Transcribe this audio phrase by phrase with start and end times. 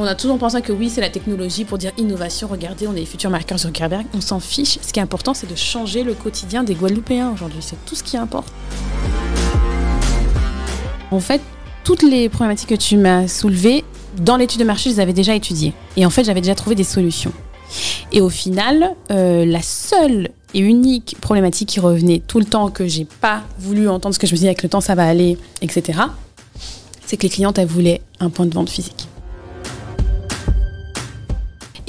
[0.00, 2.46] On a toujours pensé que oui, c'est la technologie pour dire innovation.
[2.46, 4.06] Regardez, on est les futurs marqueurs Zuckerberg.
[4.14, 4.78] On s'en fiche.
[4.80, 7.58] Ce qui est important, c'est de changer le quotidien des Guadeloupéens aujourd'hui.
[7.60, 8.52] C'est tout ce qui importe.
[11.10, 11.40] En fait,
[11.82, 13.84] toutes les problématiques que tu m'as soulevées,
[14.18, 15.72] dans l'étude de marché, je les avais déjà étudiées.
[15.96, 17.32] Et en fait, j'avais déjà trouvé des solutions.
[18.12, 22.86] Et au final, euh, la seule et unique problématique qui revenait tout le temps, que
[22.86, 25.38] j'ai pas voulu entendre, ce que je me disais avec le temps ça va aller,
[25.60, 25.98] etc.,
[27.08, 29.08] c'est que les clientes, elles voulaient un point de vente physique.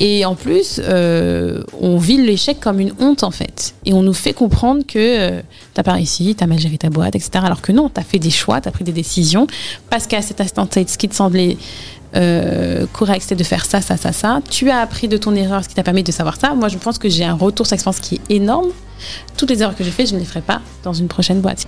[0.02, 3.76] Et en plus, euh, on vit l'échec comme une honte en fait.
[3.84, 5.42] Et on nous fait comprendre que euh,
[5.74, 7.32] t'as pas réussi, t'as mal géré ta boîte, etc.
[7.44, 9.46] Alors que non, t'as fait des choix, t'as pris des décisions.
[9.90, 11.58] Parce qu'à cet instant ce qui te semblait
[12.16, 14.40] euh, correct, c'était de faire ça, ça, ça, ça.
[14.50, 16.56] Tu as appris de ton erreur, ce qui t'a permis de savoir ça.
[16.56, 18.70] Moi, je pense que j'ai un retour sur expérience qui est énorme.
[19.36, 21.68] Toutes les erreurs que j'ai faites, je ne les ferai pas dans une prochaine boîte.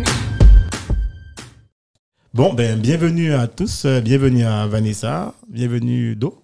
[2.33, 6.41] Bon, ben, bienvenue à tous, euh, bienvenue à Vanessa, bienvenue Do.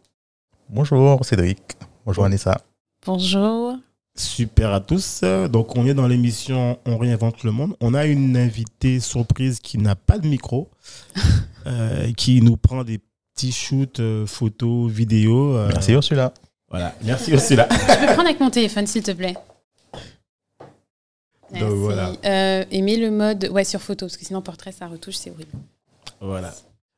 [0.69, 1.59] Bonjour Cédric,
[2.05, 2.59] bonjour Vanessa.
[3.05, 3.75] Bonjour.
[4.15, 5.21] Super à tous.
[5.49, 7.75] Donc, on est dans l'émission On réinvente le monde.
[7.79, 10.69] On a une invitée surprise qui n'a pas de micro,
[11.67, 12.99] euh, qui nous prend des
[13.35, 15.55] petits shoots, euh, photos, vidéos.
[15.55, 16.33] euh, Merci Ursula.
[16.69, 17.67] Voilà, merci Ursula.
[17.71, 19.35] Je peux prendre avec mon téléphone, s'il te plaît.
[21.51, 21.65] Merci.
[21.65, 22.11] Donc, voilà.
[22.25, 25.29] Euh, et mets le mode ouais, sur photo, parce que sinon, portrait, ça retouche, c'est
[25.29, 25.51] horrible.
[26.21, 26.53] Voilà.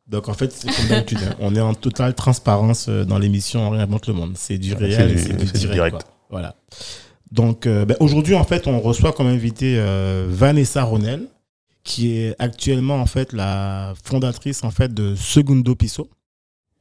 [0.07, 1.19] Donc, en fait, c'est comme d'habitude.
[1.23, 1.35] hein.
[1.39, 4.33] On est en totale transparence euh, dans l'émission On réinvente le monde.
[4.35, 5.73] C'est du réel, C'est et du- c'est du c'est du direct.
[5.75, 5.91] direct.
[5.97, 6.03] quoi.
[6.31, 6.55] Voilà.
[7.31, 11.27] Donc, euh, ben, aujourd'hui, en fait, on reçoit comme invité euh, Vanessa Ronel,
[11.83, 16.09] qui est actuellement, en fait, la fondatrice, en fait, de Segundo Piso.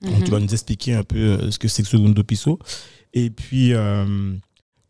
[0.01, 0.25] Donc, Mhm.
[0.25, 2.59] tu vas nous expliquer un peu euh, ce que c'est que Segundo Piso.
[3.13, 4.33] Et puis, euh,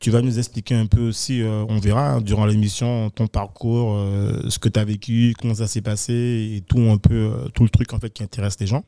[0.00, 3.94] tu vas nous expliquer un peu aussi, euh, on verra hein, durant l'émission, ton parcours,
[3.96, 7.48] euh, ce que tu as vécu, comment ça s'est passé et tout un peu, euh,
[7.48, 8.84] tout le truc en fait qui intéresse les gens.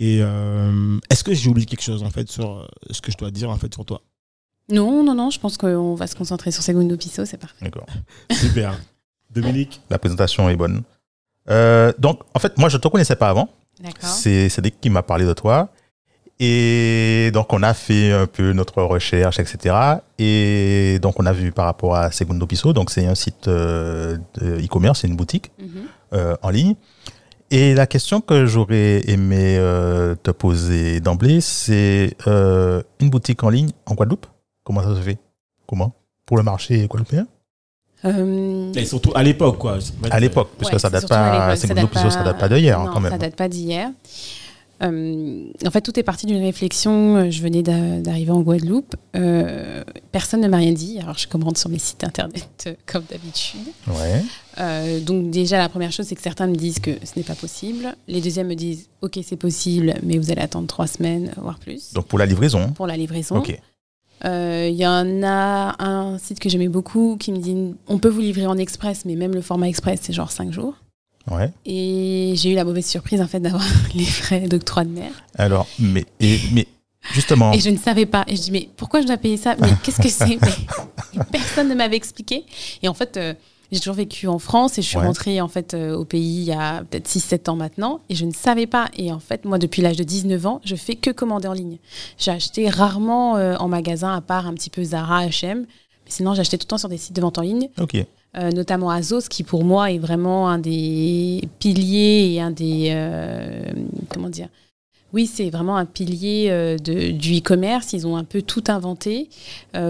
[0.00, 3.16] Et euh, est-ce que j'ai oublié quelque chose en fait sur euh, ce que je
[3.16, 4.02] dois dire en fait sur toi?
[4.70, 7.64] Non, non, non, je pense qu'on va se concentrer sur Segundo Piso, c'est parfait.
[7.64, 7.86] D'accord.
[8.30, 8.80] Super.
[9.30, 9.80] Dominique?
[9.90, 10.82] La présentation est bonne.
[11.50, 13.50] Euh, donc, en fait, moi, je ne te connaissais pas avant.
[13.80, 14.08] D'accord.
[14.08, 15.68] C'est Cédric qui m'a parlé de toi.
[16.40, 19.74] Et donc, on a fait un peu notre recherche, etc.
[20.18, 22.72] Et donc, on a vu par rapport à Segundo Piso.
[22.72, 25.68] Donc, c'est un site euh, de e-commerce, c'est une boutique Mhm.
[26.14, 26.74] euh, en ligne.
[27.50, 33.50] Et la question que j'aurais aimé euh, te poser d'emblée, c'est euh, une boutique en
[33.50, 34.26] ligne en Guadeloupe
[34.64, 35.18] Comment ça se fait?
[35.66, 35.92] Comment?
[36.26, 37.26] Pour le marché guadeloupéen?
[38.06, 39.78] Euh, Et surtout à l'époque quoi.
[40.10, 42.90] À l'époque, parce Ouais, que ça date pas, Segundo Piso, ça date pas d'hier hein,
[42.92, 43.12] quand même.
[43.12, 43.90] Ça date pas d'hier.
[44.82, 47.16] Euh, en fait, tout est parti d'une réflexion.
[47.16, 48.96] euh, Je venais d'a- d'arriver en Guadeloupe.
[49.16, 50.98] Euh, personne ne m'a rien dit.
[51.00, 53.60] Alors, je commande sur mes sites internet euh, comme d'habitude.
[53.88, 55.00] Ouais.
[55.00, 57.94] Donc, déjà, la première chose, c'est que certains me disent que ce n'est pas possible.
[58.08, 61.92] Les deuxièmes me disent Ok, c'est possible, mais vous allez attendre trois semaines, voire plus,
[61.92, 62.70] Donc pour la livraison.
[62.72, 63.36] pour la livraison.
[63.38, 63.56] Ok.
[64.24, 68.20] Il y en a un site que j'aimais beaucoup qui me dit On peut vous
[68.20, 70.74] livrer en express, mais même le format express, c'est genre cinq jours.
[71.30, 71.50] Ouais.
[71.64, 73.64] Et j'ai eu la mauvaise surprise en fait d'avoir
[73.94, 75.10] les frais d'octroi de mer.
[75.38, 76.66] Alors, mais, et, mais
[77.12, 78.24] justement, Et je ne savais pas.
[78.28, 79.56] Et je dis mais pourquoi je dois payer ça?
[79.60, 80.38] Mais qu'est-ce que c'est?
[81.32, 82.44] Personne ne m'avait expliqué.
[82.82, 83.34] Et en fait, euh,
[83.72, 85.06] j'ai toujours vécu en France et je suis Ouais.
[85.06, 88.24] rentrée en fait euh, au pays il y a peut-être 6-7 ans maintenant et je
[88.26, 88.88] ne savais pas.
[88.96, 91.78] Et en fait, moi depuis l'âge de 19 ans, je fais que commander en ligne.
[92.18, 95.60] J'ai acheté rarement euh, en magasin à part un petit peu Zara, H&M.
[96.04, 97.70] Mais sinon, j'achetais tout le temps sur des sites de vente en ligne.
[97.80, 97.96] ok.
[98.36, 102.88] Euh, notamment Azos, qui pour moi est vraiment un des piliers et un des.
[102.90, 103.64] euh,
[104.08, 104.48] comment dire
[105.12, 107.92] Oui, c'est vraiment un pilier euh, de, du e-commerce.
[107.92, 109.28] Ils ont un peu tout inventé,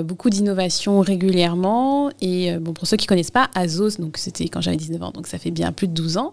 [0.05, 2.11] beaucoup d'innovations régulièrement.
[2.21, 5.39] Et bon, pour ceux qui connaissent pas, Azos, c'était quand j'avais 19 ans, donc ça
[5.39, 6.33] fait bien plus de 12 ans.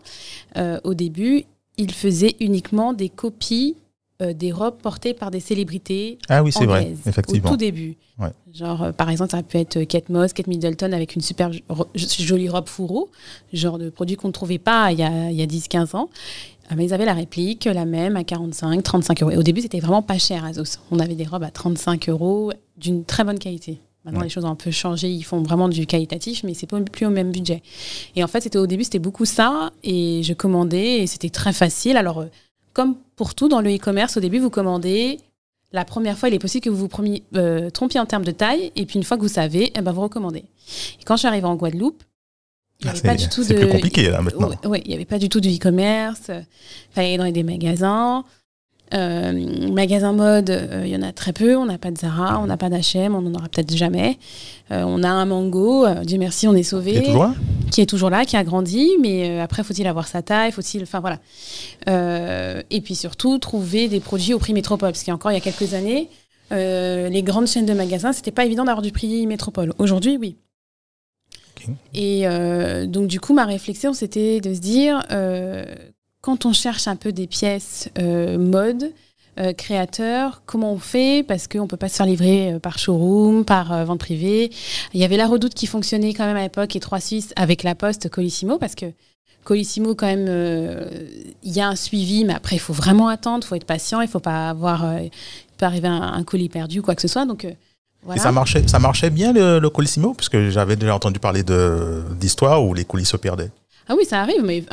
[0.84, 1.46] au début,
[1.78, 3.76] ils faisaient uniquement des copies
[4.22, 7.50] euh, des robes portées par des célébrités Ah oui, c'est vrai, effectivement.
[7.50, 7.96] Au tout début.
[8.20, 8.30] Ouais.
[8.54, 11.88] Genre, euh, par exemple, ça pu être Kate Moss, Kate Middleton avec une super ro-
[11.96, 13.10] jolie robe fourreau,
[13.54, 16.10] genre de produit qu'on ne trouvait pas il y a, y a 10-15 ans.
[16.70, 19.32] Ah bah, ils avaient la réplique, la même, à 45, 35 euros.
[19.32, 20.78] Et au début, c'était vraiment pas cher, Azos.
[20.92, 23.80] On avait des robes à 35 euros d'une très bonne qualité.
[24.06, 24.26] Maintenant, Ouais.
[24.28, 25.10] les choses ont un peu changé.
[25.10, 27.62] Ils font vraiment du qualitatif, mais c'est plus au même budget.
[28.16, 29.72] Et en fait, c'était au début, c'était beaucoup ça.
[29.84, 31.98] Et je commandais et c'était très facile.
[31.98, 32.26] Alors, euh,
[32.74, 35.20] comme pour tout dans le e-commerce, au début, vous commandez.
[35.74, 38.32] La première fois, il est possible que vous vous promis- euh, trompiez en termes de
[38.32, 38.72] taille.
[38.76, 40.44] Et puis, une fois que vous savez, eh ben, vous recommandez.
[41.00, 42.04] Et quand je suis arrivée en Guadeloupe,
[42.82, 43.60] il n'y Ah, avait c'est- pas du tout c'est de.
[43.60, 44.50] plus compliqué, là, maintenant.
[44.50, 46.24] Ouais, ouais, il n'y avait pas du tout de e-commerce.
[46.30, 46.46] Il
[46.94, 48.26] fallait aller dans des magasins.
[48.94, 51.56] Euh, magasins mode, euh, il y en a très peu.
[51.56, 54.18] On n'a pas de Zara, on n'a pas d'H&M, on n'en aura peut-être jamais.
[54.72, 56.92] Euh, on a un Mango, euh, Dieu merci, on est sauvé.
[56.92, 57.34] Il est toujours là
[57.72, 60.84] qui est toujours là, qui a grandi, mais euh, après, faut-il avoir sa taille, faut-il,
[60.84, 61.20] enfin voilà.
[61.90, 65.32] Euh, et puis surtout, trouver des produits au prix métropole, parce qu'il y a encore
[65.32, 66.10] il y a quelques années,
[66.52, 69.74] euh, les grandes chaînes de magasins, c'était pas évident d'avoir du prix métropole.
[69.80, 70.36] Aujourd'hui, oui.
[71.94, 75.64] Et euh, donc du coup, ma réflexion, c'était de se dire, euh,
[76.22, 78.92] quand on cherche un peu des pièces euh, mode,
[79.40, 81.26] euh, créateurs, comment on fait?
[81.28, 84.52] Parce qu'on ne peut pas se faire livrer euh, par showroom, par euh, vente privée.
[84.94, 87.64] Il y avait la redoute qui fonctionnait quand même à l'époque et 3 Suisses avec
[87.64, 88.88] la poste Colissimo parce que
[89.44, 90.88] Colissimo, quand même, euh,
[91.44, 94.02] il y a un suivi, mais après, il faut vraiment attendre, il faut être patient,
[94.02, 94.86] il ne faut pas avoir.
[95.58, 97.26] peut arriver un, colis perdu, quoi que ce soit.
[97.26, 97.48] Donc,
[98.04, 98.22] voilà.
[98.22, 100.14] Et ça marchait, ça marchait bien le, le Colissimo?
[100.14, 101.44] Parce que j'avais déjà entendu parler
[102.20, 103.50] d'histoires où les colis se perdaient.
[103.88, 104.64] Ah oui, ça arrive, mais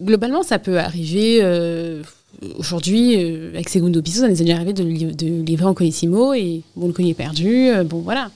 [0.00, 1.40] globalement, ça peut arriver.
[1.42, 2.02] euh,
[2.56, 5.74] Aujourd'hui, euh, avec Segundo Piso, ça nous est déjà arrivé de, li- de livrer en
[5.74, 7.68] Colissimo et bon, le colis est perdu.
[7.68, 8.30] euh, bon, voilà.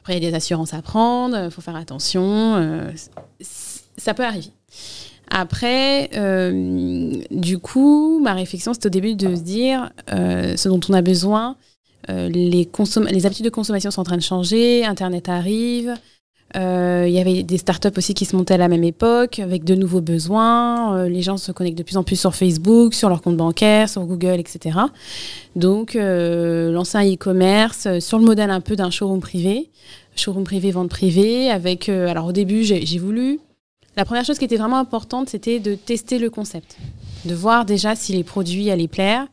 [0.00, 2.56] Après, il y a des assurances à prendre, il faut faire attention.
[2.56, 2.90] euh,
[3.96, 4.50] ça peut arriver.
[5.30, 6.10] Après,
[7.30, 11.56] du coup, ma réflexion, c'était au début de se dire ce dont on a besoin.
[12.08, 12.68] les,
[13.10, 15.94] les habitudes de consommation sont en train de changer, Internet arrive.
[16.56, 19.64] Euh, Il y avait des startups aussi qui se montaient à la même époque, avec
[19.64, 20.96] de nouveaux besoins.
[20.96, 23.88] Euh, les gens se connectent de plus en plus sur Facebook, sur leur compte bancaire,
[23.88, 24.78] sur Google, etc.
[25.54, 29.70] Donc, euh, lancer un e-commerce sur le modèle un peu d'un showroom privé,
[30.16, 31.88] showroom privé, vente privée, avec...
[31.88, 33.40] alors, au début, j'ai voulu...
[33.96, 36.76] La première chose qui était vraiment importante, c'était de tester le concept,
[37.24, 39.26] de voir déjà si les produits allaient plaire.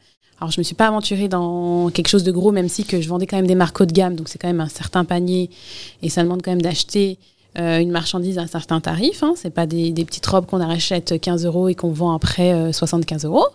[0.44, 3.07] Alors, je me suis pas aventurée dans quelque chose de gros, même si que je
[3.07, 5.50] vendais quand même des marques haut de gamme, donc c'est quand même un certain panier,
[6.01, 7.18] et ça demande quand même d'acheter
[7.57, 9.24] euh, une marchandise à un certain tarif.
[9.24, 9.36] Hein.
[9.38, 12.74] C'est pas des, des petites robes qu'on achète 15 euros et qu'on vend après euh,
[12.74, 13.45] 75 euros.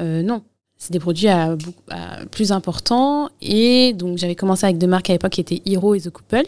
[0.00, 0.42] Euh, non,
[0.76, 3.30] c'est des produits à, beaucoup- à plus importants.
[3.40, 6.42] Et donc, j'avais commencé avec deux marques à l'époque qui étaient Hero et The Couples.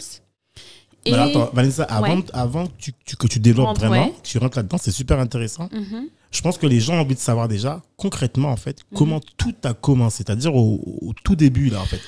[1.06, 1.12] Et...
[1.12, 2.24] Mais attends, Vanessa, avant, Ouais.
[2.34, 4.12] avant que, tu, tu- que tu développes vraiment, ouais.
[4.22, 5.70] que tu rentres là-dedans, c'est super intéressant.
[5.72, 6.08] Mhm.
[6.30, 8.98] Je pense que les gens ont envie de savoir déjà, concrètement, en fait, Mhm.
[8.98, 10.18] comment tout a commencé.
[10.24, 12.00] C'est-à-dire au, au tout début, là, en fait.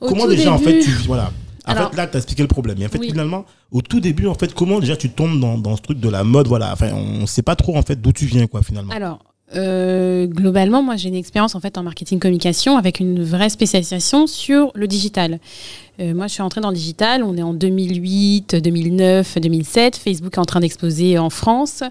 [0.00, 0.90] Au comment déjà, en fait, tu.
[1.06, 1.30] Voilà.
[1.66, 2.80] En Alors- fait, là, tu as expliqué le problème.
[2.80, 3.10] Et en fait, Oui.
[3.10, 6.08] finalement, au tout début, en fait, comment déjà tu tombes dans, dans ce truc de
[6.08, 6.72] la mode, voilà.
[6.72, 8.92] Enfin, on sait pas trop, en fait, d'où tu viens, quoi, finalement.
[8.92, 9.22] Alors,
[9.54, 14.26] euh, globalement, moi, j'ai une expérience en fait en marketing communication avec une vraie spécialisation
[14.26, 15.38] sur le digital.
[16.00, 17.22] Euh, moi, je suis entrée dans le digital.
[17.22, 19.96] On est en 2008, 2009, 2007.
[19.96, 21.82] Facebook est en train d'exploser en France.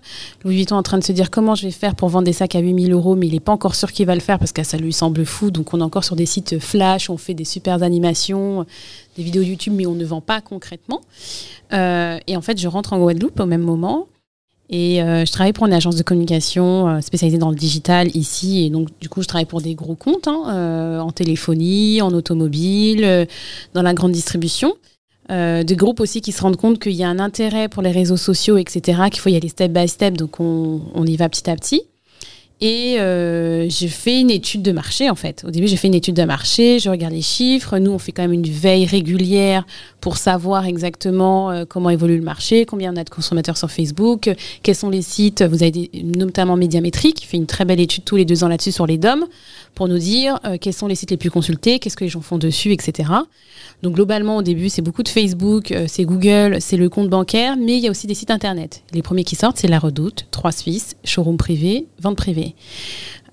[0.44, 2.34] Louis Vuitton est en train de se dire comment je vais faire pour vendre des
[2.34, 4.52] sacs à 8000 euros, mais il n'est pas encore sûr qu'il va le faire parce
[4.52, 5.52] que ça lui semble fou.
[5.52, 8.66] Donc, on est encore sur des sites flash, on fait des super animations,
[9.18, 11.02] des vidéos YouTube, mais on ne vend pas concrètement.
[11.74, 14.08] Euh, et en fait, je rentre en Guadeloupe au même moment.
[14.70, 18.66] Et euh, je travaille pour une agence de communication euh, spécialisée dans le digital ici.
[18.66, 22.12] Et donc, du coup, je travaille pour des gros comptes hein, euh, en téléphonie, en
[22.12, 23.26] automobile, euh,
[23.74, 24.76] dans la grande distribution.
[25.30, 27.92] Euh, des groupes aussi qui se rendent compte qu'il y a un intérêt pour les
[27.92, 30.18] réseaux sociaux, etc., qu'il faut y aller step by step.
[30.18, 31.84] Donc, on, on y va petit à petit.
[32.60, 35.44] Et euh, j'ai fait une étude de marché, en fait.
[35.48, 37.78] Au début, j'ai fait une étude de marché, je regarde les chiffres.
[37.78, 39.64] Nous, on fait quand même une veille régulière
[40.02, 44.28] pour savoir exactement euh, comment évolue le marché, combien on a de consommateurs sur Facebook,
[44.28, 44.34] euh,
[44.64, 45.44] quels sont les sites.
[45.44, 48.72] Vous avez notamment Médiamétrie qui fait une très belle étude tous les deux ans là-dessus
[48.72, 49.26] sur les DOM
[49.78, 52.22] pour nous dire euh, quels sont les sites les plus consultés, qu'est-ce que les gens
[52.22, 53.12] font dessus, etc.
[53.84, 57.56] Donc globalement, au début, c'est beaucoup de Facebook, euh, c'est Google, c'est le compte bancaire,
[57.58, 58.82] mais il y a aussi des sites internet.
[58.92, 62.56] Les premiers qui sortent, c'est La Redoute, Trois Suisses, Showroom privé, Vente privée.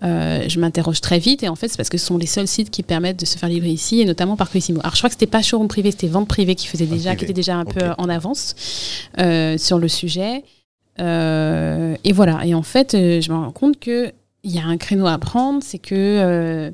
[0.02, 2.48] Euh, je m'interroge très vite et en fait c'est parce que ce sont les seuls
[2.48, 4.80] sites qui permettent de se faire livrer ici et notamment par Colissimo.
[4.80, 7.24] Alors je crois que c'était pas showroom privé, c'était vente privée qui faisait déjà, qui
[7.24, 8.54] était déjà un peu en avance
[9.56, 10.44] sur le sujet.
[11.00, 12.44] Euh, et voilà.
[12.46, 14.12] Et en fait, euh, je me rends compte que
[14.44, 16.70] il y a un créneau à prendre, c'est que euh,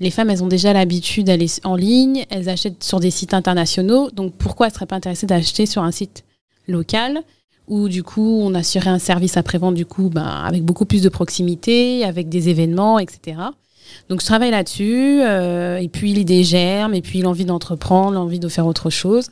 [0.00, 4.10] les femmes, elles ont déjà l'habitude d'aller en ligne, elles achètent sur des sites internationaux.
[4.10, 6.24] Donc pourquoi elles seraient pas intéressées d'acheter sur un site
[6.68, 7.22] local
[7.66, 11.08] où du coup on assurait un service après-vente du coup ben, avec beaucoup plus de
[11.08, 13.38] proximité, avec des événements, etc.
[14.08, 18.48] Donc je travaille là-dessus, euh, et puis l'idée germe, et puis l'envie d'entreprendre, l'envie de
[18.48, 19.30] faire autre chose.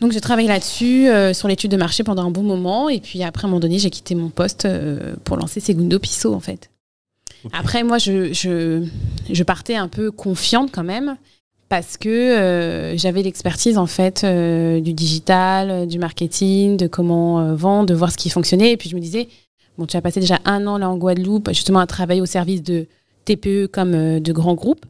[0.00, 3.22] Donc j'ai travaillé là-dessus, euh, sur l'étude de marché pendant un bon moment, et puis
[3.22, 6.40] après à un moment donné j'ai quitté mon poste euh, pour lancer Segundo Piso en
[6.40, 6.70] fait.
[7.52, 8.86] Après, moi, je, je,
[9.30, 11.16] je partais un peu confiante quand même
[11.70, 17.54] parce que euh, j'avais l'expertise en fait euh, du digital, du marketing, de comment euh,
[17.54, 18.72] vendre, de voir ce qui fonctionnait.
[18.72, 19.28] Et puis je me disais,
[19.78, 22.62] bon, tu as passé déjà un an là en Guadeloupe, justement à travailler au service
[22.64, 22.86] de
[23.24, 24.84] TPE comme euh, de grands groupes.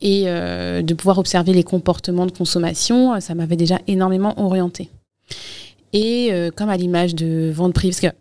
[0.00, 4.88] Et euh, de pouvoir observer les comportements de consommation, ça m'avait déjà énormément orienté.
[5.92, 8.18] Et comme à l'image de vente privée, parce que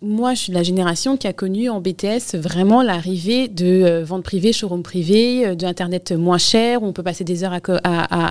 [0.00, 4.04] moi, je suis de la génération qui a connu en BTS vraiment l'arrivée de euh,
[4.04, 7.60] vente privée, showroom privé, euh, d'Internet moins cher, où on peut passer des heures à,
[7.60, 8.30] co- à,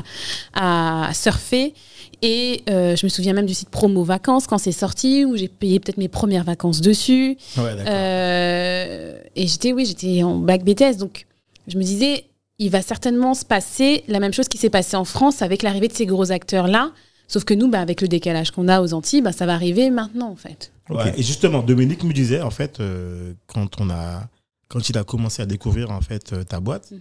[0.55, 1.73] à- à surfer.
[2.21, 5.49] Et euh, je me souviens même du site Promo Vacances quand c'est sorti, où j'ai
[5.49, 7.37] payé peut-être mes premières vacances dessus.
[7.57, 7.75] Ouais.
[7.85, 10.97] Euh, et j'étais, oui, j'étais en bac BTS.
[10.97, 11.25] Donc,
[11.67, 12.23] je me disais,
[12.59, 15.89] il va certainement se passer la même chose qui s'est passé en France avec l'arrivée
[15.89, 16.91] de ces gros acteurs-là.
[17.27, 19.89] Sauf que nous, bah, avec le décalage qu'on a aux Antilles, bah, ça va arriver
[19.89, 20.71] maintenant, en fait.
[20.89, 24.29] Ouais, et justement, Dominique me disait, en fait, euh, quand, on a,
[24.69, 26.93] quand il a commencé à découvrir en fait, euh, ta boîte,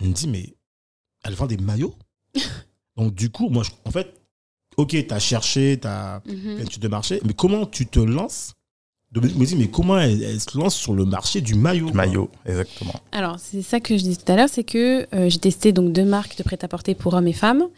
[0.00, 0.54] il me dit, mais
[1.24, 1.94] elle vend des maillots
[2.96, 4.20] Donc, du coup, moi, je- en fait,
[4.76, 6.34] ok, tu as cherché, tu as Mhm.
[6.42, 8.54] fait une étude de marché, mais comment tu te lances
[9.10, 12.28] Dominique me dit, mais comment elle, elle se lance sur le marché du maillot maillot,
[12.44, 12.92] exactement.
[13.12, 15.92] Alors, c'est ça que je disais tout à l'heure, c'est que euh, j'ai testé donc
[15.92, 17.68] deux marques de prêt-à-porter pour hommes et femmes.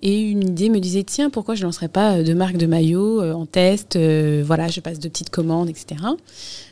[0.00, 2.66] Et une idée me disait, tiens, pourquoi je ne lancerais pas euh, deux marques de
[2.66, 5.96] maillots euh, en test euh, Voilà, je passe de petites commandes, etc.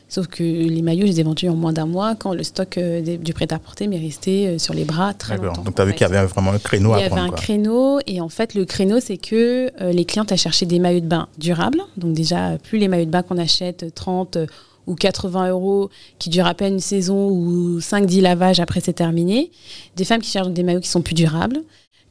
[0.09, 2.77] Sauf que les maillots, je les ai vendus en moins d'un mois quand le stock
[2.77, 5.47] euh, des- du prêt-à-porter m'est resté euh, sur les bras très D'accord.
[5.49, 5.63] longtemps.
[5.63, 7.23] Donc, tu as vu qu'il y avait vraiment un créneau Il y à avait prendre.
[7.23, 7.37] un quoi.
[7.37, 11.01] créneau et en fait le créneau c'est que euh, les clientes à chercher des maillots
[11.01, 11.81] de bain durables.
[11.97, 14.45] Donc déjà plus les maillots de bain qu'on achète euh, 30 euh,
[14.87, 19.51] ou 80 euros qui durent à peine une saison ou 5-10 lavages après c'est terminé.
[19.97, 21.59] Des femmes qui cherchent des maillots qui sont plus durables,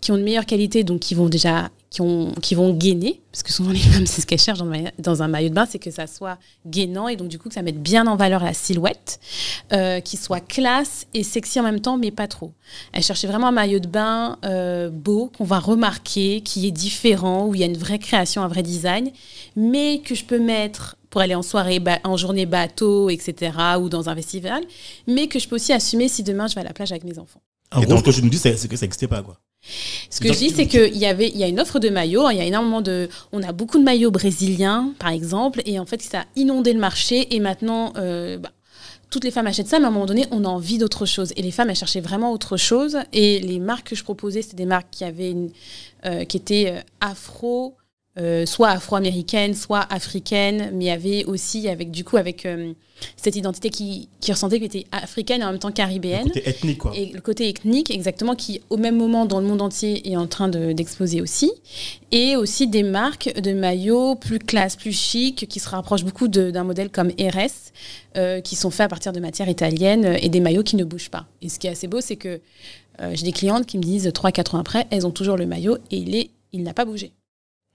[0.02, 3.42] qui ont une meilleure qualité donc qui vont déjà qui, ont, qui vont gainer parce
[3.42, 5.54] que souvent les femmes c'est ce qu'elles cherchent dans, un maillot- dans un maillot de
[5.54, 8.16] bain c'est que ça soit gainant et donc du coup que ça mette bien en
[8.16, 9.20] valeur la silhouette,
[9.72, 12.52] euh, qui soit classe et sexy en même temps mais pas trop.
[12.92, 17.46] Elle cherchait vraiment un maillot de bain euh, beau, qu'on va remarquer, qui est différent,
[17.46, 19.10] où il y a une vraie création, un vrai design,
[19.54, 24.08] mais que je peux mettre pour aller en soirée, en journée bateau, etc., ou dans
[24.08, 24.62] un festival,
[25.06, 27.18] mais que je peux aussi assumer si demain je vais à la plage avec mes
[27.18, 27.40] enfants.
[27.72, 29.22] En Et gros, donc- ce que je me dis, c'est c'est que ça n'existait pas.
[29.22, 29.38] Quoi.
[30.10, 32.26] Ce que je dis, c'est qu'il y avait, il y a une offre de maillots.
[32.26, 35.78] hein, Il y a énormément de, on a beaucoup de maillots brésiliens, par exemple, et
[35.78, 37.34] en fait, ça a inondé le marché.
[37.34, 38.50] Et maintenant, euh, bah,
[39.10, 41.32] toutes les femmes achètent ça, mais à un moment donné, on a envie d'autre chose.
[41.36, 42.98] Et les femmes, elles cherchaient vraiment autre chose.
[43.12, 45.34] Et les marques que je proposais, c'était des marques qui avaient,
[46.04, 47.74] euh, qui étaient euh, afro.
[48.18, 52.72] Euh, soit afro-américaine, soit africaine, mais il y avait aussi avec du coup avec euh,
[53.16, 56.24] cette identité qui, qui ressentait qu'elle était africaine et en même temps Le caribéenne.
[56.24, 56.92] côté ethnique, quoi.
[56.96, 60.26] Et le côté ethnique, exactement, qui au même moment dans le monde entier est en
[60.26, 61.52] train de- d'exploser aussi.
[62.10, 66.64] Et aussi des marques de maillots plus classe, plus chic, qui se rapprochent beaucoup d'un
[66.64, 67.72] modèle comme RS,
[68.16, 71.10] euh, qui sont faits à partir de matières italiennes et des maillots qui ne bougent
[71.10, 71.26] pas.
[71.42, 72.40] Et ce qui est assez beau, c'est que
[73.02, 75.76] euh, j'ai des clientes qui me disent 3-4 ans après, elles ont toujours le maillot
[75.90, 77.12] et il, est, il n'a pas bougé.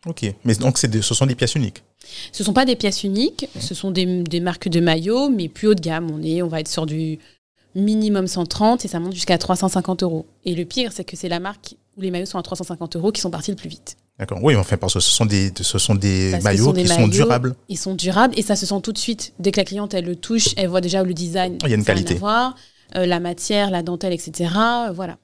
[0.08, 0.26] Ok.
[0.44, 1.84] Mais donc, ce sont des pièces uniques.
[2.32, 5.48] Ce ne sont pas des pièces uniques, ce sont des, des marques de maillots, mais
[5.48, 6.10] plus haut de gamme.
[6.12, 7.20] On, est, on va être sur du
[7.76, 10.26] minimum 130 et ça monte jusqu'à 350 euros.
[10.44, 13.12] Et le pire, c'est que c'est la marque où les maillots sont à 350 euros
[13.12, 13.96] qui sont partis le plus vite.
[14.20, 14.40] D'accord.
[14.44, 16.90] Oui, enfin, parce que ce sont des, ce sont des Parce maillots sont des qui
[16.90, 17.56] sont durables.
[17.70, 19.34] Ils sont durables et ça se sent tout de suite.
[19.40, 21.58] Dès que la cliente, elle le touche, elle voit déjà le design.
[21.64, 22.16] Il y a une qualité.
[22.16, 22.56] à voir,
[22.96, 24.50] euh, la matière, la dentelle, etc.
[24.56, 25.18] euh, voilà.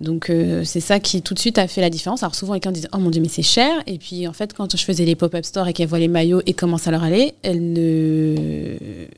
[0.00, 2.22] Donc euh, c'est ça qui tout de suite a fait la différence.
[2.22, 4.54] Alors souvent les clients disent oh mon dieu mais c'est cher et puis en fait
[4.54, 7.02] quand je faisais les pop-up stores et qu'elles voient les maillots et comment ça leur
[7.02, 8.36] allait, elles ne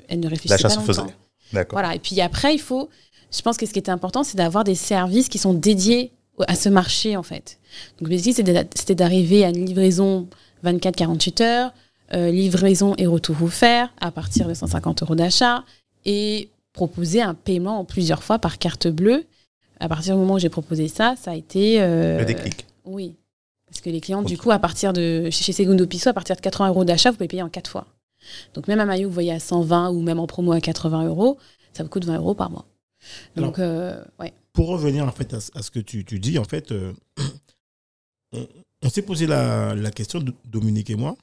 [0.08, 0.86] elles ne réfléchissaient L'achat pas longtemps.
[1.04, 1.14] faisait.
[1.52, 1.78] D'accord.
[1.78, 2.88] Voilà et puis après il faut
[3.32, 6.12] je pense que ce qui était important c'est d'avoir des services qui sont dédiés
[6.48, 7.58] à ce marché en fait.
[7.98, 10.28] Donc l'objectif c'était d'a- c'était d'arriver à une livraison
[10.64, 11.72] 24-48 heures,
[12.14, 15.64] euh, livraison et retour offert à partir de 150 euros d'achat
[16.06, 19.24] et proposer un paiement en plusieurs fois par carte bleue.
[19.80, 22.66] À partir du moment où j'ai proposé ça, ça a été euh, Le déclic.
[22.84, 23.16] oui.
[23.66, 26.40] Parce que les clients, du coup, à partir de chez Segundo Piso, à partir de
[26.40, 27.86] 80 euros d'achat, vous pouvez payer en quatre fois.
[28.54, 31.06] Donc même un maillot que vous voyez à 120 ou même en promo à 80
[31.06, 31.38] euros,
[31.72, 32.66] ça vous coûte 20 euros par mois.
[33.36, 34.34] Donc, euh, ouais.
[34.52, 36.92] Pour revenir en fait à, ce- à ce que tu, tu dis, en fait, euh,
[38.32, 38.46] on,
[38.82, 41.16] on s'est posé la, la question, Dominique et moi.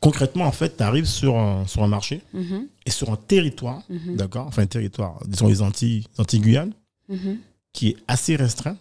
[0.00, 3.82] Concrètement, en fait, tu arrives sur un, sur un marché Mhm, et sur un territoire,
[3.88, 6.72] mhm, d'accord Enfin, un territoire, disons les Antilles, les Antilles-Guyane,
[7.08, 7.38] mhm.
[7.72, 8.76] Qui est assez restreint.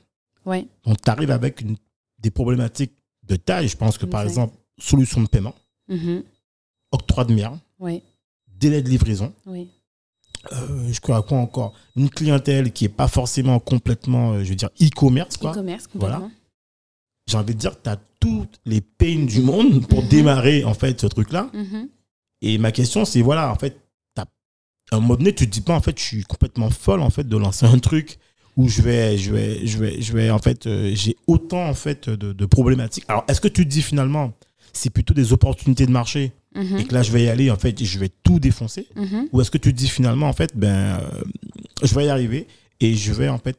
[0.46, 0.68] Ouais.
[0.86, 1.78] Donc, tu arrives avec une-
[2.20, 2.94] des problématiques
[3.24, 3.68] de taille.
[3.68, 5.56] Je pense que, par exemple, solution de paiement,
[5.88, 6.24] Mhm,
[6.92, 7.36] octroi de
[7.80, 8.04] ouais,
[8.48, 9.34] délai de livraison.
[9.46, 9.70] oui.
[10.54, 11.74] Euh, je crois à quoi encore?
[11.96, 15.36] Une clientèle qui n'est pas forcément complètement, euh, je veux dire, e-commerce.
[15.38, 16.28] E-commerce, Voilà.
[17.28, 20.10] J'ai envie de dire que tu as toutes les peines du monde pour Mhm.
[20.10, 21.50] démarrer en fait ce truc-là.
[21.54, 21.90] Mhm,
[22.42, 23.78] Et ma question, c'est voilà, en fait,
[24.18, 24.26] à
[24.96, 27.24] un moment donné, tu te dis pas, en fait, je suis complètement folle, en fait,
[27.24, 28.18] de lancer un truc
[28.58, 31.74] où je vais, je vais, je vais, je vais, en fait, euh, j'ai autant, en
[31.74, 33.06] fait, de, de problématiques.
[33.08, 34.34] Alors, est-ce que tu te dis finalement,
[34.74, 36.78] c'est plutôt des opportunités de marché Mhm.
[36.80, 38.88] et que là, je vais y aller, en fait, je vais tout défoncer?
[38.96, 39.30] Mhm.
[39.32, 41.24] Ou est-ce que tu te dis finalement, en fait, ben, euh,
[41.82, 42.46] je vais y arriver
[42.82, 43.58] et je vais, en fait,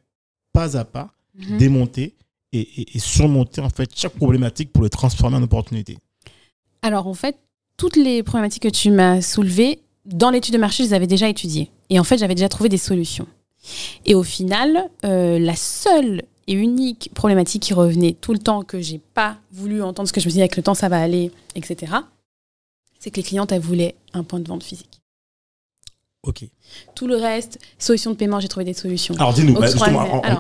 [0.53, 1.57] pas à pas, Mhm.
[1.57, 2.15] démonter
[2.53, 5.97] et, et- et surmonter, en fait, chaque problématique pour le transformer en opportunité?
[6.83, 7.37] Alors en fait,
[7.79, 11.29] toutes les problématiques que tu m'as soulevées, dans l'étude de marché, je les avais déjà
[11.29, 11.71] étudiées.
[11.89, 13.27] Et en fait, j'avais déjà trouvé des solutions.
[14.05, 18.81] Et au final, euh, la seule et unique problématique qui revenait tout le temps, que
[18.81, 21.01] j'ai pas voulu entendre, ce que je me suis dit avec le temps, ça va
[21.01, 21.93] aller, etc.,
[22.99, 25.01] c'est que les clientes, elles voulaient un point de vente physique.
[26.25, 26.45] Ok.
[26.95, 29.15] Tout le reste, solutions de paiement, j'ai trouvé des solutions.
[29.17, 29.67] Alors, dis-nous, bah,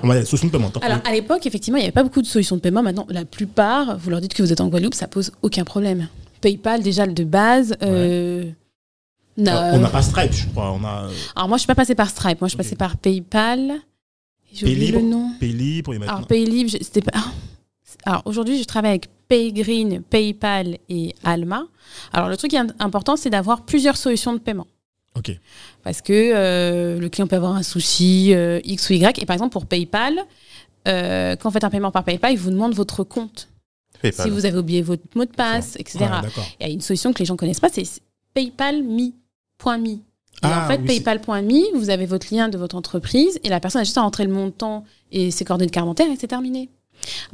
[0.03, 0.71] on, va solution de paiement.
[0.81, 2.85] Alors, à l'époque, effectivement, il n'y avait pas beaucoup de solutions de paiement.
[2.85, 6.09] Maintenant, la plupart, vous leur dites que vous êtes en Guadeloupe, ça pose aucun problème.
[6.41, 7.77] PayPal, déjà, de base.
[7.83, 8.45] euh,
[9.39, 10.73] on n'a pas Stripe, je crois.
[10.73, 12.41] On a euh, Alors, moi, je suis pas passée par Stripe.
[12.41, 12.65] Moi, je suis Ok.
[12.65, 13.75] passée par PayPal.
[14.53, 14.95] J'ai oublié Paylib.
[14.95, 15.31] le nom.
[15.99, 16.15] Maintenant.
[16.15, 17.13] Alors, Paylib, c'était pas.
[18.05, 21.65] Alors, aujourd'hui, je travaille avec Paygreen, PayPal et Alma.
[22.13, 24.67] Alors, le truc qui est important, c'est d'avoir plusieurs solutions de paiement.
[25.17, 25.31] Ok.
[25.83, 29.19] Parce que euh, le client peut avoir un souci euh, X ou Y.
[29.21, 30.21] Et par exemple, pour PayPal,
[30.89, 33.49] euh, quand vous faites un paiement par PayPal, il vous demande votre compte.
[34.01, 34.27] PayPal.
[34.27, 35.99] Si vous avez oublié votre mot de passe, etc.
[36.61, 37.85] Il y a une solution que les gens connaissent pas, c'est
[39.63, 39.89] PayPal.me.
[39.89, 40.01] Et
[40.43, 43.81] Ah, en fait, oui, PayPal.me, vous avez votre lien de votre entreprise et la personne
[43.81, 46.69] a juste à rentrer le montant et ses coordonnées de carte bancaire et c'est terminé.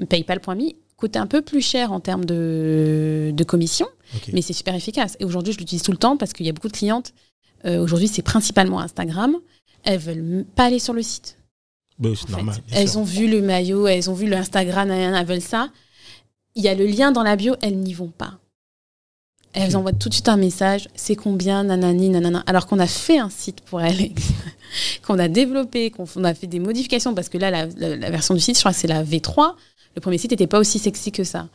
[0.09, 3.87] PayPal.me coûte un peu plus cher en termes de, de commission,
[4.33, 5.17] mais c'est super efficace.
[5.21, 7.13] Et aujourd'hui, je l'utilise tout le temps parce qu'il y a beaucoup de clientes.
[7.65, 9.37] euh, aujourd'hui, c'est principalement Instagram.
[9.85, 11.39] Elles veulent pas aller sur le site.
[11.99, 12.57] Bah, c'est normal.
[12.73, 13.01] Elles sûr.
[13.01, 15.71] ont vu le maillot, elles ont vu le Instagram, elles veulent ça.
[16.57, 18.39] Il y a le lien dans la bio, elles n'y vont pas.
[19.61, 22.43] Elles envoient tout de suite un message, c'est combien, nanani, nanana.
[22.47, 24.11] Alors qu'on a fait un site pour elles,
[25.07, 28.11] qu'on a développé, qu'on on a fait des modifications, parce que là, la, la- la
[28.11, 29.55] version du site, je crois que c'est la V3.
[29.97, 31.49] Le premier site n'était pas aussi sexy que ça.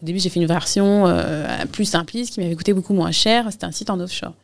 [0.00, 3.46] Au début, j'ai fait une version euh, plus simpliste qui m'avait coûté beaucoup moins cher.
[3.50, 4.34] C'était un site en offshore.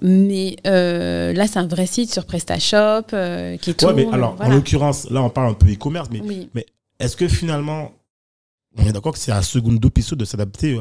[0.00, 3.94] Mais euh, là, c'est un vrai site sur PrestaShop euh, qui est Ouais, tout.
[3.96, 4.50] mais alors, voilà.
[4.52, 6.48] en l'occurrence, là, on parle un peu e-commerce, mais Oui.
[6.98, 7.92] est-ce que finalement,
[8.78, 10.78] on est d'accord que c'est à Segundo Piso de s'adapter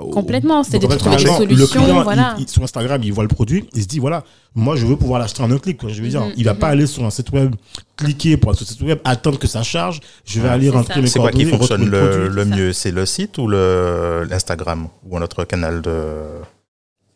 [0.00, 2.34] au- Complètement, c'est de en fait, trouver des solutions, Le client, voilà.
[2.38, 4.24] il- il- sur Instagram, il voit le produit, il se dit, voilà,
[4.54, 5.78] moi, je veux pouvoir l'acheter en un clic.
[5.78, 5.88] quoi.
[5.88, 7.54] Je veux dire, Mhm, il va pas aller sur un site web,
[7.96, 10.00] cliquer pour aller sur un site web, attendre que ça charge.
[10.24, 11.00] Je vais Ouais, aller c'est rentrer ça.
[11.00, 12.72] mes C'est quoi qui coordonnées, fonctionne le le, le mieux?
[12.72, 15.92] C'est le site ou le- l'Instagram ou un autre canal de.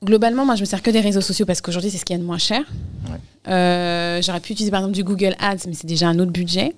[0.05, 2.19] Globalement, moi, je me sers que des réseaux sociaux parce qu'aujourd'hui, c'est ce qui est
[2.19, 2.63] de moins cher.
[3.09, 3.53] Ouais.
[3.53, 6.75] Euh, J'aurais pu utiliser par exemple du Google Ads, mais c'est déjà un autre budget.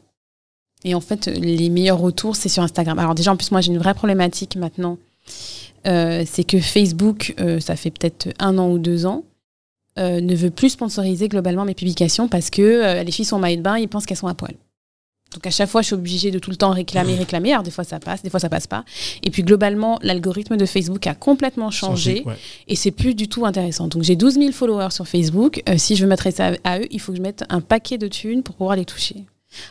[0.84, 2.98] Et en fait, les meilleurs retours, c'est sur Instagram.
[2.98, 4.98] Alors déjà, en plus, moi, j'ai une vraie problématique maintenant.
[5.86, 9.24] Euh, c'est que Facebook, euh, ça fait peut-être un an ou deux ans,
[9.98, 13.58] euh, ne veut plus sponsoriser globalement mes publications parce que les filles sont en maillot
[13.58, 14.54] de bain, ils pensent qu'elles sont à poil.
[15.34, 17.52] Donc à chaque fois, je suis obligée de tout le temps réclamer, réclamer.
[17.52, 18.84] Alors des fois, ça passe, des fois, ça passe pas.
[19.24, 22.22] Et puis globalement, l'algorithme de Facebook a complètement changé.
[22.24, 22.34] ouais.
[22.68, 23.88] Et c'est plus du tout intéressant.
[23.88, 25.62] Donc j'ai 12 000 followers sur Facebook.
[25.68, 27.98] Euh, si je veux m'adresser à, à eux, il faut que je mette un paquet
[27.98, 29.24] de thunes pour pouvoir les toucher.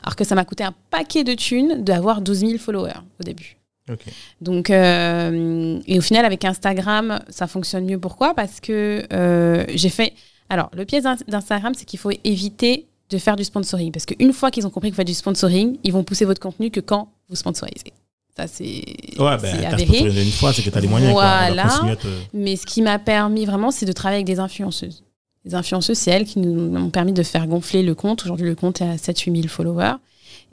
[0.03, 3.57] Alors que ça m'a coûté un paquet de thunes d'avoir 12 000 followers au début.
[3.91, 3.99] Ok.
[4.41, 7.99] Donc, euh, et au final, avec Instagram, ça fonctionne mieux.
[7.99, 8.33] Pourquoi?
[8.33, 10.13] Parce que euh, j'ai fait.
[10.49, 13.91] Alors, le piège d'In- d'Instagram, c'est qu'il faut éviter de faire du sponsoring.
[13.91, 16.39] Parce qu'une fois qu'ils ont compris que vous faites du sponsoring, ils vont pousser votre
[16.39, 17.91] contenu que quand vous sponsorisez.
[18.35, 18.83] Ça, c'est
[19.19, 19.99] Ouais, ben, avéré.
[20.23, 21.13] une fois, c'est que t'as les moyens.
[21.13, 21.23] quoi.
[21.47, 21.65] Voilà.
[21.91, 25.03] à te- Mais ce qui m'a permis vraiment, c'est de travailler avec des influenceuses.
[25.45, 28.23] Les influenceuses, c'est elles qui nous ont permis de faire gonfler le compte.
[28.23, 29.95] Aujourd'hui, le compte est à 7-8 000 followers.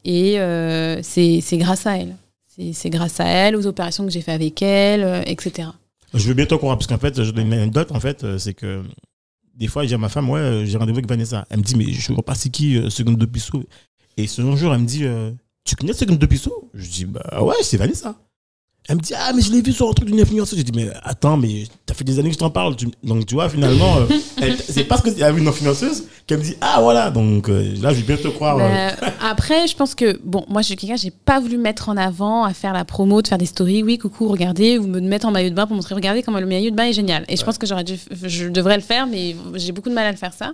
[0.05, 2.17] Et euh, c'est grâce à elles.
[2.73, 5.69] C'est grâce à elles, aux opérations que j'ai fait avec elles, euh, etc.
[6.13, 8.55] Je veux bientôt croire, parce qu'en fait, je donne une anecdote, en fait, euh, c'est
[8.55, 8.83] que
[9.55, 11.47] des fois, j'ai à ma femme, ouais, j'ai rendez-vous avec Vanessa.
[11.51, 13.63] Elle me dit, mais je ne vois pas c'est qui, euh, Seconde de Pisso.
[14.17, 15.05] Et ce jour, elle me dit,
[15.65, 18.17] tu connais Seconde de Pisso Je dis, bah ouais, c'est Vanessa.
[18.91, 20.59] Elle me dit, ah, mais je l'ai vu sur un truc d'une influenceuse.
[20.59, 22.75] J'ai dit, mais attends, mais t'as fait des années que je t'en parle.
[23.05, 26.57] Donc, tu vois, finalement, euh, c'est parce qu'elle a vu une influenceuse qu'elle me dit,
[26.61, 27.13] ah, voilà.
[27.13, 28.59] Donc, euh, là, je vais bientôt croire.
[28.59, 28.91] euh,
[29.23, 32.43] après, je pense que, bon, moi, je suis quelqu'un, j'ai pas voulu mettre en avant,
[32.43, 33.85] à faire la promo, de faire des stories.
[33.85, 36.47] Oui, coucou, regardez, ou me mettre en maillot de bain pour montrer, regardez comment le
[36.47, 37.25] maillot de bain est génial.
[37.29, 40.07] Et je pense que j'aurais dû, je devrais le faire, mais j'ai beaucoup de mal
[40.07, 40.51] à le faire ça.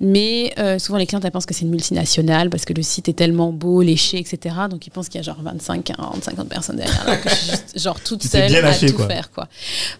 [0.00, 3.18] Mais souvent, les clientes, elles pensent que c'est une multinationale parce que le site est
[3.18, 4.54] tellement beau, léché, etc.
[4.70, 7.65] Donc, ils pensent qu'il y a genre 25, 40, 50 personnes derrière, que je juste,
[7.74, 9.06] genre, toute seule bien à tout quoi.
[9.06, 9.48] faire, quoi.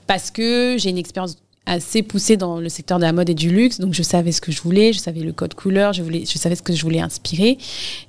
[0.07, 3.51] Parce que j'ai une expérience assez poussée dans le secteur de la mode et du
[3.51, 6.25] luxe, donc je savais ce que je voulais, je savais le code couleur, je, voulais,
[6.25, 7.59] je savais ce que je voulais inspirer,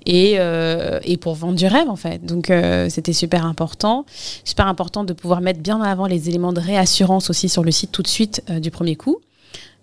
[0.05, 2.23] et, euh, et pour vendre du rêve en fait.
[2.23, 4.05] Donc euh, c'était super important,
[4.43, 7.71] super important de pouvoir mettre bien en avant les éléments de réassurance aussi sur le
[7.71, 9.17] site tout de suite euh, du premier coup.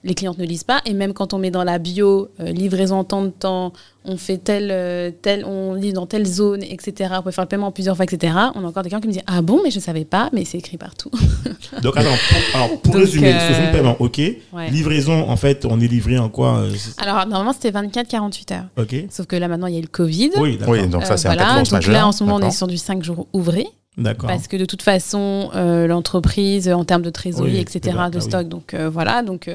[0.05, 0.81] Les clientes ne lisent pas.
[0.87, 3.73] Et même quand on met dans la bio, euh, livraison tant de temps,
[4.05, 7.15] on fait tel, euh, tel, on lit dans telle zone, etc.
[7.19, 8.35] On peut faire le paiement plusieurs fois, etc.
[8.55, 10.29] On a encore des clients qui me disent Ah bon, mais je ne savais pas,
[10.35, 11.11] mais c'est écrit partout.
[11.83, 14.19] Donc, alors, pour, alors, pour Donc, résumer, euh, solution de paiement, ok.
[14.53, 14.71] Ouais.
[14.71, 18.65] Livraison, en fait, on est livré en quoi euh, Alors, normalement, c'était 24-48 heures.
[18.77, 18.95] Ok.
[19.11, 20.31] Sauf que là, maintenant, il y a eu le Covid.
[20.37, 21.43] Oui, donc ça, Euh, c'est un voilà.
[21.45, 21.93] performance Donc majeure.
[21.95, 23.67] là, en ce moment, on est sur du 5 jours ouvrés.
[23.97, 24.29] D'accord.
[24.29, 28.19] Parce que de toute façon, euh, l'entreprise, euh, en termes de trésorerie, Oui, etc., de
[28.19, 28.23] oui.
[28.23, 29.23] stock, donc euh, voilà.
[29.23, 29.49] Donc,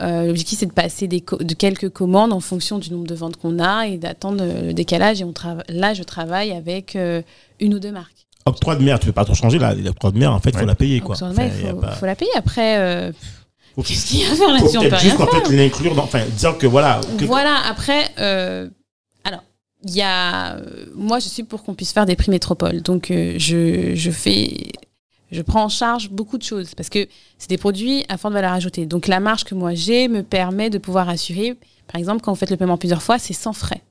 [0.00, 3.14] euh, l'objectif, c'est de passer des co- de quelques commandes en fonction du nombre de
[3.14, 5.20] ventes qu'on a et d'attendre euh, le décalage.
[5.20, 5.34] Et on
[5.68, 7.22] là, je travaille avec euh,
[7.60, 8.26] une ou deux marques.
[8.46, 9.74] Octroi de mer, tu peux pas trop changer là.
[9.74, 11.14] L'octroi de mer, en fait, il faut la payer, quoi.
[11.20, 12.30] Le mail, Enfin, il faut, pas- faut la payer.
[12.34, 13.12] Après, euh,
[13.84, 15.46] qu'est-ce qu'il y a à faire là-dessus On peut peut-être rien juste en faire.
[15.46, 16.02] fait l'inclure dans.
[16.04, 17.00] Enfin, dire que voilà.
[17.18, 18.68] que- Voilà, après, euh,
[19.24, 19.44] alors,
[19.84, 20.56] il y a.
[20.56, 22.80] euh, moi, je suis pour qu'on puisse faire des prix métropole.
[22.82, 24.72] Donc, euh, je, je fais.
[25.32, 28.52] Je prends en charge beaucoup de choses parce que c'est des produits à forte valeur
[28.52, 28.86] ajoutée.
[28.86, 31.56] Donc, la marge que moi j'ai me permet de pouvoir assurer,
[31.90, 33.82] par exemple, quand vous faites le paiement plusieurs fois, c'est sans frais.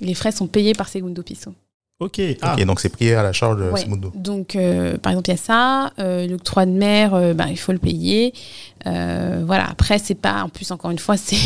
[0.00, 1.54] Les frais sont payés par Segundo Piso.
[2.00, 2.20] Ok.
[2.42, 3.80] Ah, Ok, donc c'est pris à la charge de Ouais.
[3.80, 4.12] Segundo.
[4.14, 5.92] Donc, euh, par exemple, il y a ça.
[5.98, 8.32] Euh, L'octroi de mer, euh, ben, il faut le payer.
[8.86, 9.68] Euh, voilà.
[9.68, 10.44] Après, c'est pas.
[10.44, 11.36] En plus, encore une fois, c'est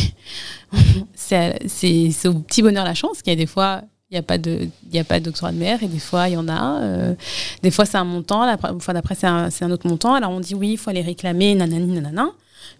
[1.14, 3.82] c'est c'est- c'est au petit bonheur la chance qu'il y a des fois.
[4.12, 6.34] Il n'y a pas de, y a pas d'octroi de mer et des fois il
[6.34, 6.82] y en a.
[6.82, 7.14] euh,
[7.62, 10.12] des fois c'est un montant, la fois d'après c'est un, un autre montant.
[10.12, 12.28] Alors on dit oui, il faut aller réclamer, nanani, nanana.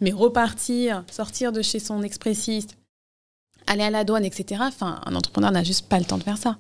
[0.03, 2.77] Mais repartir, sortir de chez son expressiste,
[3.67, 4.61] aller à la douane, etc.
[4.67, 6.59] Enfin, un entrepreneur n'a juste pas le temps de faire ça.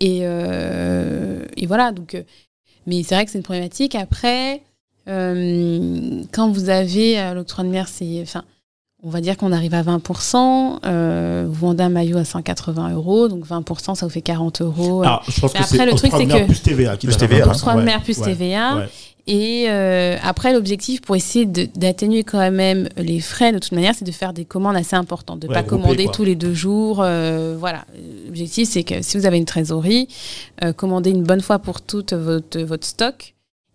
[0.00, 2.16] Et, euh, et voilà, donc.
[2.16, 2.24] euh,
[2.86, 3.94] mais c'est vrai que c'est une problématique.
[3.94, 4.62] Après,
[5.06, 8.22] quand vous avez l'octroi de mer, c'est.
[8.22, 8.44] Enfin,
[9.02, 10.80] on va dire qu'on arrive à 20%.
[10.84, 15.02] euh, vous vendez un maillot à 180 euros, donc 20%, ça vous fait 40 euros.
[15.02, 16.96] alors, je pense Mais que après, c'est le truc, c'est que- plus TVA.
[16.96, 17.46] qui Plus TVA,
[18.02, 18.76] plus ouais, TVA.
[18.76, 18.88] ouais.
[19.26, 24.04] Et euh, après, l'objectif pour essayer d'atténuer quand même les frais, de toute manière, c'est
[24.04, 26.12] de faire des commandes assez importantes, de ne Ouais, pas commander quoi.
[26.14, 27.00] tous les deux jours.
[27.00, 27.84] euh, voilà.
[28.26, 30.08] L'objectif, c'est que si vous avez une trésorerie,
[30.64, 33.34] euh, commandez une bonne fois pour toutes votre, votre stock.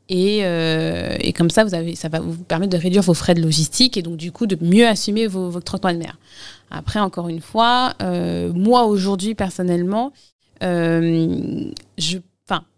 [0.09, 3.33] Et, euh, et comme ça, vous avez, ça va vous permettre de réduire vos frais
[3.33, 6.17] de logistique et donc du coup de mieux assumer vos, votre trottoir de mer.
[6.69, 10.13] Après, encore une fois, euh, moi aujourd'hui personnellement,
[10.63, 12.17] euh, je,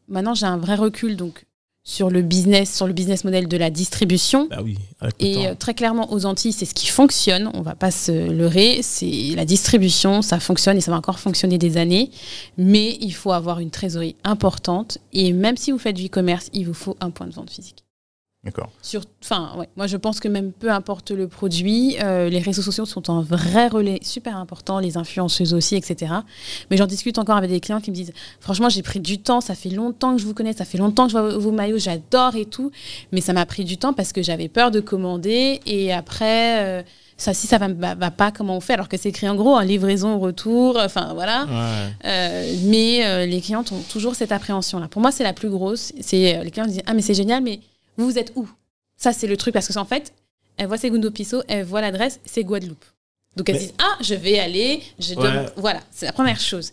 [0.08, 1.46] maintenant j'ai un vrai recul donc
[1.88, 4.50] sur le business, sur le business model de la distribution.
[4.50, 4.78] Bah oui.
[5.19, 7.50] Et euh, très clairement, aux Antilles, c'est ce qui fonctionne.
[7.54, 8.80] On va pas se leurrer.
[8.82, 12.12] C'est la distribution, ça fonctionne et ça va encore fonctionner des années.
[12.58, 14.97] Mais il faut avoir une trésorerie importante.
[15.13, 17.87] Et même si vous faites du e-commerce, il vous faut un point de vente physique.
[18.48, 18.70] D'accord.
[18.82, 22.62] Sur, enfin, ouais, moi je pense que même peu importe le produit, euh, les réseaux
[22.62, 26.14] sociaux sont un vrai relais super important, les influenceuses aussi, etc.
[26.72, 29.42] Mais j'en discute encore avec des clients qui me disent, franchement, j'ai pris du temps,
[29.42, 31.78] ça fait longtemps que je vous connais, ça fait longtemps que je vois vos maillots,
[31.78, 32.72] j'adore et tout,
[33.12, 36.64] mais ça m'a pris du temps parce que j'avais peur de commander et après.
[36.64, 36.84] euh,
[37.20, 38.74] ça, si ça va, va, va pas, comment on fait?
[38.74, 41.46] Alors que c'est écrit en gros, en livraison, retour, enfin voilà.
[41.46, 41.94] Ouais.
[42.06, 44.88] Euh, mais euh, les clientes ont toujours cette appréhension-là.
[44.88, 45.94] Pour moi, c'est la plus grosse.
[46.00, 47.60] C'est euh, les clients disent ah mais c'est génial, mais
[47.98, 48.48] vous vous êtes où?
[48.96, 50.14] Ça c'est le truc parce que en fait,
[50.58, 52.84] elle voit Segundo Piso, elle voit l'adresse, c'est Guadeloupe.
[53.36, 55.46] Donc elles Mais- disent ah je vais aller, je dois- Ouais.
[55.58, 56.72] voilà, c'est la première chose.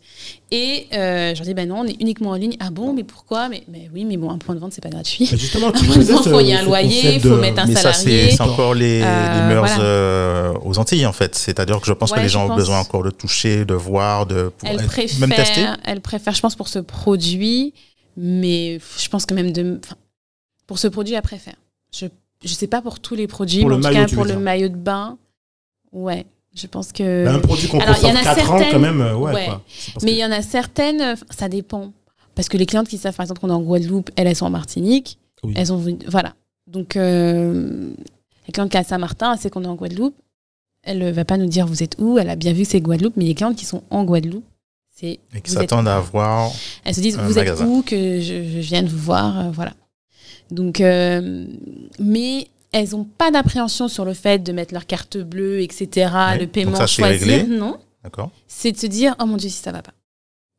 [0.50, 2.56] Et euh, je leur dis ben non, on est uniquement en ligne.
[2.58, 3.50] Ah bon, mais pourquoi?
[3.50, 5.28] Mais mais oui, mais bon, un point de vente c'est pas gratuit.
[5.30, 7.40] Mais justement, tu Un point de vente, faut y a un loyer, concept faut de-
[7.40, 8.30] mettre un Mais ça, salarié.
[8.30, 9.82] c'est c'est encore les, Euh, les mœurs voilà.
[9.82, 11.34] euh, aux Antilles, en fait.
[11.34, 14.24] C'est-à-dire que je pense Ouais, que les gens ont besoin encore de toucher, de voir,
[14.24, 15.66] de pour elle être- préfère, même tester.
[15.84, 17.74] elle préfère, je pense, pour ce produit,
[18.16, 19.96] mais je pense que même de, enfin,
[20.66, 21.56] pour ce produit, elle préfère.
[21.92, 22.06] Je,
[22.44, 24.24] je sais pas pour tous les produits, Pour mais le en tout maillot, cas pour
[24.24, 25.18] le maillot de bain,
[25.92, 27.24] ouais, je pense que.
[27.24, 29.00] Bah, un produit qu'on Alors, il y en consomme a 4 ans, certaines- quand même,
[29.00, 29.44] euh, ouais.
[29.44, 29.62] Quoi.
[30.02, 31.92] Mais que- il y en a certaines, euh, ça dépend,
[32.34, 34.46] parce que les clientes qui savent par exemple qu'on est en Guadeloupe, elles, elles sont
[34.46, 35.54] en Martinique, Oui.
[35.56, 36.34] elles ont, voilà.
[36.66, 37.90] Donc euh,
[38.46, 40.14] les clientes qui sont à Saint-Martin, elle sait qu'on est en Guadeloupe,
[40.82, 42.80] elle ne va pas nous dire vous êtes où, elle a bien vu que c'est
[42.80, 44.44] Guadeloupe, mais les clientes qui sont en Guadeloupe,
[44.90, 46.50] c'est Et qui s'attendent à voir.
[46.84, 47.64] elles se disent, vous magasin.
[47.64, 49.72] êtes où que je, je vienne vous voir, euh, voilà.
[50.54, 51.46] Donc, euh,
[51.98, 56.46] mais elles n'ont pas d'appréhension sur le fait de mettre leur carte bleue, etc., le
[56.46, 57.56] paiement ça, c'est choisir, réglé.
[57.56, 57.76] non.
[58.02, 59.92] D'accord C'est de se dire, oh mon Dieu, si ça va pas.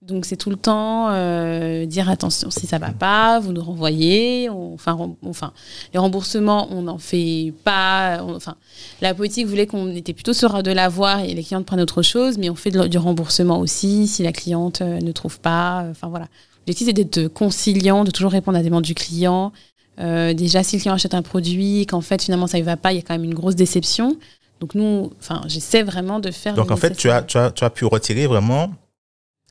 [0.01, 4.49] Donc c'est tout le temps euh, dire attention si ça va pas, vous nous renvoyez.
[4.51, 5.51] on- enfin, rem- enfin,
[5.93, 8.23] les remboursements, on n'en fait pas.
[8.23, 8.55] on- enfin,
[9.01, 12.37] la politique voulait qu'on était plutôt sur de l'avoir et les clientes prennent autre chose,
[12.37, 15.83] mais on fait de- du remboursement aussi si la cliente euh, ne trouve pas.
[15.85, 16.27] euh, Enfin voilà.
[16.67, 19.53] L'objectif c'est d'être conciliant, de toujours répondre à des demandes du client.
[19.99, 22.91] Euh, déjà, si le client achète un produit, qu'en fait finalement ça ne va pas,
[22.91, 24.17] il y a quand même une grosse déception.
[24.59, 26.53] Donc nous, enfin, j'essaie vraiment de faire.
[26.55, 28.71] Donc en fait, tu as, tu, as, tu as pu retirer vraiment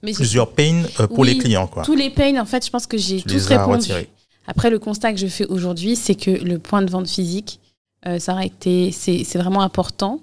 [0.02, 1.66] Mais plusieurs pains euh, pour Oui, les clients.
[1.66, 1.83] Quoi.
[1.83, 3.90] Tous les pains, en fait, je pense que j'ai tous répondu.
[4.46, 7.61] Après, le constat que je fais aujourd'hui, c'est que le point de vente physique,
[8.07, 10.20] Euh, ça aurait été, c'est c'est vraiment important.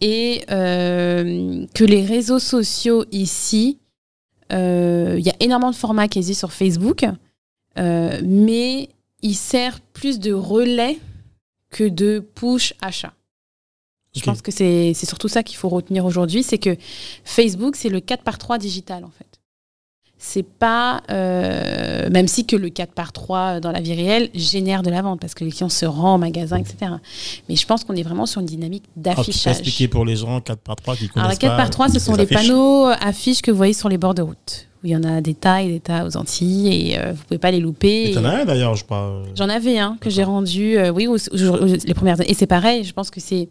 [0.00, 3.76] Et euh, que les réseaux sociaux ici,
[4.50, 7.04] euh, il y a énormément de formats qui existent sur Facebook,
[7.78, 8.88] euh, mais
[9.22, 10.98] ils servent plus de relais
[11.70, 13.12] que de push achat.
[14.16, 16.76] Je pense que c'est surtout ça qu'il faut retenir aujourd'hui, c'est que
[17.24, 19.24] Facebook, c'est le 4 par 3 digital en fait.
[20.20, 24.82] C'est pas, euh, même si que le 4 par 3 dans la vie réelle génère
[24.82, 26.92] de la vente parce que les clients se rendent en magasin, etc.
[27.48, 29.52] Mais je pense qu'on est vraiment sur une dynamique Ah, d'affichage.
[29.58, 31.56] expliquer pour les gens 4 par 3 qui connaissent Alors, la 4 pas.
[31.56, 32.36] par 3, ce sont les affiches.
[32.48, 34.67] panneaux affiches que vous voyez sur les bords de route.
[34.82, 37.22] Où il y en a des tas et des tas aux Antilles et euh, vous
[37.24, 38.12] pouvez pas les louper.
[38.14, 39.22] T'en as un d'ailleurs, je crois.
[39.34, 42.30] J'en avais un que j'ai rendu, euh, oui, aux- aux- aux- les premières années.
[42.30, 43.48] Et c'est pareil, je pense que c'est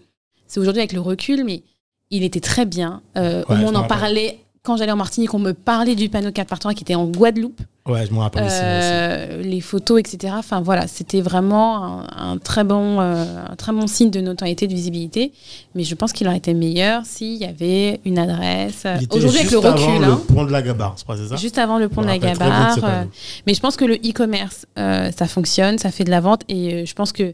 [0.48, 1.64] c'est aujourd'hui avec le recul, mais
[2.10, 3.02] il était très bien.
[3.18, 4.40] Euh, Ouais, au me en parlait.
[4.64, 7.06] Quand j'allais en Martinique, on me parlait du panneau 4 par 3 qui était en
[7.06, 7.60] Guadeloupe.
[7.88, 8.54] Ouais, je me rappelle aussi.
[8.54, 8.62] aussi.
[8.64, 10.34] Euh, les photos, etc.
[10.38, 14.68] Enfin voilà, c'était vraiment un, un très bon, euh, un très bon signe de notoriété,
[14.68, 15.32] de visibilité.
[15.76, 18.86] Mais je pense qu'il aurait été meilleur s'il y avait une adresse.
[19.12, 21.36] Aujourd'hui, avec juste le recul, avant hein, le pont de la Gabarre, c'est ça?
[21.38, 22.78] Juste avant le pont de la Gabarre.
[22.84, 23.04] euh,
[23.46, 26.42] mais je pense que le e-commerce, ça fonctionne, ça fait de la vente.
[26.50, 27.34] Et je pense que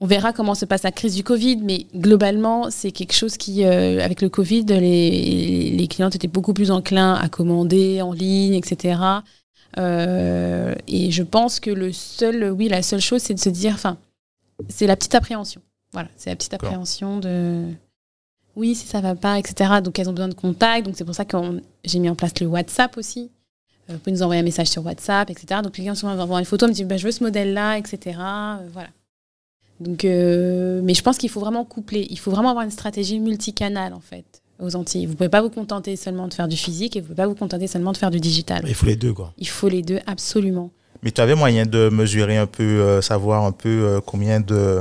[0.00, 1.56] on verra comment se passe la crise du Covid.
[1.62, 6.52] Mais globalement, c'est quelque chose qui, euh, avec le Covid, les, les clients étaient beaucoup
[6.52, 8.98] plus enclins à commander en ligne, etc.
[9.78, 13.74] Euh, et je pense que le seul, oui, la seule chose, c'est de se dire,
[13.74, 13.98] enfin,
[14.68, 15.60] c'est la petite appréhension.
[15.92, 17.64] Voilà, c'est la petite appréhension de
[18.56, 19.80] oui, si ça va pas, etc.
[19.84, 20.86] Donc elles ont besoin de contact.
[20.86, 21.36] Donc c'est pour ça que
[21.84, 23.30] j'ai mis en place le WhatsApp aussi.
[23.88, 25.60] Euh, vous pouvez nous envoyer un message sur WhatsApp, etc.
[25.62, 27.78] Donc les clients souvent vont voir une photo, me disent bah, je veux ce modèle-là,
[27.78, 28.18] etc.
[28.18, 28.88] Euh, voilà.
[29.78, 32.06] Donc, euh, mais je pense qu'il faut vraiment coupler.
[32.08, 35.06] Il faut vraiment avoir une stratégie multicanale en fait aux Antilles.
[35.06, 37.34] Vous pouvez pas vous contenter seulement de faire du physique et vous pouvez pas vous
[37.34, 38.62] contenter seulement de faire du digital.
[38.66, 39.32] Il faut les deux, quoi.
[39.38, 40.70] Il faut les deux absolument.
[41.02, 44.80] Mais tu avais moyen de mesurer un peu, euh, savoir un peu euh, combien de,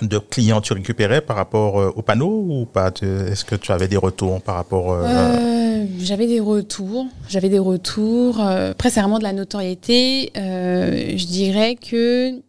[0.00, 2.90] de clients tu récupérais par rapport euh, au panneau ou pas?
[3.02, 7.06] Est-ce que tu avais des retours par rapport euh, Euh, j'avais des retours.
[7.28, 8.40] J'avais des retours.
[8.40, 10.32] euh, après, c'est vraiment de la notoriété.
[10.36, 12.40] Euh, je dirais que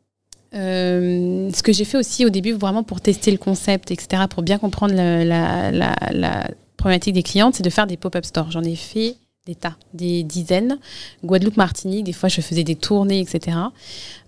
[0.55, 4.43] euh, ce que j'ai fait aussi au début, vraiment pour tester le concept, etc., pour
[4.43, 8.51] bien comprendre la, la- la- la problématique des clientes, c'est de faire des pop-up stores.
[8.51, 10.77] J'en ai fait des tas, des dizaines.
[11.23, 13.57] Guadeloupe, Martinique, des fois je faisais des tournées, etc.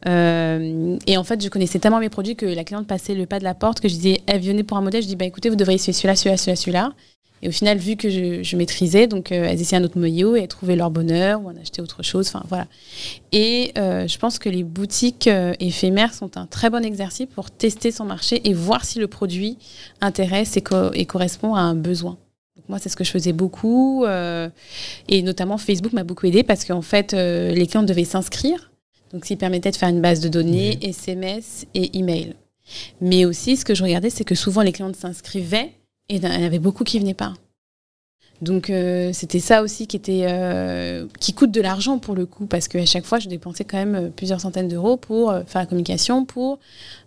[0.07, 3.39] Euh, et en fait, je connaissais tellement mes produits que la cliente passait le pas
[3.39, 5.49] de la porte que je disais, elle venait pour un modèle, je dis, bah écoutez,
[5.49, 6.93] vous devriez essayer celui-là, celui-là, celui-là.
[7.45, 10.35] Et au final, vu que je, je maîtrisais, donc euh, elles essayaient un autre maillot
[10.35, 12.27] et elles trouvaient leur bonheur ou en achetaient autre chose.
[12.27, 12.65] Enfin voilà.
[13.31, 17.51] Et euh, je pense que les boutiques euh, éphémères sont un très bon exercice pour
[17.51, 19.59] tester son marché et voir si le produit
[20.01, 22.17] intéresse et, co- et correspond à un besoin.
[22.55, 24.05] Donc moi, c'est ce que je faisais beaucoup.
[25.07, 28.71] et notamment, Facebook m'a beaucoup aidé parce qu'en fait, les clients devaient s'inscrire.
[29.13, 32.33] Donc, s'il permettait de faire une base de données, SMS et email.
[33.01, 35.69] Mais aussi, ce que je regardais, c'est que souvent, les clients s'inscrivaient
[36.09, 37.33] et il y en avait beaucoup qui venaient pas.
[38.41, 42.45] Donc, euh, c'était ça aussi qui, était, euh, qui coûte de l'argent pour le coup,
[42.45, 45.61] parce qu'à chaque fois, je dépensais quand même euh, plusieurs centaines d'euros pour euh, faire
[45.61, 46.59] la communication, pour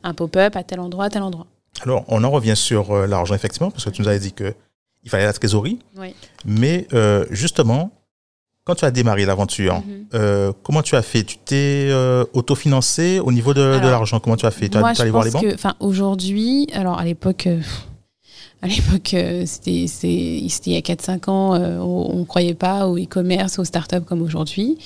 [0.02, 1.46] un pop-up à tel endroit, à tel endroit.
[1.82, 4.54] Alors, on en revient sur l'argent, effectivement, parce que tu nous avais dit que
[5.04, 5.78] il fallait la trésorerie.
[5.96, 6.14] Oui.
[6.44, 6.88] Mais
[7.30, 7.92] justement,
[8.64, 9.80] quand tu as démarré l'aventure,
[10.12, 10.54] Mhm.
[10.64, 11.22] comment tu as fait?
[11.22, 11.92] Tu t'es
[12.32, 14.18] autofinancé au niveau de, l'argent?
[14.18, 14.68] Comment tu as fait?
[14.68, 15.44] Tu as allé voir les banques?
[15.78, 17.46] aujourd'hui, alors à l'époque,
[18.60, 22.98] à l'époque, euh, c'était, il y a 4-5 ans, euh, on ne croyait pas au
[22.98, 24.78] e-commerce, aux startups comme aujourd'hui.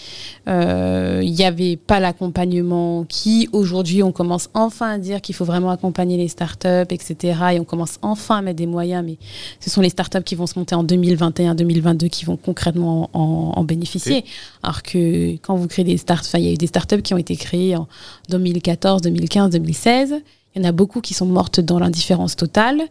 [0.46, 5.46] Euh, Il n'y avait pas l'accompagnement qui, aujourd'hui, on commence enfin à dire qu'il faut
[5.46, 7.38] vraiment accompagner les startups, etc.
[7.54, 9.16] Et on commence enfin à mettre des moyens, mais
[9.58, 13.54] ce sont les startups qui vont se monter en 2021, 2022 qui vont concrètement en,
[13.56, 14.26] en bénéficier.
[14.62, 17.14] Alors que quand vous créez des startups, enfin, il y a eu des startups qui
[17.14, 17.88] ont été créées en
[18.28, 20.16] 2014, 2015, 2016.
[20.54, 22.82] Il y en a beaucoup qui sont mortes dans l'indifférence totale.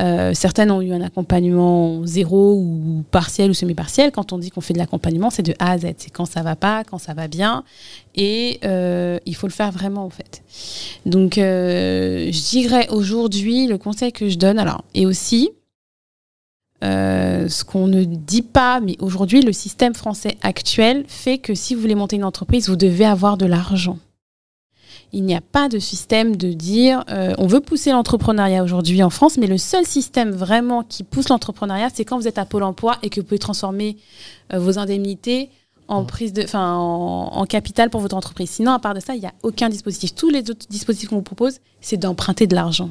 [0.00, 4.10] Euh, certaines ont eu un accompagnement zéro ou partiel ou semi-partiel.
[4.10, 5.94] Quand on dit qu'on fait de l'accompagnement, c'est de A à Z.
[5.98, 7.64] C'est quand ça va pas, quand ça va bien.
[8.14, 10.42] Et euh, il faut le faire vraiment, en fait.
[11.06, 15.50] Donc, euh, je dirais aujourd'hui, le conseil que je donne, alors, et aussi,
[16.82, 21.74] euh, ce qu'on ne dit pas, mais aujourd'hui, le système français actuel fait que si
[21.74, 23.98] vous voulez monter une entreprise, vous devez avoir de l'argent.
[25.14, 29.10] Il n'y a pas de système de dire euh, on veut pousser l'entrepreneuriat aujourd'hui en
[29.10, 32.62] France, mais le seul système vraiment qui pousse l'entrepreneuriat, c'est quand vous êtes à Pôle
[32.62, 33.98] emploi et que vous pouvez transformer
[34.52, 35.50] euh, vos indemnités
[35.88, 38.48] en prise de, en, en capital pour votre entreprise.
[38.48, 40.14] Sinon, à part de ça, il n'y a aucun dispositif.
[40.14, 42.88] Tous les autres dispositifs qu'on vous propose, c'est d'emprunter de l'argent.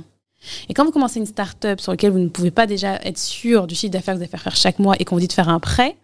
[0.70, 3.66] Et quand vous commencez une start-up sur laquelle vous ne pouvez pas déjà être sûr
[3.66, 5.34] du chiffre d'affaires que vous allez faire faire chaque mois et qu'on vous dit de
[5.34, 5.98] faire un prêt,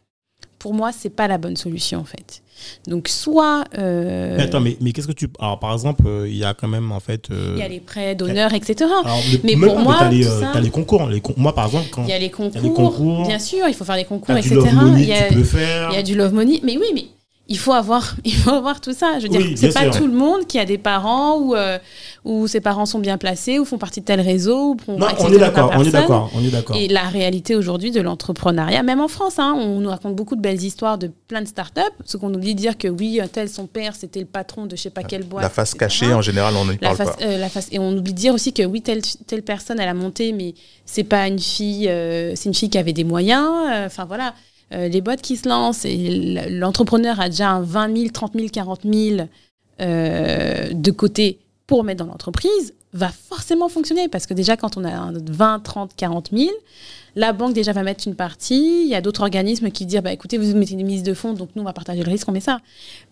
[0.58, 2.42] pour moi, c'est pas la bonne solution en fait.
[2.88, 3.64] Donc soit.
[3.78, 5.28] euh, Mais attends, mais, mais qu'est-ce que tu.
[5.40, 7.30] Alors, par exemple, euh, il y a quand même, en fait.
[7.32, 8.90] euh, il y a les prêts d'honneur, etc.
[9.04, 11.08] alors, mais même pour moi, les, euh, ça- t'as les concours.
[11.08, 13.74] Les con- Moi, par exemple, quand Il y a les concours, les bien sûr, il
[13.74, 14.56] faut faire les concours, etc.
[14.98, 15.90] il, y a, que tu peux faire.
[15.92, 16.60] il y a du love money.
[16.64, 17.06] Mais oui, mais
[17.50, 19.20] il faut avoir, il faut avoir tout ça.
[19.20, 19.98] Je veux dire, Oui, c'est pas sûr.
[19.98, 21.78] tout le monde qui a des parents ou euh,
[22.26, 24.76] où ses parents sont bien placés ou font partie de tel réseau.
[24.88, 26.76] Ou Non, on est d'accord, on est d'accord, on est d'accord.
[26.76, 30.42] Et la réalité aujourd'hui de l'entrepreneuriat, même en France, hein, on nous raconte beaucoup de
[30.42, 31.82] belles histoires de plein de startups.
[32.06, 34.76] Ce qu'on oublie de dire que oui, un tel, son père, c'était le patron de
[34.76, 35.44] je sais pas quelle boîte.
[35.44, 35.80] La face etc.
[35.80, 37.24] cachée, en général, on n'y parle face, pas.
[37.26, 39.88] euh, la face, et on oublie de dire aussi que oui, telle, telle personne, elle
[39.90, 40.54] a monté, mais
[40.86, 43.46] c'est pas une fille, euh, c'est une fille qui avait des moyens.
[43.72, 44.34] euh, Enfin voilà,
[44.74, 48.48] Euh, les boîtes qui se lancent et l'entrepreneur a déjà un 20 000, 30 000,
[48.52, 49.28] 40 000
[49.80, 54.84] euh, de côté pour mettre dans l'entreprise, va forcément fonctionner parce que déjà quand on
[54.84, 56.50] a un 20, 30, 40 000,
[57.16, 58.84] la banque déjà va mettre une partie.
[58.84, 61.34] Il y a d'autres organismes qui disent bah écoutez vous mettez une mise de fonds
[61.34, 62.60] donc nous on va partager le risque on met ça.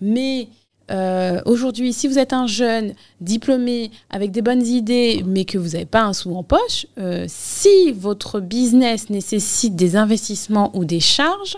[0.01, 0.47] Mais
[0.91, 5.69] euh, aujourd'hui, si vous êtes un jeune diplômé avec des bonnes idées, mais que vous
[5.69, 10.99] n'avez pas un sou en poche, euh, si votre business nécessite des investissements ou des
[10.99, 11.57] charges,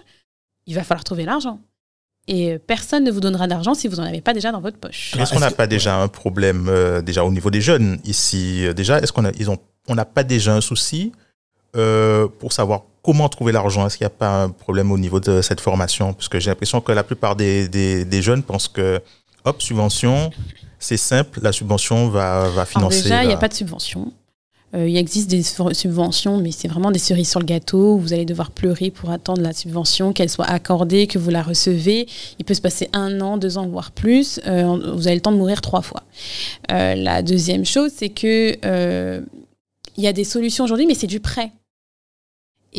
[0.65, 1.59] il va falloir trouver l'argent.
[2.27, 5.15] Et personne ne vous donnera d'argent si vous n'en avez pas déjà dans votre poche.
[5.17, 8.73] Est-ce qu'on n'a pas déjà un problème euh, déjà au niveau des jeunes ici euh,
[8.73, 11.13] Déjà, est-ce qu'on a, ils ont, on n'a pas déjà un souci
[11.77, 13.87] euh, pour savoir comment trouver l'argent?
[13.87, 16.13] Est-ce qu'il n'y a pas un problème au niveau de cette formation?
[16.13, 18.99] Parce que j'ai l'impression que la plupart des, des, des jeunes pensent que,
[19.45, 20.29] hop, subvention,
[20.77, 23.03] c'est simple, la subvention va, va Alors financer.
[23.03, 24.11] déjà, il n'y a va- pas de subvention.
[24.75, 27.93] Euh, il existe des subventions, mais c'est vraiment des cerises sur le gâteau.
[27.93, 31.41] où Vous allez devoir pleurer pour attendre la subvention, qu'elle soit accordée, que vous la
[31.41, 32.05] recevez.
[32.37, 34.41] Il peut se passer un an, deux ans, voire plus.
[34.45, 36.03] Euh, vous avez le temps de mourir trois fois.
[36.73, 39.21] Euh, la deuxième chose, c'est que
[39.99, 41.51] il y a des solutions aujourd'hui, mais c'est du prêt.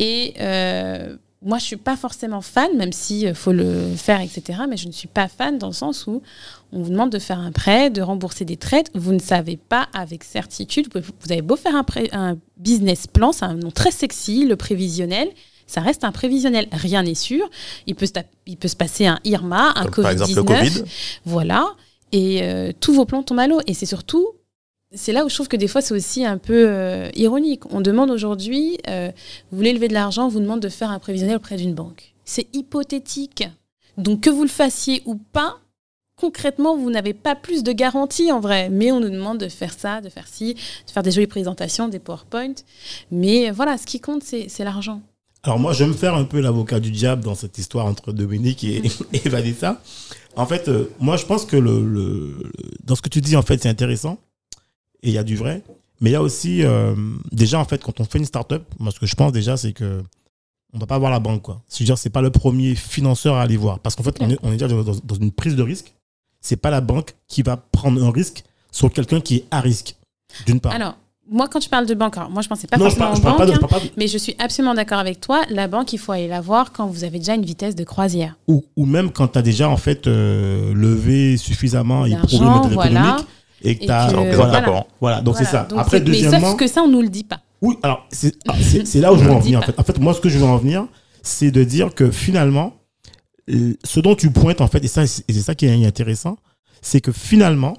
[0.01, 4.59] Et euh, moi, je suis pas forcément fan, même si euh, faut le faire, etc.
[4.69, 6.21] Mais je ne suis pas fan dans le sens où
[6.71, 8.89] on vous demande de faire un prêt, de rembourser des traites.
[8.95, 10.85] Vous ne savez pas avec certitude.
[10.85, 13.91] Vous, pouvez- vous avez beau faire un, prêt- un business plan, c'est un nom très
[13.91, 15.27] sexy, le prévisionnel.
[15.67, 16.67] Ça reste un prévisionnel.
[16.71, 17.47] Rien n'est sûr.
[17.87, 20.41] Il peut, se tap- il peut se passer un Irma, un Comme par exemple le
[20.43, 20.45] Covid-19.
[20.79, 20.83] Covid.
[21.25, 21.67] Voilà.
[22.11, 23.59] Et euh, tous vos plans tombent à l'eau.
[23.67, 24.27] Et c'est surtout,
[24.93, 27.63] c'est là où je trouve que des fois, c'est aussi un peu euh, ironique.
[27.71, 29.11] On demande aujourd'hui, euh,
[29.51, 32.13] vous voulez lever de l'argent, on vous demande de faire un prévisionnel auprès d'une banque.
[32.25, 33.43] C'est hypothétique.
[33.97, 35.57] Donc, que vous le fassiez ou pas,
[36.15, 38.69] concrètement, vous n'avez pas plus de garantie en vrai.
[38.69, 41.87] Mais on nous demande de faire ça, de faire ci, de faire des jolies présentations,
[41.87, 42.53] des PowerPoint.
[43.11, 45.01] Mais voilà, ce qui compte, c'est l'argent.
[45.43, 48.11] Alors moi, je vais me faire un peu l'avocat du diable dans cette histoire entre
[48.11, 48.81] Dominique et,
[49.13, 49.81] et Vanessa.
[50.35, 52.51] En fait, euh, moi, je pense que le-
[52.83, 54.17] dans ce que tu dis, en fait, c'est intéressant
[55.03, 55.61] et il y a du vrai.
[56.01, 56.95] Mais il y a aussi, euh,
[57.31, 59.73] déjà, en fait, quand on fait une start-up, moi, ce que je pense déjà, c'est
[59.73, 60.01] que
[60.71, 61.61] on ne va pas voir la banque, quoi.
[61.67, 63.79] C'est-à-dire, c'est pas le premier financeur à aller voir.
[63.79, 65.93] Parce qu'en fait, on est, on est déjà dans, dans une prise de risque.
[66.41, 69.95] C'est pas la banque qui va prendre un risque sur quelqu'un qui est à risque,
[70.45, 70.71] d'une part.
[70.73, 70.95] Alors,
[71.31, 73.17] moi, quand tu parles de banque, alors moi, je pensais pas non, je forcément parle,
[73.17, 73.67] je parle pas de, banques, je hein.
[73.67, 75.41] parle pas de- Mais je suis absolument d'accord avec toi.
[75.49, 78.35] La banque, il faut aller la voir quand vous avez déjà une vitesse de croisière.
[78.47, 82.51] ou, ou même quand tu as déjà en fait euh, levé suffisamment et prouvé le
[82.51, 82.91] modèle voilà.
[82.91, 83.27] économique
[83.63, 84.87] et que tu as que- Alors, voilà.
[85.01, 85.21] voilà.
[85.21, 85.63] Donc c'est ça.
[85.65, 87.41] Donc, après c'est- Mais deuxièmement sauf que ça, on nous le dit pas.
[87.61, 88.33] oui alors c'est
[88.95, 89.77] là où je veux en venir en fait.
[89.79, 90.87] En fait moi ce que je veux en venir
[91.23, 92.73] c'est de dire que finalement
[93.49, 96.37] euh, ce dont tu pointes en fait et ça et c'est ça qui est intéressant
[96.81, 97.75] c'est que finalement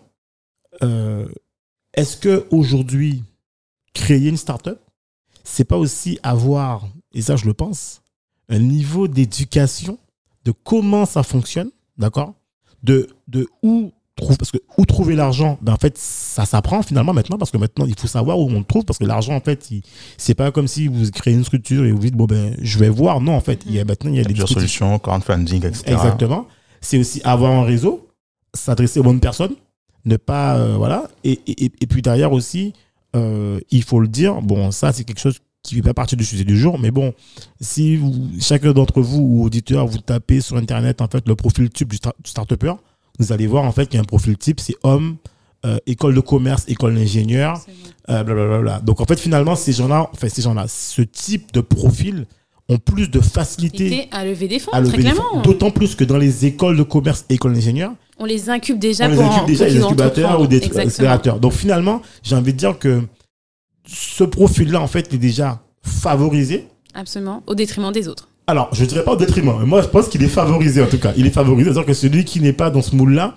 [0.83, 1.27] euh,
[1.95, 3.25] est-ce que aujourd'hui
[3.95, 4.81] créer une start-up
[5.45, 8.03] c'est pas aussi avoir et ça je le pense
[8.49, 9.99] un niveau d'éducation
[10.45, 12.35] de comment ça fonctionne d'accord?
[12.83, 17.13] De, de où trouve parce que où trouver l'argent ben en fait ça s'apprend finalement
[17.13, 19.41] maintenant parce que maintenant il faut savoir où on le trouve parce que l'argent en
[19.41, 19.69] fait
[20.17, 22.89] c'est pas comme si vous créez une structure et vous dites bon ben je vais
[22.89, 24.35] voir non en fait il y a maintenant il y a Il y a des
[24.35, 25.83] plusieurs solutions, crowdfunding, etc.
[25.87, 26.47] Exactement.
[26.81, 28.09] C'est aussi avoir un réseau,
[28.55, 29.55] s'adresser aux bonnes personnes,
[30.07, 30.57] ne pas.
[30.57, 31.09] euh, voilà.
[31.25, 32.73] Et, et, et puis derrière aussi,
[33.17, 36.25] euh, il faut le dire, bon, ça, c'est quelque chose qui fait pas partie du
[36.25, 37.13] sujet du jour, mais bon,
[37.61, 41.69] si vous, chacun d'entre vous ou auditeurs, vous tapez sur Internet, en fait, le profil
[41.69, 42.73] type du, start- du start-upper,
[43.21, 45.17] vous allez voir, en fait, qu'il y a un profil type, c'est homme,
[45.67, 47.61] euh, école de commerce, école d'ingénieur,
[48.09, 48.81] euh, blablabla.
[48.81, 52.27] Donc, en fait, finalement, ces gens-là, enfin, ces gens-là, ce type de profil
[52.71, 55.43] ont plus de facilité à lever des fonds, très clairement.
[55.43, 59.07] D'autant plus que dans les écoles de commerce et écoles d'ingénieurs, On les incube déjà
[59.07, 61.41] on les pour incube en- déjà pour incubateurs ou des accélérateurs.
[61.41, 63.03] Donc finalement, j'ai envie de dire que
[63.87, 66.69] ce profil-là, en fait, est déjà favorisé.
[66.95, 68.29] Absolument, au détriment des autres.
[68.51, 70.87] Alors, je ne dirais pas au détriment, mais moi, je pense qu'il est favorisé, en
[70.87, 71.13] tout cas.
[71.17, 73.35] Il est favorisé, c'est-à-dire que celui qui n'est pas dans ce moule-là,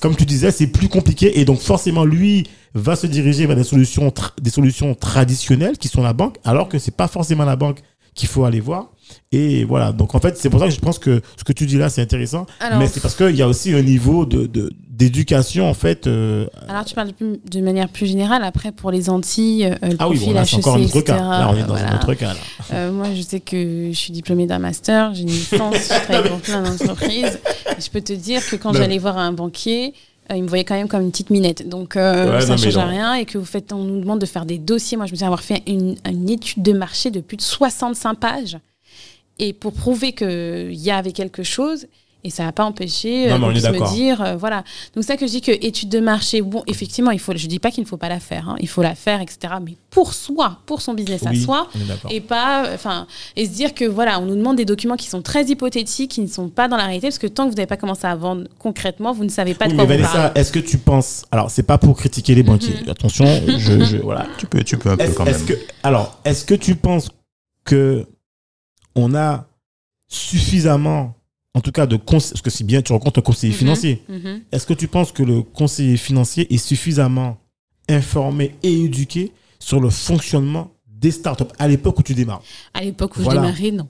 [0.00, 1.38] comme tu disais, c'est plus compliqué.
[1.40, 6.02] Et donc, forcément, lui va se diriger vers des solutions, des solutions traditionnelles qui sont
[6.02, 7.78] la banque, alors que c'est pas forcément la banque
[8.14, 8.90] qu'il faut aller voir.
[9.32, 11.66] Et voilà, donc en fait, c'est pour ça que je pense que ce que tu
[11.66, 12.46] dis là, c'est intéressant.
[12.60, 16.06] Alors- mais c'est parce qu'il y a aussi un niveau de, de- d'éducation, en fait.
[16.06, 18.44] euh, Alors, tu parles de manière plus générale.
[18.44, 21.16] Après, pour les Antilles, euh, le ah oui, bon, là, c'est encore un autre cas.
[21.16, 21.92] Là, on est dans voilà.
[21.92, 22.34] un autre cas.
[22.34, 22.40] Là.
[22.74, 26.28] Euh, moi, je sais que je suis diplômée d'un master, j'ai une licence, je travaille
[26.30, 27.38] pour plein d'entreprises.
[27.78, 29.94] Je peux te dire que quand j'allais voir un banquier,
[30.30, 31.66] euh, il me voyait quand même comme une petite minette.
[31.68, 32.86] Donc, euh, Ouais, ça ne change non.
[32.86, 33.14] rien.
[33.14, 34.96] Et que vous faites, on nous demande de faire des dossiers.
[34.98, 38.14] Moi, je me souviens avoir fait une, une étude de marché de plus de 65
[38.16, 38.58] pages.
[39.38, 41.86] Et pour prouver qu'il y avait quelque chose.
[42.22, 44.58] Et ça n'a pas empêché Non, euh, on puisse me dire, euh, voilà.
[44.94, 47.46] Donc, c'est ça que je dis que étude de marché, bon, effectivement, il faut, je
[47.46, 48.56] dis pas qu'il ne faut pas la faire, hein.
[48.60, 49.54] il faut la faire, etc.
[49.64, 52.10] Mais pour soi, pour son business à soi, on est d'accord.
[52.12, 53.06] et pas enfin
[53.36, 56.20] et se dire que voilà on nous demande des documents qui sont très hypothétiques qui
[56.20, 58.14] ne sont pas dans la réalité parce que tant que vous n'avez pas commencé à
[58.14, 60.58] vendre concrètement vous ne savez pas Oui, de quoi mais vous Vanessa, parlez est-ce que
[60.60, 61.24] tu penses.
[61.32, 62.74] Alors, c'est pas pour critiquer les banquiers.
[62.84, 62.90] Mhm.
[62.90, 63.24] Attention,
[63.58, 64.26] je, je- voilà.
[64.38, 65.44] Tu peux, tu peux un peu quand même.
[65.46, 67.08] que, alors, est-ce que tu penses
[67.64, 68.06] que
[68.94, 69.46] on a
[70.08, 71.14] suffisamment,
[71.54, 73.58] en tout cas, de parce que si bien tu rencontres un conseiller Mhm.
[73.58, 74.40] financier, Mhm.
[74.52, 77.38] est-ce que tu penses que le conseiller financier est suffisamment
[77.88, 82.42] informé et éduqué sur le fonctionnement des startups à l'époque où tu démarres?
[82.74, 83.40] À l'époque où Voilà.
[83.40, 83.88] je démarrais non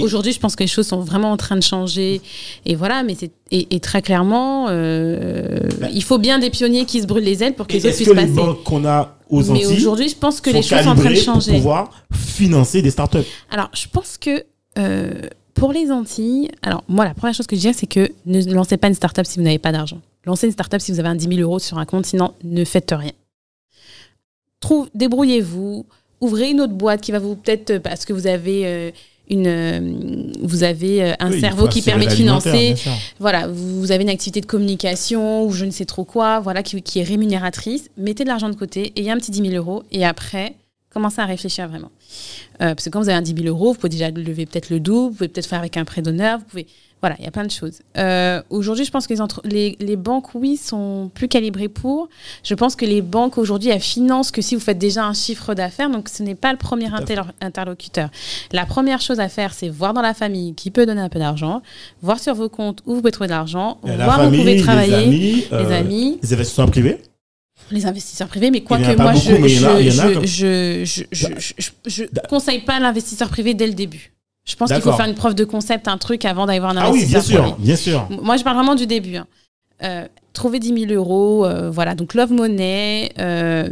[0.00, 2.20] Aujourd'hui, je pense que les choses sont vraiment en train de changer.
[2.66, 5.86] Et voilà, mais c'est et, et très clairement, euh, Bah.
[5.92, 8.08] il faut bien des pionniers qui se brûlent les ailes pour que les autres puissent
[8.08, 10.88] que les banques qu'on a aux Mais Antilles aujourd'hui, je pense que les choses sont
[10.88, 11.52] en train de calibrées pour changer.
[11.52, 13.18] pouvoir financer des startups?
[13.52, 14.44] Alors, je pense que
[14.78, 15.12] euh,
[15.54, 18.76] pour les Antilles, alors moi, la première chose que je dirais, c'est que ne lancez
[18.76, 20.00] pas une start-up si vous n'avez pas d'argent.
[20.24, 22.64] Lancez une start-up si vous avez un 10 000 euros sur un compte, sinon ne
[22.64, 23.12] faites rien.
[24.94, 25.86] Débrouillez-vous,
[26.20, 28.90] ouvrez une autre boîte qui va vous peut-être euh, parce que vous avez euh,
[29.28, 32.74] une, euh, vous avez euh, un Oui, cerveau qui permet de financer
[33.18, 36.62] voilà, vous vous avez une activité de communication ou je ne sais trop quoi, voilà,
[36.62, 39.82] qui, qui est rémunératrice, mettez de l'argent de côté, ayez un petit 10 000 euros
[39.92, 40.54] et après,
[40.90, 41.90] commencez à réfléchir vraiment.
[42.62, 44.70] Euh, parce que quand vous avez un 10 000 euros, vous pouvez déjà lever peut-être
[44.70, 46.66] le double, vous pouvez peut-être faire avec un prêt d'honneur, vous pouvez.
[47.00, 47.80] Voilà, il y a plein de choses.
[47.98, 52.08] Euh, Aujourd'hui, je pense que les, entre- les, les banques, oui, sont plus calibrées pour.
[52.42, 55.52] Je pense que les banques, aujourd'hui, elles financent que si vous faites déjà un chiffre
[55.52, 56.88] d'affaires, donc ce n'est pas le premier
[57.42, 58.08] interlocuteur.
[58.52, 61.18] La première chose à faire, c'est voir dans la famille qui peut donner un peu
[61.18, 61.60] d'argent,
[62.00, 64.62] voir sur vos comptes où vous pouvez trouver de l'argent, voir où vous pouvez les
[64.62, 67.02] travailler, amis, euh, les amis, les investisseurs privés?
[67.70, 68.50] Les investisseurs privés.
[68.50, 70.84] Mais quoi que moi, beaucoup, je
[71.86, 74.12] je Da- conseille pas l'investisseur privé dès le début.
[74.44, 76.76] Je pense qu'il faut faire une preuve de concept, un truc avant d'aller voir un
[76.76, 77.66] Ah oui, bien investisseur sûr, privé.
[77.66, 78.08] bien sûr.
[78.22, 79.16] Moi, je parle vraiment du début.
[79.16, 79.26] hein.
[79.82, 81.94] Euh, trouver 10 000 euros, euh, voilà.
[81.94, 83.68] Donc, Love Money, euh,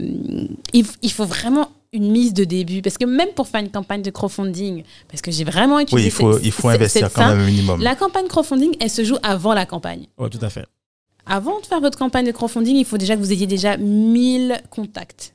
[0.73, 2.81] il, il faut vraiment une mise de début.
[2.83, 6.09] Parce que même pour faire une campagne de crowdfunding, parce que j'ai vraiment Oui, utilisé
[6.09, 7.83] il faut, cette- il faut investir quand même un minimum.
[7.83, 10.07] La campagne crowdfunding, elle se joue avant la campagne.
[10.19, 10.65] Ouais, tout à fait.
[11.27, 14.61] Avant de faire votre campagne de crowdfunding, il faut déjà que vous ayez déjà 1000
[14.71, 15.35] contacts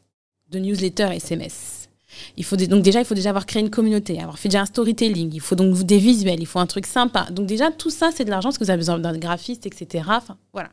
[0.49, 1.89] de newsletters SMS.
[2.35, 4.65] Il faut donc déjà, il faut déjà avoir créé une communauté, avoir fait déjà un
[4.65, 5.33] storytelling.
[5.33, 7.27] Il faut donc des visuels, il faut un truc sympa.
[7.31, 10.03] Donc déjà, tout ça, c'est de l'argent parce que vous avez besoin d'un graphiste, etc.
[10.07, 10.69] Enfin, voilà.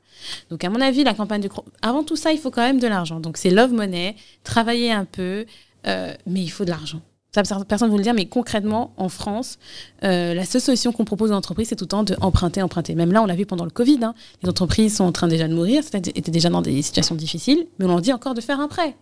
[0.51, 1.51] Donc à mon avis, la campagne de
[1.83, 3.21] avant tout ça, il faut quand même de l'argent.
[3.21, 5.45] Donc c'est love money, travailler un peu,
[5.87, 7.01] euh, mais il faut de l'argent.
[7.35, 9.59] Personne ne vous le dire, mais concrètement, en France,
[10.05, 12.95] euh, la seule solution qu'on propose aux entreprises, c'est tout le temps de emprunter, emprunter.
[12.95, 13.99] Même là, on l'a vu pendant le Covid.
[14.03, 14.15] hein.
[14.43, 17.85] Les entreprises sont en train déjà de mourir, étaient déjà dans des situations difficiles, mais
[17.87, 18.97] on leur dit encore de faire un prêt.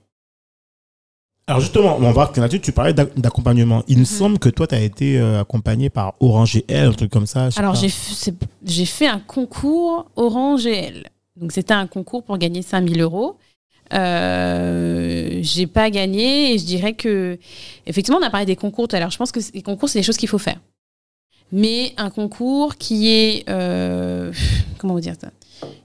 [1.48, 3.82] Alors justement, on va voir que là-dessus, tu parlais d'ac- d'accompagnement.
[3.88, 4.06] Il me Mhm.
[4.06, 7.26] semble que toi, tu as été euh, accompagné par Orange et L, un truc comme
[7.26, 7.48] ça.
[7.56, 11.08] Alors, j'ai fait un concours Orange GL.
[11.36, 13.36] Donc, c'était un concours pour gagner 5000 euros.
[13.92, 17.38] Euh, j'ai pas gagné et je dirais que,
[17.86, 19.10] effectivement, on a parlé des concours tout à l'heure.
[19.10, 20.60] Je pense que les concours, c'est des choses qu'il faut faire.
[21.52, 23.48] Mais un concours qui est.
[23.48, 24.32] euh,
[24.78, 25.30] comment vous dire ça?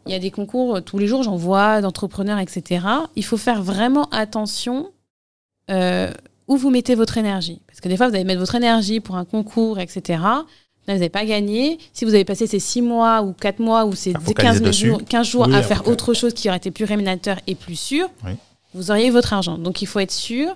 [0.06, 2.86] Il y a des concours, tous les jours, j'en vois d'entrepreneurs, etc.
[3.16, 4.92] Il faut faire vraiment attention
[5.70, 6.12] euh,
[6.48, 7.62] où vous mettez votre énergie.
[7.68, 10.22] Parce que des fois, vous allez mettre votre énergie pour un concours, etc.
[10.88, 11.78] Là, vous n'avez pas gagné.
[11.94, 14.68] Si vous avez passé ces 6 mois ou 4 mois ou ces Ah, focaliser 15
[14.70, 14.88] dessus.
[14.88, 17.76] jours, 15 jours Oui, à faire autre chose qui aurait été plus rémunérateur et plus
[17.76, 18.32] sûr, Oui.
[18.74, 19.58] vous auriez votre argent.
[19.58, 20.48] Donc, il faut être sûr.
[20.50, 20.54] Euh,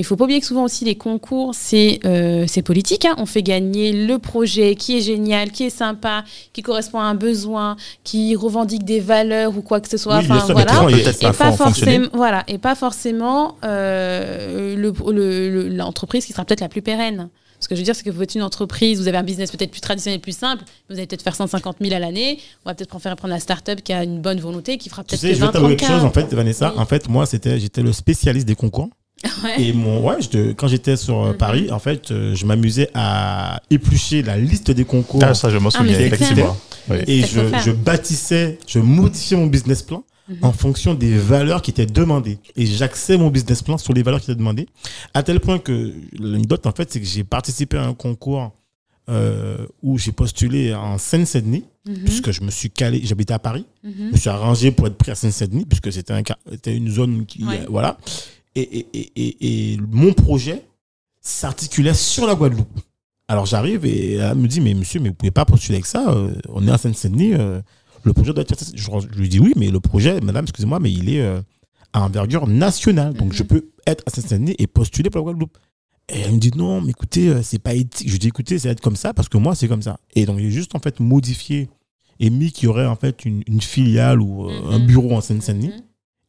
[0.00, 3.04] Il faut pas oublier que souvent aussi les concours, c'est euh, politique.
[3.06, 3.14] hein.
[3.18, 7.14] On fait gagner le projet qui est génial, qui est sympa, qui correspond à un
[7.14, 10.18] besoin, qui revendique des valeurs ou quoi que ce soit.
[10.18, 10.90] Oui, Enfin, voilà.
[10.90, 16.60] Et pas, forcément, voilà, et pas forcément euh, le- le- le- l'entreprise qui sera peut-être
[16.60, 17.28] la plus pérenne.
[17.60, 19.50] Ce que je veux dire, c'est que vous êtes une entreprise, vous avez un business
[19.50, 22.38] peut-être plus traditionnel, plus simple, vous allez peut-être faire 150 000 à l'année.
[22.64, 25.08] On va peut-être préférer prendre la start-up qui a une bonne volonté, qui fera Tu
[25.08, 26.72] peut-être sais, que je vais 20 t'avouer 30 quelque chose, en fait, Vanessa.
[26.74, 26.80] Oui.
[26.80, 28.88] En fait, moi, c'était, j'étais le spécialiste des concours.
[29.42, 29.60] Ouais.
[29.60, 31.36] Et mon, ouais, je quand j'étais sur euh, Mhm.
[31.36, 35.20] Paris, en fait, euh, je m'amusais à éplucher la liste des concours.
[35.24, 36.56] Ah, ça, je m'en Ah, souviens, effectivement.
[36.88, 36.98] Oui.
[37.08, 40.36] et je bâtissais, je modifiais mon business plan Mhm.
[40.42, 42.38] en fonction des valeurs qui étaient demandées.
[42.56, 44.66] Et j'axais mon business plan sur les valeurs qui étaient demandées.
[45.14, 48.52] À tel point que l'anecdote, en fait, c'est que j'ai participé à un concours
[49.10, 51.94] euh, où j'ai postulé en Seine-Saint-Denis, Mhm.
[52.04, 53.92] puisque je me suis calé, j'habitais à Paris, Mhm.
[53.96, 56.22] je me suis arrangé pour être pris à Seine-Saint-Denis, puisque c'était un,
[56.66, 57.42] une zone qui.
[57.42, 57.60] Ouais.
[57.62, 57.96] euh, voilà.
[58.54, 60.62] Et, et, et, et, mon projet
[61.22, 62.68] s'articulait sur la Guadeloupe.
[63.28, 66.10] Alors j'arrive et elle me dit, mais monsieur, mais vous pouvez pas postuler avec ça,
[66.10, 67.60] euh, on est à Seine-Saint-Denis, euh,
[68.08, 68.64] le projet doit être.
[68.74, 68.82] Je,
[69.12, 71.40] je lui dis oui, mais le projet, madame, excusez-moi, mais il est euh,
[71.92, 73.12] à envergure nationale.
[73.14, 73.32] Donc Mhm.
[73.34, 75.56] je peux être à Seine-Saint-Denis et postuler pour la Guadeloupe.
[76.12, 78.06] Et elle me dit non, mais écoutez, euh, c'est pas éthique.
[78.08, 79.98] Je lui dis écoutez, c'est être comme ça parce que moi, c'est comme ça.
[80.14, 81.68] Et donc j'ai juste en fait modifié
[82.20, 84.86] et mis qu'il y aurait en fait une, une filiale ou euh, un Mhm.
[84.86, 85.68] bureau en Seine-Saint-Denis.
[85.68, 85.82] Mhm.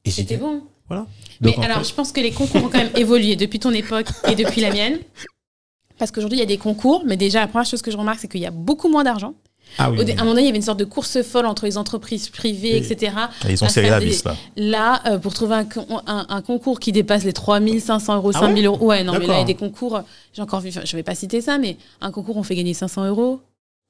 [0.05, 0.61] Et C'était bon.
[0.87, 1.05] voilà.
[1.41, 3.71] Mais Donc, alors, fait- je pense que les concours ont quand même évolué depuis ton
[3.71, 4.99] époque et depuis la mienne.
[5.97, 8.19] Parce qu'aujourd'hui, il y a des concours, mais déjà, la première chose que je remarque,
[8.19, 9.33] c'est qu'il y a beaucoup moins d'argent.
[9.77, 10.17] Ah oui, Au dé- oui.
[10.17, 12.29] À un moment donné, il y avait une sorte de course folle entre les entreprises
[12.29, 12.87] privées, Oui.
[12.91, 13.13] etc.
[13.47, 14.35] Et ils ont serré la vis là.
[14.57, 18.39] Là, euh, pour trouver un, con- un- un concours qui dépasse les 3500 euros, Ah
[18.39, 18.85] 5000 euros.
[18.85, 20.01] Ouais, non, mais là, il y a des concours, euh,
[20.33, 23.05] j'ai encore vu, je vais pas citer ça, mais un concours, on fait gagner 500
[23.07, 23.39] euros,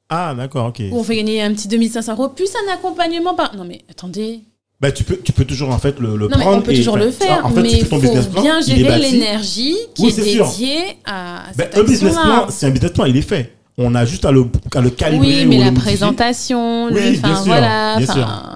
[0.09, 0.82] Ah d'accord, ok.
[0.91, 3.55] on fait gagner un petit 2500 euros, plus un accompagnement par.
[3.55, 4.41] Non, mais attendez.
[4.82, 6.59] Bah, tu, peux, tu peux toujours en fait le, le Non, mais prendre.
[6.59, 8.41] on peut et- toujours le faire, En fait, mais tu fais il ton faut plan.
[8.41, 10.47] bien est gérer l'énergie qui Oui, est, c'est sûr.
[10.49, 13.55] dédiée à Ben, cette un business plan, c'est un business plan, il est fait.
[13.82, 15.27] On a juste à le, à le calibrer.
[15.27, 18.55] Oui, ou mais la présentation, Oui, le, bien enfin sûr, voilà, bien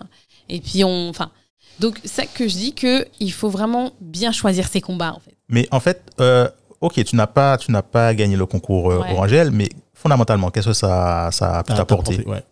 [0.49, 1.31] et puis on, enfin,
[1.79, 5.35] donc ça que je dis que il faut vraiment bien choisir ses combats en fait.
[5.47, 6.49] Mais en fait, euh,
[6.81, 9.11] ok, tu n'as pas, tu n'as pas gagné le concours euh, Ouais.
[9.13, 12.43] Orangel, mais fondamentalement, qu'est-ce que ça, ça a pu t'apporter ouais.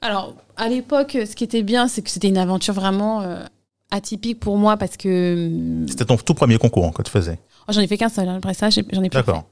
[0.00, 3.42] Alors à l'époque, ce qui était bien, c'est que c'était une aventure vraiment euh,
[3.90, 7.38] atypique pour moi parce que hum, C'était ton tout premier concours hein, que tu faisais.
[7.68, 8.28] oh, j'en ai fait qu'un seul.
[8.28, 9.18] hein, après ça, j'en ai plus.
[9.18, 9.44] D'accord.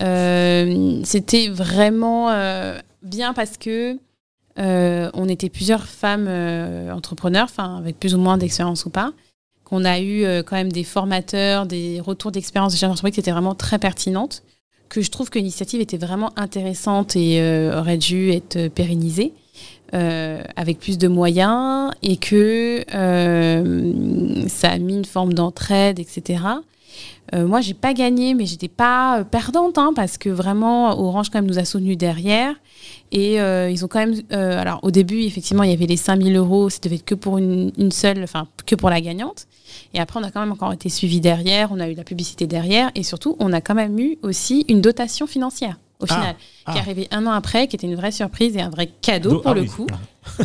[0.00, 3.98] Euh, c'était vraiment euh, bien parce que
[4.58, 6.28] euh, on était plusieurs femmes
[6.90, 9.12] entrepreneurs, enfin avec plus ou moins d'expérience ou pas,
[9.64, 13.30] qu'on a eu quand même des formateurs, des retours d'expérience de chefs d'entreprise qui étaient
[13.30, 14.42] vraiment très pertinentes,
[14.90, 19.32] que je trouve que l'initiative était vraiment intéressante et euh, aurait dû être pérennisée.
[19.92, 26.44] euh, avec plus de moyens et que euh, ça a mis une forme d'entraide, etc.
[27.32, 31.30] Euh, moi, j'ai pas gagné, mais j'étais pas euh, perdante, hein, parce que vraiment, Orange
[31.30, 32.54] quand même nous a soutenus derrière.
[33.12, 34.14] Et euh, ils ont quand même.
[34.32, 37.14] euh, alors, au début, effectivement, il y avait les 5000 euros, ça devait être que
[37.14, 39.46] pour une, une seule, enfin, que pour la gagnante.
[39.94, 42.46] Et après, on a quand même encore été suivis derrière, on a eu la publicité
[42.46, 46.36] derrière, et surtout, on a quand même eu aussi une dotation financière, au Ah, final,
[46.66, 46.72] ah.
[46.72, 49.40] qui est arrivée un an après, qui était une vraie surprise et un vrai cadeau
[49.40, 49.68] pour ah le oui.
[49.68, 49.86] coup.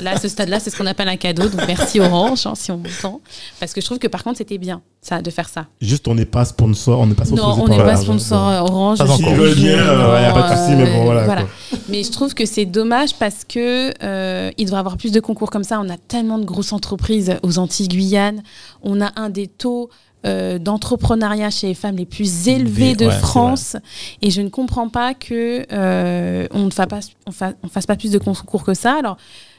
[0.01, 2.71] Là, à ce stade-là, c'est ce qu'on appelle un cadeau, donc merci Orange, hein, si
[2.71, 3.19] on m'entend.
[3.59, 5.65] Parce que je trouve que par contre, c'était bien, ça, de faire ça.
[5.81, 8.59] Juste, on n'est pas sponsor, on n'est pas Non, sponsorisé on n'est pas sponsor euh,
[8.61, 8.97] Orange.
[8.99, 9.33] Pas encore.
[9.33, 11.43] veulent bien, obligée, euh, y a pas de souci, mais bon, euh, voilà,
[11.89, 15.19] Mais je trouve que c'est dommage parce que euh, il devrait y avoir plus de
[15.19, 15.79] concours comme ça.
[15.81, 18.43] On a tellement de grosses entreprises aux Antilles Guyane.
[18.81, 19.89] On a un des taux
[20.25, 23.75] euh, d'entrepreneuriat chez les femmes les plus élevés Des- de ouais, France.
[24.21, 27.85] Et je ne comprends pas que euh, on ne fasse pas, on fa- on fasse
[27.85, 28.95] pas plus de concours que ça.
[28.97, 29.17] Alors,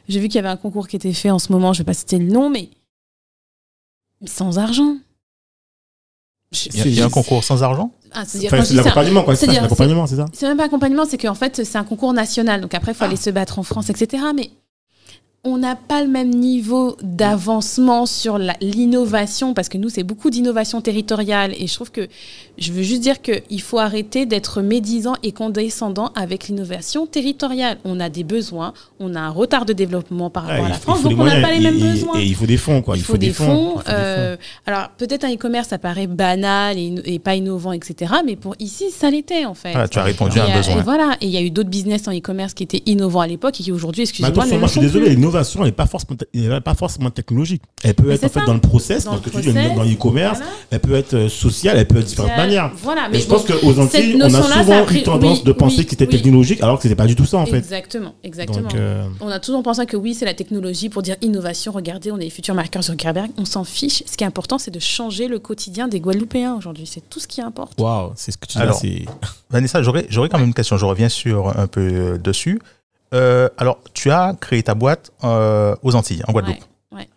[0.08, 1.72] j'ai vu qu'il y avait un concours qui était fait en ce moment.
[1.72, 2.70] Je vais pas citer le nom, mais
[4.24, 4.96] sans argent.
[6.74, 7.92] Il y a, un concours sans argent?
[8.12, 9.34] Ah, c'est-à-dire, Enfin, l'accompagnement, quoi.
[9.36, 10.26] C'est ça, c'est l'accompagnement, c'est ça?
[10.32, 12.60] c'est même pas accompagnement, c'est qu'en fait, c'est un concours national.
[12.60, 13.08] Donc après, il faut Ah.
[13.08, 14.22] aller se battre en France, etc.
[14.34, 14.50] Mais
[15.44, 20.80] on n'a pas le même niveau d'avancement sur l'innovation, parce que nous, c'est beaucoup d'innovation
[20.80, 21.52] territoriale.
[21.58, 22.08] Et je trouve que,
[22.58, 27.78] je veux juste dire qu'il faut arrêter d'être médisant et condescendant avec l'innovation territoriale.
[27.84, 30.78] On a des besoins, on a un retard de développement par rapport Ouais, à la
[30.78, 32.18] France, donc on n'a pas les mêmes et- besoins.
[32.18, 32.96] Et il faut des fonds, quoi.
[32.96, 33.74] Il faut des fonds.
[33.76, 34.36] il faut des euh,
[34.66, 38.12] alors peut-être un e-commerce, ça paraît banal et, et pas innovant, etc.
[38.24, 39.72] Mais pour ici, ça l'était en fait.
[39.74, 40.78] Ah, Tu as répondu à un besoin.
[40.78, 43.26] et voilà, et il y a eu d'autres business en e-commerce qui étaient innovants à
[43.26, 45.86] l'époque et qui aujourd'hui, excusez-moi, attention, ne moi je suis désolé, l'innovation, elle n'est pas
[45.86, 47.62] forcément, pas technologique.
[47.84, 48.46] Elle peut Mais être en fait ça.
[48.46, 50.52] dans le process, Dans le process, dans l'e-commerce, Voilà.
[50.70, 52.14] elle peut être euh, sociale, elle peut être de
[52.82, 55.52] Voilà, Mais je pense qu'aux Antilles, on a souvent a pris- eu tendance oui, de
[55.52, 56.10] penser oui, que c'était oui.
[56.10, 57.56] technologique, alors que c'était pas du tout ça en fait.
[57.58, 58.60] Exactement, exactement.
[58.68, 61.72] Donc, euh, On a toujours pensé que oui, c'est la technologie pour dire innovation.
[61.72, 63.30] Regardez, on est les futurs marqueurs Zuckerberg.
[63.38, 64.02] On s'en fiche.
[64.06, 66.86] Ce qui est important, c'est de changer le quotidien des Guadeloupéens aujourd'hui.
[66.86, 67.80] C'est tout ce qui importe.
[67.80, 69.04] waouh, c'est ce que tu dis là, Alors, c'est.
[69.50, 70.76] Vanessa, j'aurais j'aurais quand même une question.
[70.76, 72.60] Je reviens sur un peu euh, dessus.
[73.14, 76.56] Euh, alors, tu as créé ta boîte euh, aux Antilles, en Guadeloupe.
[76.92, 77.08] Ouais, ouais.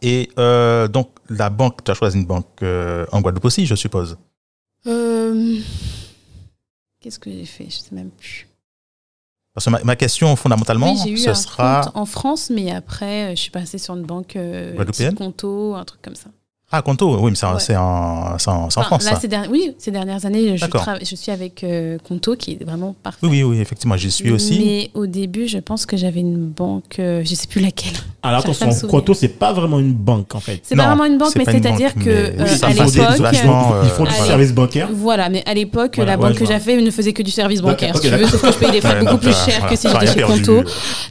[0.00, 3.74] Et euh, donc, la banque, tu as choisi une banque euh, en Guadeloupe aussi, je
[3.74, 4.16] suppose.
[4.86, 5.58] Euh,
[7.00, 7.66] Qu'est-ce que j'ai fait?
[7.68, 8.46] Je sais même plus.
[9.54, 11.92] Parce que ma, ma question, fondamentalement, oui, eu ce un sera.
[11.94, 15.84] en France, mais après, euh, je suis passée sur une banque euh, Guadeloupéenne Conto, un
[15.84, 16.30] truc comme ça.
[16.72, 17.60] Ah, Conto, oui, mais c'est en, Ouais.
[17.60, 19.20] c'est en, c'est en- en Enfin, France, là, ça.
[19.20, 23.18] ces dernières- oui, ces dernières années, je, suis avec euh, Conto, qui est vraiment parfait.
[23.22, 24.58] Oui, oui, oui, effectivement, j'y suis aussi.
[24.58, 27.92] Mais au début, je pense que j'avais une banque, euh, je sais plus laquelle.
[28.24, 28.70] Alors attention.
[28.88, 30.60] Conto, c'est pas vraiment une banque en fait.
[30.64, 32.86] C'est pas vraiment une banque, mais c'est-à-dire que mais- euh, à l'époque,
[33.84, 34.26] Ils font du allez.
[34.26, 34.88] service bancaire.
[34.92, 37.30] Voilà, mais à l'époque, Voilà, la ouais, banque je que j'avais ne faisait que du
[37.30, 37.94] service bancaire.
[37.96, 39.76] si tu veux, sauf que je payais des frais Ouais, beaucoup plus euh, chers que
[39.76, 40.22] si j'étais chez.
[40.22, 40.56] Conto.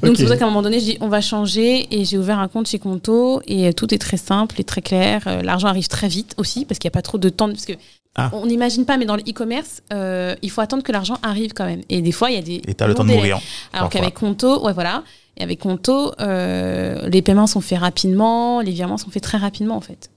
[0.01, 2.17] Donc c'est pour ça qu'à un moment donné, je dis on va changer et j'ai
[2.17, 5.21] ouvert un compte chez Conto et euh, tout est très simple et très clair.
[5.43, 7.47] L'argent arrive très vite aussi parce qu'il n'y a pas trop de temps.
[7.47, 7.73] Parce que
[8.15, 8.29] Ah.
[8.33, 11.65] on n'imagine pas, mais dans le e-commerce, euh, il faut attendre que l'argent arrive quand
[11.65, 11.81] même.
[11.89, 12.61] Et des fois, il y a des.
[12.67, 13.39] Et t'as le temps de mourir.
[13.73, 15.03] Alors qu'avec Conto, ouais, voilà.
[15.35, 19.75] Et avec Conto, euh, les paiements sont faits rapidement, les virements sont faits très rapidement
[19.75, 20.11] en fait.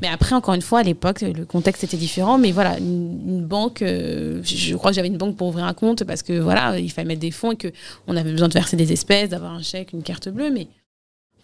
[0.00, 2.38] Mais après, encore une fois, à l'époque, le contexte était différent.
[2.38, 5.66] Mais voilà, une, une banque, euh, je, je crois que j'avais une banque pour ouvrir
[5.66, 8.54] un compte parce que voilà, il fallait mettre des fonds et qu'on avait besoin de
[8.54, 10.50] verser des espèces, d'avoir un chèque, une carte bleue.
[10.50, 10.68] Mais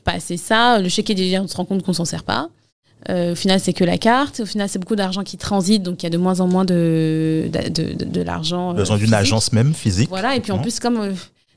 [0.05, 2.49] passer ça, le chèque est déjà, on se rend compte qu'on s'en sert pas.
[3.09, 4.41] Euh, au final, c'est que la carte.
[4.41, 6.65] Au final, c'est beaucoup d'argent qui transite, donc il y a de moins en moins
[6.65, 8.71] de, de, de, de- de l'argent.
[8.71, 10.09] euh, Besoin d'une agence même physique.
[10.09, 11.13] Voilà, et puis en plus, comme, euh,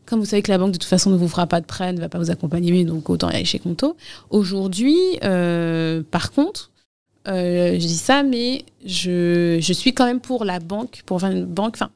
[0.06, 1.94] comme vous savez que la banque de toute façon ne vous fera pas de prêt,
[1.94, 3.96] ne va pas vous accompagner, donc autant y aller chez Conto.
[4.32, 6.72] Aujourd'hui, par contre,
[7.28, 11.46] je dis ça, mais je, je suis quand même pour la banque, pour enfin, une
[11.46, 11.76] banque.
[11.76, 11.90] Enfin,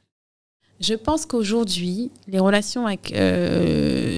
[0.79, 3.13] je pense qu'aujourd'hui, les relations avec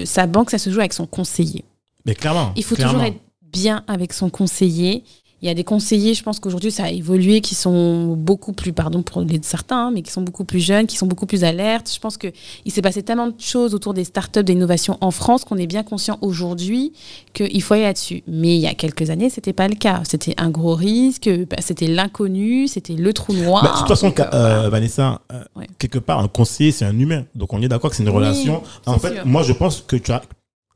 [0.06, 1.64] sa banque, ça se joue avec son conseiller.
[2.04, 2.52] Mais clairement.
[2.56, 2.94] Il faut clairement.
[2.94, 3.20] toujours être
[3.52, 5.04] bien avec son conseiller.
[5.42, 8.72] Il y a des conseillers, je pense qu'aujourd'hui ça a évolué, qui sont beaucoup plus,
[8.72, 11.42] pardon pour les certains, hein, mais qui sont beaucoup plus jeunes, qui sont beaucoup plus
[11.42, 11.90] alertes.
[11.92, 12.32] Je pense qu'il
[12.68, 15.82] s'est passé tellement de choses autour des startups, des innovations en France, qu'on est bien
[15.82, 16.92] conscient aujourd'hui
[17.32, 18.22] qu'il faut aller là-dessus.
[18.28, 20.02] Mais il y a quelques années, c'était pas le cas.
[20.08, 23.64] C'était un gros risque, bah, c'était l'inconnu, c'était le trou noir.
[23.64, 24.68] Bah, de toute façon, Donc, euh, voilà.
[24.68, 25.66] Vanessa, euh, Ouais.
[25.78, 27.24] quelque part, un conseiller, c'est un humain.
[27.34, 28.62] Donc, on est d'accord que c'est une Oui, relation.
[28.86, 29.26] En fait, sûr.
[29.26, 30.22] moi, je pense que tu as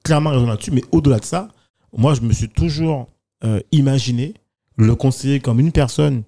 [0.02, 0.72] clairement raison là-dessus.
[0.72, 1.48] Mais au-delà de ça,
[1.96, 3.06] moi, je me suis toujours
[3.44, 4.34] euh, imaginé
[4.76, 6.22] le conseiller comme une personne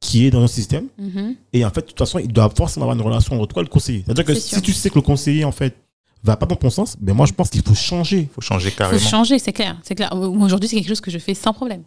[0.00, 0.86] qui est dans un système.
[0.98, 1.34] Mhm.
[1.52, 3.64] Et en fait, de toute façon, il doit forcément avoir une relation entre toi et
[3.64, 4.02] le conseiller.
[4.04, 4.62] C'est-à-dire que C'est si sûr.
[4.62, 5.74] tu sais que le conseiller, en fait,
[6.22, 8.20] va pas dans ton sens, ben moi, je pense qu'il faut changer.
[8.22, 8.98] Il faut changer Il faut carrément.
[9.00, 9.76] changer, c'est clair.
[9.84, 10.12] C'est clair.
[10.12, 11.82] Aujourd'hui, c'est quelque chose que je fais sans problème.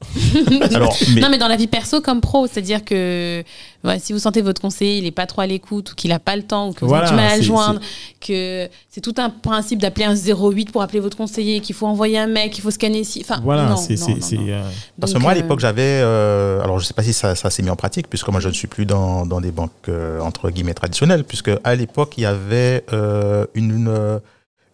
[0.71, 3.43] Alors, mais, Non, mais dans la vie perso comme pro, c'est-à-dire que
[3.84, 6.11] voilà, si vous sentez que votre conseiller il est pas trop à l'écoute ou qu'il
[6.11, 7.80] a pas le temps ou que vous Voilà, avez du mal à le joindre,
[8.19, 12.17] que c'est tout un principe d'appeler un 08 pour appeler votre conseiller, qu'il faut envoyer
[12.17, 13.21] un mail, qu'il faut scanner ici.
[13.23, 13.93] Enfin, Voilà, non, c'est.
[13.93, 14.63] euh,
[14.99, 15.82] parce que moi, à euh, l'époque, j'avais.
[16.03, 18.49] euh, alors, je sais pas si ça, ça s'est mis en pratique, puisque moi, je
[18.49, 22.21] ne suis plus dans, dans des banques, euh, entre guillemets, traditionnelles, puisque à l'époque, il
[22.21, 24.19] y avait euh, une, une,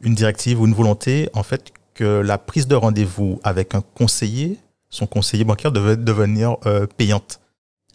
[0.01, 4.57] une directive ou une volonté, en fait, que la prise de rendez-vous avec un conseiller,
[4.89, 7.39] son conseiller bancaire, devait devenir euh, payante.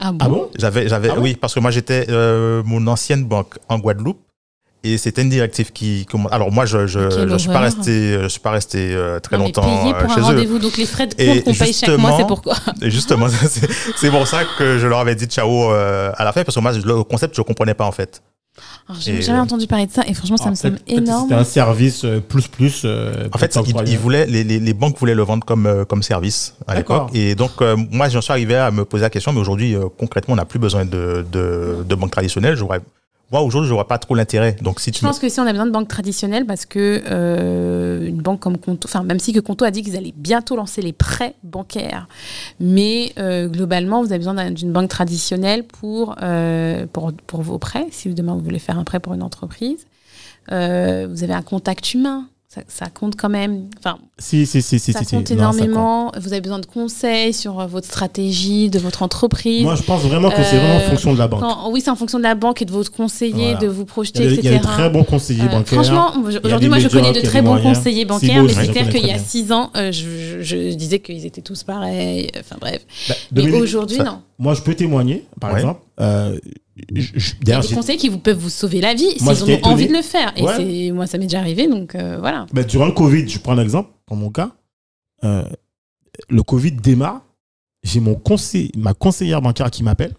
[0.00, 0.50] Ah bon, Ah bon?
[0.58, 4.18] J'avais, j'avais, Ah oui, parce que moi j'étais euh, mon ancienne banque en Guadeloupe
[4.82, 6.06] et c'était une directive qui.
[6.10, 9.36] comment- Alors moi je je, je suis pas resté, je suis pas resté euh, très
[9.36, 10.24] Non, mais longtemps payer euh, pour un chez eux.
[10.24, 13.68] rendez-vous, donc les frais de compte qu'on paye chaque mois, justement- c'est pourquoi justement, c'est,
[13.96, 16.60] c'est pour ça que je leur avais dit ciao euh, à la fin parce que
[16.60, 18.22] moi le concept je comprenais pas en fait.
[18.88, 21.28] Alors, J'ai jamais euh, entendu parler de ça et franchement, ça ah, me semble énorme.
[21.28, 22.82] C'était un service euh, plus plus.
[22.84, 23.56] euh, En fait,
[23.86, 27.10] ils, voulaient, les, les, les banques voulaient le vendre comme, euh, comme service à l'époque.
[27.14, 29.86] Et donc, euh, moi, j'en suis arrivé à me poser la question, mais aujourd'hui, euh,
[29.98, 32.56] concrètement, on n'a plus besoin de, de, de banque traditionnelle.
[32.56, 32.80] J'aurais,
[33.32, 34.56] moi, aujourd'hui, je vois pas trop l'intérêt.
[34.60, 36.66] Donc, si Je tu me- pense que si on a besoin de banques traditionnelles, parce
[36.66, 40.14] que euh, une banque comme Conto, enfin même si que Conto a dit qu'ils allaient
[40.16, 42.08] bientôt lancer les prêts bancaires,
[42.58, 47.58] mais euh, globalement vous avez besoin d'un- d'une banque traditionnelle pour, euh, pour pour vos
[47.58, 47.86] prêts.
[47.90, 49.86] Si demain vous voulez faire un prêt pour une entreprise,
[50.52, 52.26] Euh, vous avez un contact humain.
[52.52, 53.68] Ça, ça compte quand même.
[53.78, 54.92] Enfin, Si, si, si, si.
[54.92, 55.14] ça si, si.
[55.14, 55.60] compte Non, ça compte.
[55.60, 56.10] énormément.
[56.20, 59.62] Vous avez besoin de conseils sur euh, votre stratégie de votre entreprise.
[59.62, 61.42] Moi, je pense vraiment que c'est vraiment en Euh, fonction de la banque.
[61.42, 63.58] Quand- oui, c'est en fonction de la banque et de votre conseiller, Voilà.
[63.60, 64.58] de vous Il projeter, y a, il y a etc.
[64.58, 65.84] de très bons conseillers Euh, bancaires.
[65.84, 67.78] franchement, Il aujourd'hui, des moi, je connais de il très des bons moyens.
[67.78, 70.74] conseillers Si, bancaires, mais c'est clair qu'il y a six ans, euh, je, je- je
[70.74, 72.32] disais qu'ils étaient tous pareils.
[72.40, 72.84] Enfin bref.
[73.08, 74.22] Bah, Mais aujourd'hui, non.
[74.40, 75.60] Moi, je peux témoigner, par Ouais.
[75.60, 75.82] exemple.
[76.90, 79.66] Il y a des conseils qui vous peuvent vous sauver la vie Moi, s'ils j'étais
[79.66, 80.32] ont envie de le faire.
[80.36, 80.90] Et Ouais.
[80.92, 82.46] moi, ça m'est déjà arrivé, donc euh, voilà.
[82.52, 84.52] bah, durant le Covid, je prends un exemple, pour mon cas.
[85.24, 85.44] Euh,
[86.28, 87.22] le Covid démarre.
[87.82, 90.14] J'ai mon conseil, ma conseillère bancaire qui m'appelle,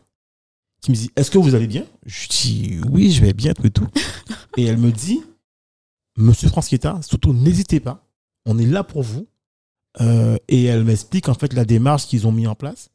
[0.82, 1.84] qui me dit Est-ce que vous allez bien?
[2.08, 3.88] Je dis Oui, je vais bien, tout et tout.
[4.58, 5.22] et elle me dit
[6.18, 8.04] Monsieur Franskieta, surtout n'hésitez pas,
[8.48, 9.28] on est là pour vous.
[10.00, 12.90] Euh, et elle m'explique en fait la démarche qu'ils ont mis en place.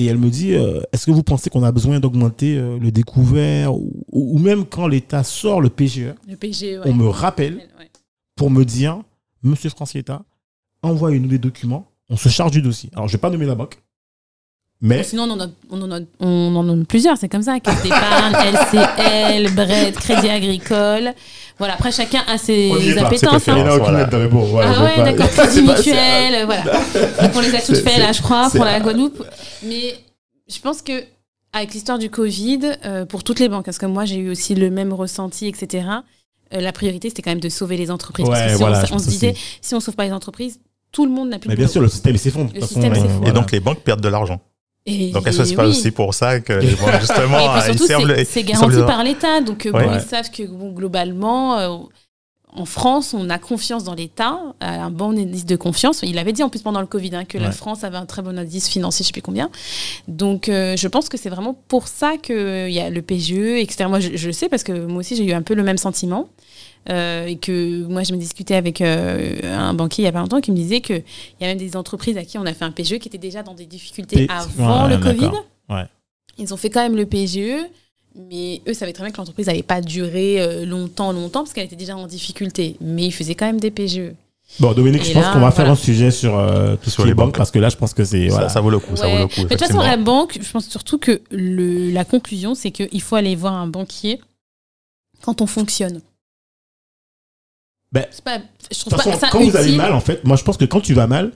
[0.00, 2.90] Et elle me dit euh, Est-ce que vous pensez qu'on a besoin d'augmenter euh, le
[2.92, 7.90] découvert ou, ou même quand l'État sort le PGE, Le PG, on me rappelle Ouais.
[8.36, 9.02] pour me dire
[9.42, 10.22] Monsieur Franskieta,
[10.82, 12.90] envoyez-nous des documents, on se charge du dossier.
[12.94, 13.78] Alors, je vais pas nommer la banque,
[14.80, 17.58] mais Sinon, on en, a- on, en a- on en nomme plusieurs, c'est comme ça.
[17.60, 18.34] Caisse d'épargne,
[18.72, 21.12] LCL, BRED, Crédit Agricole.
[21.58, 23.48] Voilà, après, chacun a ses appétences.
[23.48, 23.54] hein.
[23.56, 25.28] il n'y en a aucune là-dedans, mais bon, voilà, Ah ouais, d'accord.
[25.30, 26.62] Crédit mutuel, voilà.
[27.32, 29.24] pour les actes C'est- faits, là, je crois, pour la Guadeloupe.
[29.64, 29.96] Mais
[30.48, 30.92] je pense que
[31.52, 34.54] avec l'histoire du Covid, euh, pour toutes les banques, parce que moi, j'ai eu aussi
[34.54, 35.86] le même ressenti, etc.
[36.54, 38.26] euh, la priorité, c'était quand même de sauver les entreprises.
[38.26, 40.60] Parce Ouais, que si voilà, on, se disait, si on sauve pas les entreprises,
[40.92, 41.72] tout le monde n'a plus Mais de bien boulot.
[41.72, 42.52] sûr, le système s'effondre.
[42.52, 43.28] de.
[43.28, 44.40] Et donc les banques perdent de l'argent.
[44.90, 47.78] Et- Donc est-ce que c'est pas aussi pour ça que bon, justement Et puis ils
[47.78, 49.40] surtout, servent c'est- garanti par l'État.
[49.40, 49.84] Donc, euh, Ouais.
[49.84, 49.98] bon, Ouais.
[50.02, 51.76] ils savent que bon, globalement, euh,
[52.54, 56.00] en France, on a confiance dans l'État, a un bon indice de confiance.
[56.02, 57.52] Il avait dit en plus pendant le Covid hein, que la.
[57.52, 59.50] France avait un très bon indice financier, je sais plus combien.
[60.08, 63.84] Donc, euh, je pense que c'est vraiment pour ça qu'il y a le PGE, etc.
[63.88, 65.78] Moi, je, je le sais parce que moi aussi, j'ai eu un peu le même
[65.78, 66.28] sentiment.
[66.90, 70.20] Euh, et que moi, je me discutais avec euh, un banquier il y a pas
[70.20, 71.02] longtemps qui me disait qu'il
[71.40, 73.42] y a même des entreprises à qui on a fait un PGE qui étaient déjà
[73.42, 75.30] dans des difficultés P- avant Ouais, le Covid.
[75.68, 75.84] Ouais.
[76.38, 77.66] Ils ont fait quand même le PGE,
[78.30, 81.66] mais eux savaient très bien que l'entreprise n'allait pas durer euh, longtemps, longtemps, parce qu'elle
[81.66, 82.76] était déjà en difficulté.
[82.80, 84.12] Mais ils faisaient quand même des PGE.
[84.60, 87.02] Bon, Dominique, Et je pense qu'on va faire un sujet sur euh, tout ce Sur
[87.04, 87.36] qui est les banque, banques.
[87.36, 88.28] parce que là, je pense que c'est.
[88.30, 88.48] Ça, Voilà.
[88.48, 89.32] ça vaut le coup, ça vaut le coup.
[89.40, 93.02] Mais de toute façon, la banque, je pense surtout que le, la conclusion, c'est qu'il
[93.02, 94.20] faut aller voir un banquier
[95.20, 96.00] quand on fonctionne.
[97.92, 98.38] Ben, pas,
[98.70, 100.80] je trouve pas ça quand vous allez mal, en fait, moi, je pense que quand
[100.80, 101.32] tu vas mal,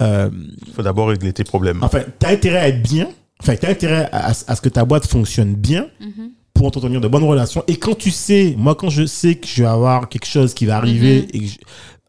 [0.00, 0.28] euh,
[0.66, 1.82] Il faut d'abord régler tes problèmes.
[1.82, 3.08] enfin, t'as intérêt à être bien,
[3.40, 6.30] enfin, t'as intérêt à, à- à ce que ta boîte fonctionne bien Mhm.
[6.52, 7.64] pour entretenir de bonnes relations.
[7.68, 10.66] Et quand tu sais, moi, quand je sais que je vais avoir quelque chose qui
[10.66, 11.28] va arriver Mhm.
[11.32, 11.58] et que je-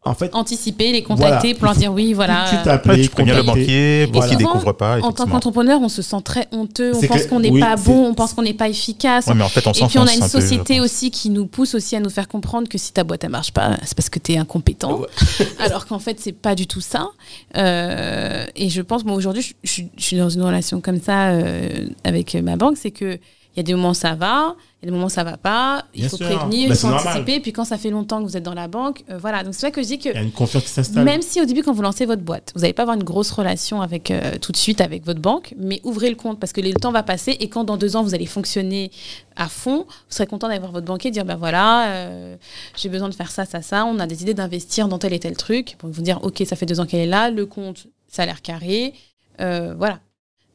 [0.06, 1.54] en fait, Anticiper, les contacter Voilà.
[1.56, 2.44] pour leur dire oui, voilà.
[2.64, 3.60] Ouais, appeler, tu préviens le contacter.
[3.60, 4.36] banquier pour Voilà.
[4.36, 4.98] découvre pas.
[5.00, 8.06] En tant qu'entrepreneur, on se sent très honteux, on pense qu'on n'est oui, pas bon,
[8.06, 9.26] on pense qu'on n'est pas efficace.
[9.26, 11.46] Ouais, mais en fait, on Et puis on a une un société aussi qui nous
[11.46, 14.08] pousse aussi à nous faire comprendre que si ta boîte elle marche pas, c'est parce
[14.08, 15.00] que tu es incompétent.
[15.00, 15.06] Ouais.
[15.58, 17.08] Alors qu'en fait, c'est pas du tout ça.
[17.56, 21.28] Euh, et je pense, moi aujourd'hui, je, je- je suis dans une relation comme ça
[21.30, 23.18] euh, avec ma banque, c'est que
[23.56, 25.24] il y a des moments où ça va, il y a des moments où ça
[25.24, 25.84] va pas.
[25.94, 26.26] Il Bien faut sûr.
[26.26, 27.06] prévenir, Bah, il faut normal.
[27.08, 27.40] anticiper.
[27.40, 29.42] Puis quand ça fait longtemps que vous êtes dans la banque, euh, voilà.
[29.42, 31.04] Donc c'est ça que je dis que il y a une confiance qui s'installe.
[31.04, 33.30] même si au début, quand vous lancez votre boîte, vous n'allez pas avoir une grosse
[33.30, 36.60] relation avec euh, tout de suite avec votre banque, mais ouvrez le compte parce que
[36.60, 38.90] le temps va passer et quand dans deux ans vous allez fonctionner
[39.36, 42.36] à fond, vous serez content d'aller voir votre banquier et dire ben voilà, euh,
[42.76, 43.86] j'ai besoin de faire ça, ça, ça.
[43.86, 45.76] On a des idées d'investir dans tel et tel truc.
[45.78, 48.26] Pour vous dire ok, ça fait deux ans qu'elle est là, le compte, ça a
[48.26, 48.92] l'air carré,
[49.40, 50.00] Euh, voilà.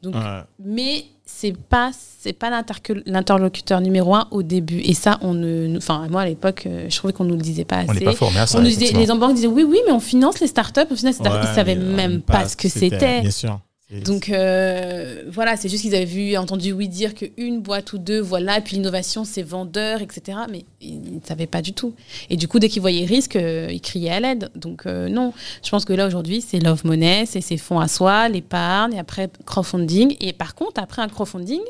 [0.02, 0.42] Donc, Ouais.
[0.58, 1.06] mais
[1.42, 2.52] c'est pas c'est pas
[3.08, 6.96] l'interlocuteur numéro un au début et ça on ne, enfin moi à l'époque euh, je
[6.96, 7.90] trouvais qu'on nous le disait pas assez.
[7.90, 8.60] On n'est pas formé à ça.
[8.60, 9.16] On nous disait, effectivement.
[9.16, 10.82] les banques disaient oui, oui, mais on finance les startups.
[10.92, 13.22] Au final, les startups, Ouais, ils savaient même pas ce que c'était.
[13.22, 13.60] Bien sûr.
[13.92, 18.22] Donc euh, voilà, c'est juste qu'ils avaient vu, entendu oui dire qu'une boîte ou deux,
[18.22, 20.38] voilà, puis l'innovation c'est vendeur, etc.
[20.50, 21.94] Mais ils ne savaient pas du tout.
[22.30, 24.50] Et du coup, dès qu'ils voyaient risque, euh, ils criaient à l'aide.
[24.56, 27.90] Donc euh, non, je pense que là aujourd'hui, c'est Love Money, c'est ses fonds à
[27.90, 30.16] soi, l'épargne, et après crowdfunding.
[30.22, 31.62] Et par contre, après un crowdfunding,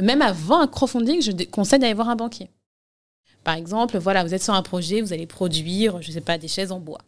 [0.00, 2.48] même avant un crowdfunding, je conseille d'aller voir un banquier.
[3.42, 6.46] Par exemple, voilà, vous êtes sur un projet, vous allez produire, je sais pas, des
[6.46, 7.00] chaises en bois.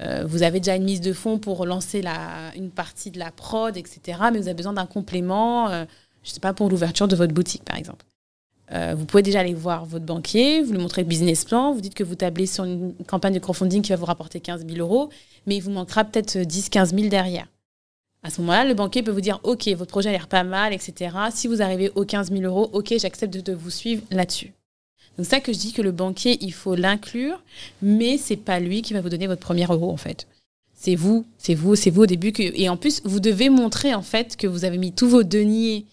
[0.00, 3.30] Euh, vous avez déjà une mise de fonds pour lancer la, une partie de la
[3.30, 4.18] prod, etc.
[4.32, 5.84] Mais vous avez besoin d'un complément, euh,
[6.22, 8.04] je sais pas, pour l'ouverture de votre boutique, par exemple.
[8.72, 11.80] Euh, vous pouvez déjà aller voir votre banquier, vous lui montrez le business plan, vous
[11.80, 14.78] dites que vous tablez sur une campagne de crowdfunding qui va vous rapporter 15 000
[14.78, 15.10] euros,
[15.46, 17.46] mais il vous manquera peut-être 10-15 000 derrière.
[18.22, 20.72] À ce moment-là, le banquier peut vous dire Ok, votre projet a l'air pas mal,
[20.72, 21.14] etc.
[21.32, 24.52] Si vous arrivez aux 15 000 euros, ok, j'accepte de vous suivre là-dessus.
[25.18, 27.42] Donc, c'est ça que je dis que le banquier, il faut l'inclure,
[27.82, 30.26] mais c'est pas lui qui va vous donner votre premier euro, en fait.
[30.74, 32.32] C'est vous, c'est vous, c'est vous au début.
[32.32, 32.42] Que...
[32.42, 35.84] Et en plus, vous devez montrer, en fait, que vous avez mis tous vos deniers,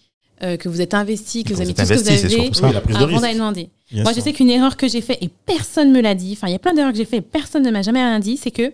[0.42, 2.66] euh, que vous êtes investi, que vous avez mis tout ce que vous avez ça.
[2.68, 3.68] Oui, avant d'aller demander.
[3.92, 4.20] Bien Moi, sûr.
[4.22, 6.56] je sais qu'une erreur que j'ai faite et personne me l'a dit, enfin, il y
[6.56, 8.72] a plein d'erreurs que j'ai fait et personne ne m'a jamais rien dit, c'est que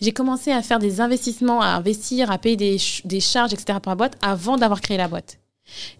[0.00, 3.78] j'ai commencé à faire des investissements, à investir, à payer des, ch- des charges, etc.
[3.82, 5.39] pour la boîte avant d'avoir créé la boîte.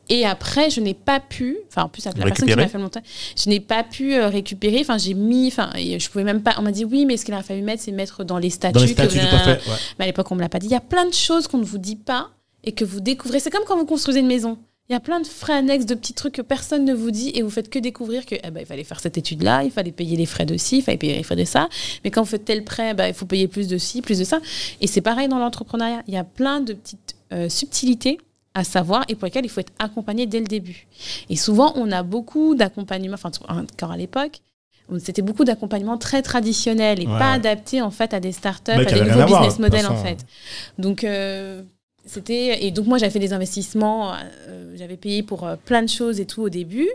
[0.08, 2.78] Et après, je n'ai pas pu, enfin, en plus, la personne qui Récupérer m'a fait
[2.78, 3.00] monter,
[3.36, 6.62] je n'ai pas pu euh, récupérer, enfin, j'ai mis, enfin, je pouvais même pas, on
[6.62, 8.74] m'a dit oui, mais ce qu'il a fallu mettre, c'est mettre dans les statuts.
[8.74, 9.70] Dans les que statuts, vous- tout à fait.
[9.70, 9.76] ouais.
[9.98, 10.66] mais à l'époque, on me l'a pas dit.
[10.66, 12.30] Il y a plein de choses qu'on ne vous dit pas
[12.64, 13.40] et que vous découvrez.
[13.40, 14.58] C'est comme quand vous construisez une maison.
[14.88, 17.30] Il y a plein de frais annexes, de petits trucs que personne ne vous dit
[17.36, 19.92] et vous faites que découvrir que eh ben, il fallait faire cette étude-là, il fallait
[19.92, 21.68] payer les frais de ci, il fallait payer les frais de ça.
[22.02, 24.24] Mais quand vous faites tel prêt, ben, il faut payer plus de ci, plus de
[24.24, 24.40] ça.
[24.80, 26.02] Et c'est pareil dans l'entrepreneuriat.
[26.08, 28.18] Il y a plein de petites euh, subtilités
[28.54, 30.86] à savoir et pour lesquelles il faut être accompagné dès le début.
[31.28, 34.40] Et souvent, on a beaucoup d'accompagnement, enfin, encore à l'époque,
[34.98, 38.84] c'était beaucoup d'accompagnement très traditionnel et Ouais, pas adapté en fait à des startups, à
[38.84, 40.26] des nouveaux business models en fait.
[40.78, 41.62] Donc euh,
[42.04, 44.14] c'était et donc moi j'avais fait des investissements,
[44.48, 46.88] euh, j'avais payé pour euh, plein de choses et tout au début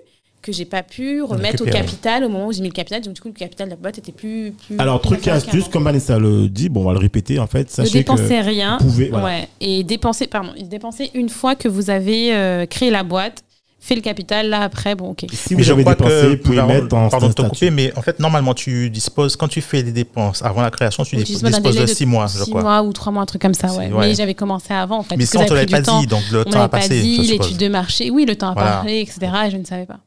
[0.46, 3.02] que j'ai pas pu remettre au capital au moment où j'ai mis le capital.
[3.02, 4.52] Donc du coup le capital de la boîte était plus.
[4.68, 7.40] plus Alors, plus truc et astuce, comme Vanessa le dit, bon, on va le répéter
[7.40, 7.64] en fait.
[7.64, 8.78] Ne Sachez dépensez que rien.
[8.80, 9.10] vous pouvez.
[9.10, 9.26] Voilà.
[9.26, 9.48] Ouais.
[9.60, 13.42] Et dépenser, pardon, dépenser une fois que vous avez euh, créé la boîte,
[13.80, 14.50] fait le capital.
[14.50, 15.26] Là après, bon ok.
[15.34, 18.02] Si Mais vous avez dépensé, vous pouvez mettre en Pardon de te couper, mais en
[18.04, 21.60] fait, normalement, tu disposes, quand tu fais des dépenses avant la création, tu disposes, de
[21.60, 22.62] délai de 6 mois, je Six crois.
[22.62, 23.92] mois ou trois mois, un truc comme ça, ouais.
[23.92, 24.08] ouais.
[24.10, 25.18] Mais j'avais commencé avant, en fait.
[25.18, 27.02] Mais ça, on te l'avait pas dit, donc le temps a passé.
[27.02, 28.10] dit je l'étude de marché.
[28.12, 28.72] Oui, le temps a Voilà.
[28.84, 29.20] passé, etc.
[29.48, 30.00] Et je ne savais pas.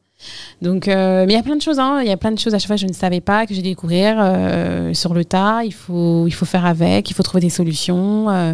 [0.61, 1.79] Donc, euh, mais il y a plein de choses.
[1.79, 2.01] hein.
[2.01, 3.53] Il y a plein de choses à chaque fois que je ne savais pas que
[3.53, 5.63] j'ai découvrir euh, sur le tas.
[5.63, 7.09] Il faut, il faut faire avec.
[7.09, 8.29] Il faut trouver des solutions.
[8.29, 8.53] euh.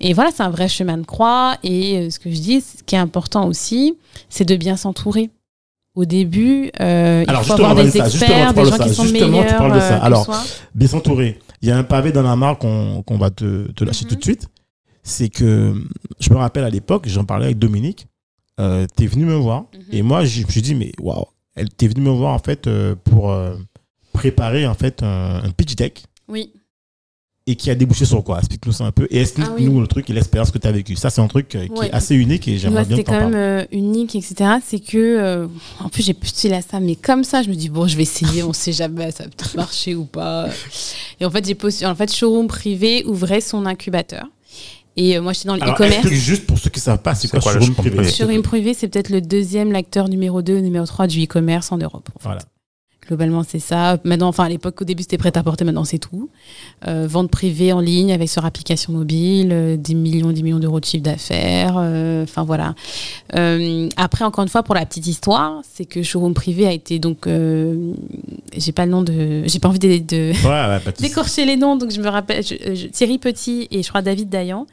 [0.00, 1.56] et voilà, c'est un vrai chemin de croix.
[1.62, 3.96] Et euh, ce que je dis, ce qui est important aussi,
[4.28, 5.30] c'est de bien s'entourer.
[5.96, 9.44] Au début, euh, Alors, il faut avoir des experts, des gens qui sont Justement, tu
[9.44, 9.58] meilleurs.
[9.58, 9.96] parles de ça.
[9.98, 10.30] Alors,
[10.74, 11.38] bien s'entourer.
[11.62, 14.10] Il y a un pavé dans la mare qu'on qu'on va te, te lâcher Mhm.
[14.10, 14.46] tout de suite.
[15.02, 15.74] C'est que
[16.20, 18.06] je me rappelle à l'époque, j'en parlais avec Dominique.
[18.58, 19.80] Euh, t'es venu me voir Mhm.
[19.92, 21.24] et moi je me suis dit mais waouh,
[21.54, 23.54] elle t'es venu me voir en fait euh, pour euh,
[24.12, 26.52] préparer en fait un, un pitch deck Oui.
[27.46, 28.38] et qui a débouché sur quoi?
[28.38, 29.80] Explique-nous ça un peu et explique-nous Ah oui.
[29.80, 30.94] le truc et l'expérience que tu as vécu.
[30.96, 31.86] Ça c'est un truc euh, qui Ouais.
[31.86, 33.34] est assez unique et j'aimerais bien que c'était quand même parles.
[33.42, 34.34] euh, unique, etc.
[34.62, 35.46] C'est que, euh,
[35.78, 38.02] en plus, j'ai postulé à ça, mais comme ça, je me dis, bon, je vais
[38.02, 40.48] essayer, on sait jamais, ça va peut-être marcher ou pas.
[41.18, 44.26] Et en fait, j'ai postulé, en fait, Showroom Privé ouvrait son incubateur.
[44.96, 46.06] Et euh, moi, j'étais dans le Alors e-commerce.
[46.08, 47.96] juste pour ceux qui savent pas c'est quoi, quoi showroom privé?
[47.96, 48.10] privé?
[48.12, 52.08] Showroom Privé, c'est peut-être le deuxième l'acteur numéro 2, numéro 3 du e-commerce en Europe.
[52.14, 52.24] en fait.
[52.24, 52.40] Voilà.
[53.06, 53.98] Globalement, c'est ça.
[54.04, 56.28] Maintenant, enfin, à l'époque, au début, c'était prêt à porter, maintenant, c'est tout.
[56.86, 60.78] Euh, vente privée en ligne avec sur application mobile, euh, 10 millions, 10 millions d'euros
[60.78, 61.74] de chiffre d'affaires.
[61.78, 62.74] euh, Enfin, voilà.
[63.34, 66.98] Euh, après, encore une fois, pour la petite histoire, c'est que Showroom Privé a été
[67.00, 67.26] donc.
[67.26, 67.92] euh,
[68.56, 69.42] j'ai pas le nom de.
[69.46, 72.74] J'ai pas envie de, de Ouais, ouais, d'écorcher les noms, donc je me rappelle je-
[72.74, 74.66] je- Thierry Petit et je crois David Dayan.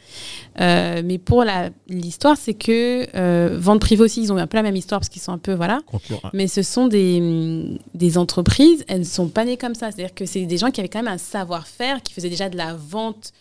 [0.60, 1.46] Euh, mais pour
[1.88, 5.10] l'histoire, c'est que euh, Vente Privée aussi, ils ont un peu la même histoire parce
[5.10, 5.54] qu'ils sont un peu.
[5.54, 5.82] Voilà.
[5.86, 6.30] Concurrent.
[6.34, 9.92] Mais ce sont des, hum, des entreprises, elles ne sont pas nées comme ça.
[9.92, 12.58] C'est-à-dire que c'est des gens qui avaient quand même un savoir-faire, qui faisaient déjà de
[12.58, 13.34] la vente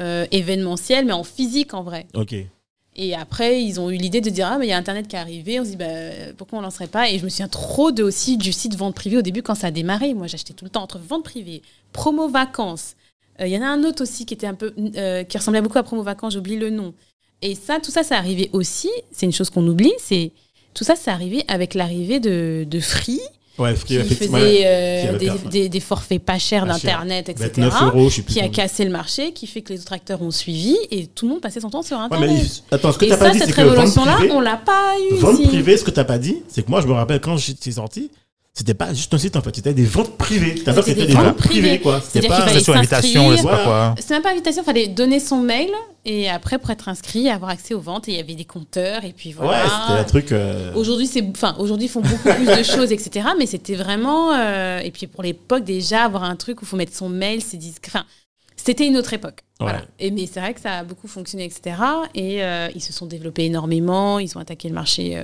[0.00, 2.06] euh, événementielle, mais en physique en vrai.
[2.14, 2.34] Ok.
[2.94, 5.16] Et après, ils ont eu l'idée de dire Ah, mais il y a Internet qui
[5.16, 5.60] est arrivé.
[5.60, 5.86] On se dit bah,
[6.36, 7.10] Pourquoi on ne lancerait pas?
[7.10, 9.68] Et je me souviens trop de, aussi du site vente privée au début quand ça
[9.68, 10.14] a démarré.
[10.14, 11.62] Moi, j'achetais tout le temps entre vente privée,
[11.92, 12.94] promo vacances.
[13.40, 15.62] Euh, Il y en a un autre aussi qui était un peu euh, qui ressemblait
[15.62, 16.94] beaucoup à promo vacances, j'oublie le nom.
[17.40, 18.90] Et ça, tout ça, c'est arrivé aussi.
[19.10, 19.92] C'est une chose qu'on oublie.
[19.98, 20.32] C'est
[20.74, 23.20] tout ça, c'est arrivé avec l'arrivée de, de Free,
[23.58, 24.62] Ouais, qui effectivement, faisait ouais.
[24.64, 25.48] euh, Qui des, perdu.
[25.50, 27.50] des- des forfaits pas chers d'internet, etc.
[27.54, 28.32] 29 euros, je sais plus.
[28.34, 31.26] Qui a cassé le marché, qui fait que les autres acteurs ont suivi et tout
[31.26, 32.30] le monde passait son temps sur Ouais, Internet.
[32.70, 35.16] mais attends, ce que Et t'as ça, pas dit, cette révolution-là, on l'a pas eu
[35.16, 35.48] vente ici.
[35.48, 38.10] privée, ce que t'as pas dit, c'est que moi, je me rappelle quand j'étais sorti,
[38.54, 40.56] c'était pas juste un site en fait, c'était des ventes privées.
[40.56, 41.80] C'était des des ventes privées privées.
[41.80, 42.00] quoi.
[42.02, 42.46] C'était pas.
[42.48, 43.56] C'est sur invitation, je sais Voilà.
[43.58, 43.94] pas quoi.
[43.98, 45.70] C'est même pas invitation, il fallait donner son mail
[46.04, 49.04] et après pour être inscrit, avoir accès aux ventes et il y avait des compteurs
[49.04, 49.64] et puis Ouais, voilà.
[49.86, 50.32] c'était un truc.
[50.32, 53.28] euh, Aujourd'hui, c'est, enfin, aujourd'hui, ils font beaucoup plus de choses, etc.
[53.38, 56.76] Mais c'était vraiment, euh, et puis pour l'époque déjà, avoir un truc où il faut
[56.76, 57.58] mettre son mail, c'est.
[57.86, 58.04] Enfin,
[58.56, 59.40] c'était une autre époque.
[59.60, 59.78] Voilà.
[59.78, 59.84] Ouais.
[60.00, 61.76] Et mais c'est vrai que ça a beaucoup fonctionné, etc.
[62.14, 64.18] Et euh, ils se sont développés énormément.
[64.18, 65.22] Ils ont attaqué le marché euh,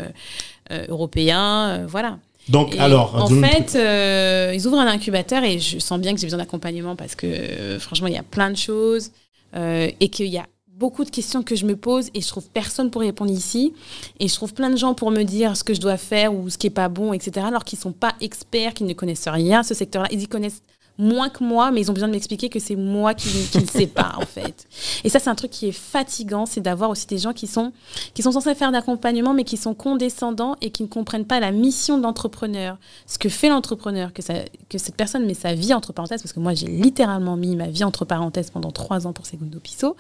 [0.73, 2.19] euh, européen, euh, voilà.
[2.49, 3.15] Donc, Et alors.
[3.15, 6.97] en fait, euh, ils ouvrent un incubateur et je sens bien que j'ai besoin d'accompagnement
[6.97, 9.11] parce que euh, franchement, il y a plein de choses
[9.55, 12.49] euh, et qu'il y a beaucoup de questions que je me pose et je trouve
[12.49, 13.75] personne pour répondre ici.
[14.21, 16.49] Et je trouve plein de gens pour me dire ce que je dois faire ou
[16.49, 17.47] ce qui est pas bon, etc.
[17.47, 20.09] Alors qu'ils sont pas experts, qu'ils ne connaissent rien à ce secteur-là.
[20.13, 20.63] Ils y connaissent
[20.99, 23.67] moins que moi, mais ils ont besoin de m'expliquer que c'est moi qui, qui ne
[23.67, 24.67] sais pas, en fait.
[25.05, 27.73] Et ça, c'est un truc qui est fatigant, c'est d'avoir aussi des gens qui sont,
[28.15, 31.53] qui sont censés faire d'accompagnement, mais qui sont condescendants et qui ne comprennent pas la
[31.53, 32.79] mission de l'entrepreneur.
[33.07, 36.33] Ce que fait l'entrepreneur, que, ça- que cette personne met sa vie entre parenthèses, parce
[36.33, 39.97] que moi, j'ai littéralement mis ma vie entre parenthèses pendant trois ans pour Segundo Piso,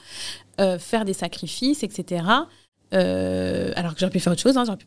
[0.60, 2.24] euh, faire des sacrifices, etc.
[2.94, 4.86] Euh, alors que j'aurais pu faire autre chose, hein, j'aurais pu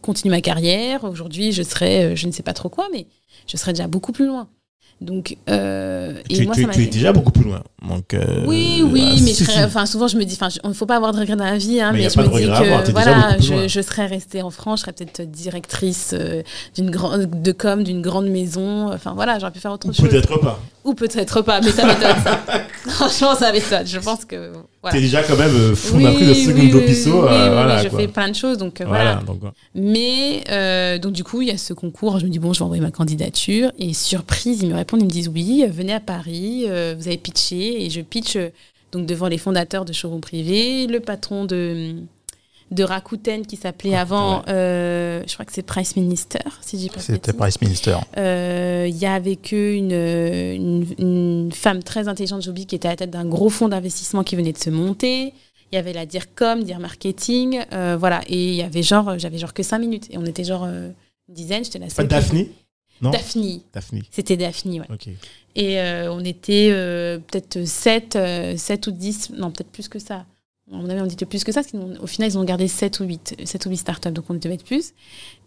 [0.00, 1.04] continuer ma carrière.
[1.04, 3.06] Aujourd'hui, je serais, euh, je ne sais pas trop quoi, mais
[3.46, 4.48] je serais déjà beaucoup plus loin.
[5.02, 7.62] Donc, euh, et Tu, moi, tu- ça tu es déjà beaucoup plus loin.
[7.88, 9.64] Donc, euh, oui, oui, ah, mais si, je serais- si.
[9.64, 11.80] enfin, souvent je me dis, il ne faut pas avoir de regrets dans la vie,
[11.80, 12.44] hein, Mais y mais, a je me de dis
[12.86, 16.42] que voilà, je, je serais restée en France, je serais peut-être directrice euh,
[16.76, 18.92] d'une grande de com d'une grande maison.
[18.92, 20.08] Enfin voilà, j'aurais pu faire autre chose.
[20.08, 20.60] Peut-être pas.
[20.84, 22.16] Ou peut-être pas, mais ça m'étonne.
[22.24, 22.40] ça.
[22.86, 23.86] Franchement, ça m'étonne.
[23.86, 24.52] Je pense que
[24.82, 24.96] voilà.
[24.96, 27.22] T'es déjà quand même euh, appris de oui, Segundo Piso.
[27.22, 27.98] oui, euh, je quoi.
[28.00, 29.04] fais plein de choses, donc euh, voilà.
[29.14, 29.50] Voilà, donc, ouais.
[29.74, 32.18] Mais euh, donc du coup, il y a ce concours.
[32.18, 35.06] Je me dis bon, je vais envoyer ma candidature et surprise, ils me répondent, ils
[35.06, 38.48] me disent oui, venez à Paris, euh, vous avez pitché et je pitch euh,
[38.90, 41.94] donc devant les fondateurs de showroom privé, le patron de
[42.72, 46.88] de Rakuten qui s'appelait Rakuten, avant, euh, je crois que c'est Price Minister, si j'ai
[46.88, 47.32] pas C'était.
[47.32, 47.96] Price Minister.
[48.16, 52.88] Euh, Il y a avec eux une, une, une femme très intelligente, Joby, qui était
[52.88, 55.34] à la tête d'un gros fonds d'investissement qui venait de se monter.
[55.70, 58.22] Il y avait la DIRCOM, Dir Marketing, euh, voilà.
[58.26, 60.06] Et il y avait genre, j'avais genre que 5 minutes.
[60.10, 60.94] Et on était genre une
[61.28, 62.08] dizaine, j'étais la seule.
[62.08, 62.46] Daphne
[63.00, 63.60] Non Daphne.
[63.72, 64.02] Daphne.
[64.10, 65.14] C'était Daphne, ouais.
[65.56, 66.70] Et on était
[67.30, 68.18] peut-être 7,
[68.56, 70.24] 7 ou 10, non, peut-être plus que ça.
[70.72, 73.04] À mon avis, on plus que ça, parce qu'au final, ils ont gardé 7 ou
[73.04, 74.92] 8, 7 ou 8 startups, donc on devait être plus.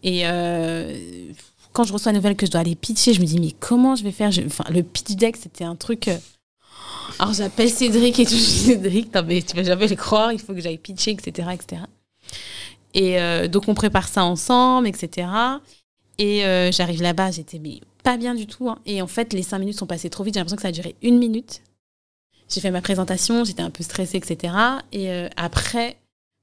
[0.04, 0.96] Et euh,
[1.72, 3.96] quand je reçois la nouvelle que je dois aller pitcher, je me dis, mais comment
[3.96, 4.30] je vais faire?
[4.70, 6.08] Le pitch deck, c'était un truc.
[6.08, 6.16] euh,
[7.18, 10.54] Alors j'appelle Cédric et tout, Cédric, non, mais tu vas jamais le croire, il faut
[10.54, 11.48] que j'aille pitcher, etc.
[11.52, 11.82] etc.
[12.94, 15.28] Et euh, donc, on prépare ça ensemble, etc.
[16.18, 18.68] Et j'arrive là-bas, j'étais mais pas bien du tout.
[18.70, 18.78] hein.
[18.86, 20.34] Et en fait, les cinq minutes sont passées trop vite.
[20.34, 21.62] J'ai l'impression que ça a duré une minute.
[22.48, 24.54] J'ai fait ma présentation, j'étais un peu stressée, etc.
[24.92, 25.96] Et euh, après,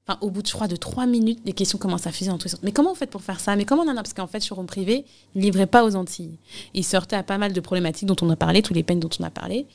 [0.06, 2.38] enfin, au bout de, je crois, de trois minutes, les questions commencent à fuser dans
[2.38, 2.60] tous les sens.
[2.62, 3.56] Mais comment vous faites pour faire ça?
[3.56, 5.96] Mais comment on en a Parce qu'en fait, showroom privé, il ne livrait pas aux
[5.96, 6.36] Antilles.
[6.74, 9.10] Il sortait à pas mal de problématiques dont on a parlé, tous les peines dont
[9.18, 9.66] on a parlé.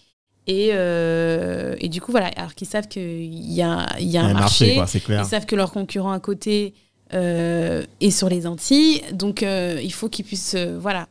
[0.48, 4.34] Et, euh, et du coup, voilà, alors qu'ils savent qu'il y a, y a un,
[4.34, 5.22] marché, quoi, c'est clair.
[5.24, 6.74] ils savent que leur concurrent à côté
[7.14, 11.08] euh, est sur les Antilles, donc euh, il faut qu'ils puissent, voilà.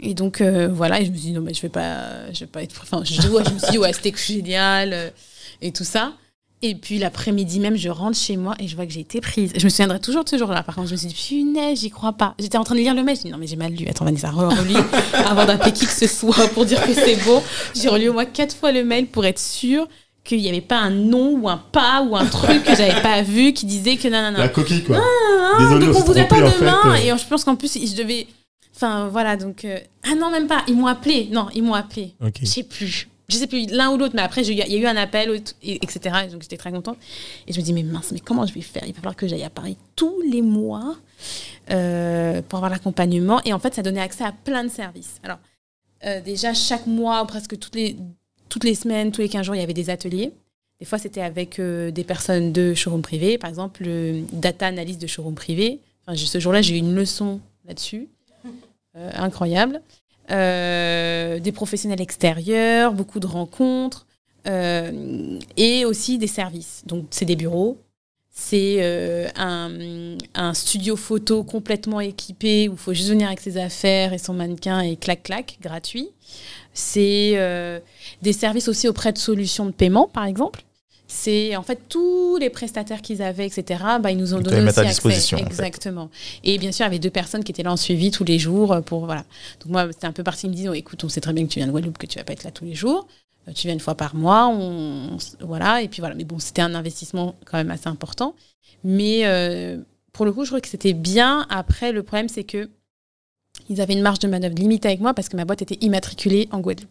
[0.00, 2.40] Et donc euh, voilà, et je me suis dit non mais je vais pas, je
[2.40, 5.10] vais pas être, enfin je, ouais, je me suis dit ouais c'était génial euh,
[5.62, 6.12] et tout ça.
[6.62, 9.52] Et puis l'après-midi même, je rentre chez moi et je vois que j'ai été prise.
[9.54, 10.62] Je me souviendrai toujours de ce jour-là.
[10.62, 12.34] Par contre, je me suis dit, punaise, j'y crois pas.
[12.38, 13.16] J'étais en train de lire le mail.
[13.16, 13.86] Je me dis, non, mais j'ai mal lu.
[13.86, 14.74] Attends, Vanessa, relis
[15.26, 17.42] avant d'appeler qui que ce soit pour dire que c'est bon.
[17.74, 19.86] J'ai relu au moins quatre fois le mail pour être sûre
[20.24, 23.20] qu'il n'y avait pas un nom ou un pas ou un truc que j'avais pas
[23.20, 24.38] vu qui disait que non, non, non.
[24.38, 24.96] La coquille, quoi.
[24.98, 26.50] Ah, Désolé, donc on vous attend en demain.
[26.96, 27.14] fait, euh.
[27.14, 28.26] Et je pense qu'en plus, je devais.
[28.74, 29.64] Enfin, voilà, donc.
[29.64, 30.64] euh, Ah non, même pas.
[30.68, 31.28] Ils m'ont appelé.
[31.32, 32.14] Non, ils m'ont appelé.
[32.24, 32.38] Ok.
[32.40, 33.08] Je sais plus.
[33.28, 35.76] Je sais plus, l'un ou l'autre, mais après, il y a eu un appel, et-
[35.76, 36.14] etc.
[36.26, 36.98] Et donc, j'étais très contente.
[37.46, 38.82] Et je me dis, mais mince, mais comment je vais faire?
[38.86, 40.96] Il va falloir que j'aille à Paris tous les mois
[41.70, 43.40] euh, pour avoir l'accompagnement.
[43.44, 45.14] Et en fait, ça donnait accès à plein de services.
[45.22, 45.38] Alors,
[46.04, 47.96] euh, déjà, chaque mois, ou presque toutes les,
[48.50, 50.32] toutes les semaines, tous les 15 jours, il y avait des ateliers.
[50.80, 53.38] Des fois, c'était avec des personnes de showroom privé.
[53.38, 55.80] Par exemple, le data analyse de showroom privé.
[56.06, 58.08] Enfin, ce jour-là, j'ai eu une leçon là-dessus.
[58.96, 59.80] Euh, incroyable.
[60.30, 64.06] Euh, des professionnels extérieurs, beaucoup de rencontres.
[64.46, 66.82] euh, et aussi des services.
[66.86, 67.78] Donc, c'est des bureaux.
[68.30, 73.56] C'est euh, un, un studio photo complètement équipé où il faut juste venir avec ses
[73.56, 76.10] affaires et son mannequin et clac-clac, gratuit.
[76.74, 77.80] C'est euh,
[78.22, 80.62] des services aussi auprès de solutions de paiement, par exemple.
[81.16, 83.82] C'est en fait tous les prestataires qu'ils avaient, etc.
[84.00, 84.88] Bah, ils nous ont Ils donné aussi à accès.
[84.88, 85.46] disposition, en fait.
[85.46, 86.10] Exactement.
[86.42, 88.38] Et bien sûr, il y avait deux personnes qui étaient là en suivi tous les
[88.38, 89.24] jours euh, pour voilà.
[89.60, 90.46] Donc moi, c'était un peu parti.
[90.46, 92.06] Ils me disaient, oh, écoute, on sait très bien que tu viens de Guadeloupe, que
[92.06, 93.06] tu vas pas être là tous les jours.
[93.48, 95.82] Euh, Tu viens une fois par mois, on, on s- voilà.
[95.82, 96.14] Et puis voilà.
[96.16, 98.34] Mais bon, c'était un investissement quand même assez important.
[98.82, 99.78] Mais euh,
[100.12, 101.46] pour le coup, je trouvais que c'était bien.
[101.48, 102.68] Après, le problème, c'est que
[103.68, 106.48] ils avaient une marge de manœuvre limitée avec moi parce que ma boîte était immatriculée
[106.50, 106.90] en Guadeloupe.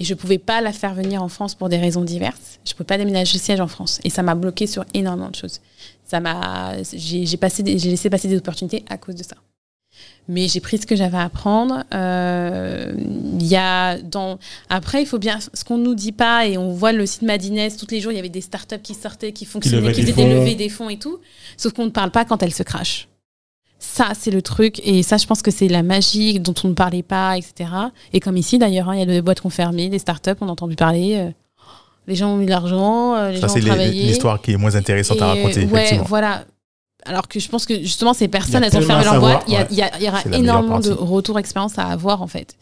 [0.00, 2.60] Et je pouvais pas la faire venir en France pour des raisons diverses.
[2.64, 4.00] Je pouvais pas déménager le siège en France.
[4.04, 5.60] Et ça m'a bloqué sur énormément de choses.
[6.04, 9.36] Ça m'a, j'ai j'ai passé, des- j'ai laissé passer des opportunités à cause de ça.
[10.28, 11.84] Mais j'ai pris ce que j'avais à apprendre.
[11.94, 12.92] Euh,
[13.40, 14.38] Il y a dans
[14.68, 17.68] après, il faut bien ce qu'on nous dit pas et on voit le site Madines
[17.76, 18.12] tous les jours.
[18.12, 20.88] Il y avait des startups qui sortaient, qui fonctionnaient, qui faisaient des levées des fonds
[20.90, 21.18] et tout.
[21.56, 23.08] Sauf qu'on ne parle pas quand elles se crachent.
[23.78, 24.80] Ça, c'est le truc.
[24.84, 27.70] Et ça, je pense que c'est la magie dont on ne parlait pas, etc.
[28.12, 30.32] Et comme ici, d'ailleurs, hein, il y a des boîtes qui ont fermé, des startups,
[30.40, 31.14] on a entendu parler.
[31.16, 31.30] euh,
[32.08, 34.56] les gens ont mis de l'argent, euh, les Ça, gens c'est ont l'histoire qui est
[34.56, 36.04] moins intéressante à raconter, ouais, effectivement.
[36.08, 36.44] voilà.
[37.04, 39.44] Alors que je pense que justement, ces personnes, elles ont fermé leur boîte.
[39.46, 40.08] Il y, ouais.
[40.08, 42.56] aura énormément de retours expérience à avoir, en fait.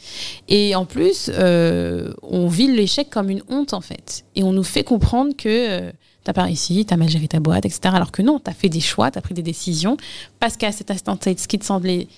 [0.48, 4.24] Et en plus, euh, on vit l'échec comme une honte, en fait.
[4.34, 5.90] Et on nous fait comprendre que
[6.26, 7.80] t'as pas réussi, t'as mal géré ta boîte, etc.
[7.84, 9.96] Alors que non, t'as fait des choix, t'as pris des décisions.
[10.40, 12.08] Parce qu'à cet instant ce qui te semblait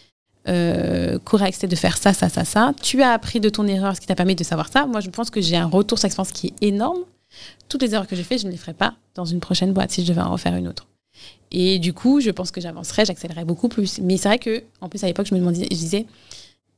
[0.48, 2.72] euh, correct, c'était de faire ça, ça, ça, ça.
[2.80, 4.86] Tu as appris de ton erreur, ce qui t'a permis de savoir ça.
[4.86, 7.00] Moi, je pense que j'ai un retour sur expérience qui est énorme.
[7.68, 9.90] Toutes les erreurs que j'ai faites, je ne les ferai pas dans une prochaine boîte
[9.90, 10.86] si je devais en refaire une autre.
[11.50, 13.98] Et du coup, je pense que j'avancerais, j'accélérerais beaucoup plus.
[14.00, 16.06] Mais c'est vrai que, en plus, à l'époque, je me demandais, je disais,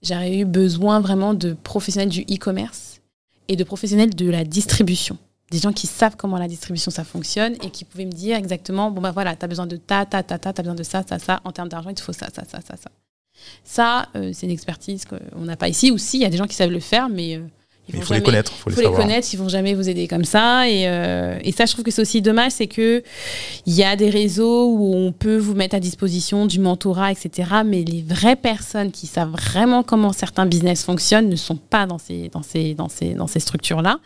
[0.02, 3.00] j'aurais eu besoin vraiment de professionnels du e-commerce
[3.46, 5.16] et de professionnels de la distribution.
[5.50, 8.90] Des gens qui savent comment la distribution ça fonctionne et qui pouvaient me dire exactement,
[8.90, 11.18] bon bah voilà, t'as besoin de ta, ta, ta, ta, t'as besoin de ça, ça,
[11.18, 12.90] ça, en termes d'argent, il te faut ça, ça, ça, ça, ça.
[13.64, 15.90] Ça, euh, c'est une expertise qu'on n'a pas ici.
[15.90, 17.46] Ou si, il y a des gens qui savent le faire, mais euh,
[17.92, 19.02] ils il faut les connaître, il faut il les faut les savoir.
[19.02, 20.68] connaître, ils vont jamais vous aider comme ça.
[20.68, 23.02] Et, euh, et ça, je trouve que c'est aussi dommage, c'est que
[23.66, 27.48] il y a des réseaux où on peut vous mettre à disposition du mentorat, etc.
[27.64, 31.98] Mais les vraies personnes qui savent vraiment comment certains business fonctionnent ne sont pas dans
[31.98, 33.98] ces, dans ces, dans ces, dans ces structures-là.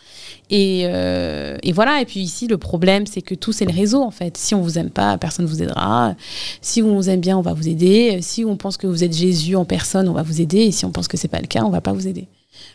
[0.51, 2.01] Et, euh, et voilà.
[2.01, 4.37] Et puis ici, le problème, c'est que tout, c'est le réseau, en fait.
[4.37, 6.15] Si on vous aime pas, personne vous aidera.
[6.61, 8.19] Si on vous aime bien, on va vous aider.
[8.23, 10.59] Si on pense que vous êtes Jésus en personne, on va vous aider.
[10.59, 12.27] Et si on pense que c'est pas le cas, on va pas vous aider.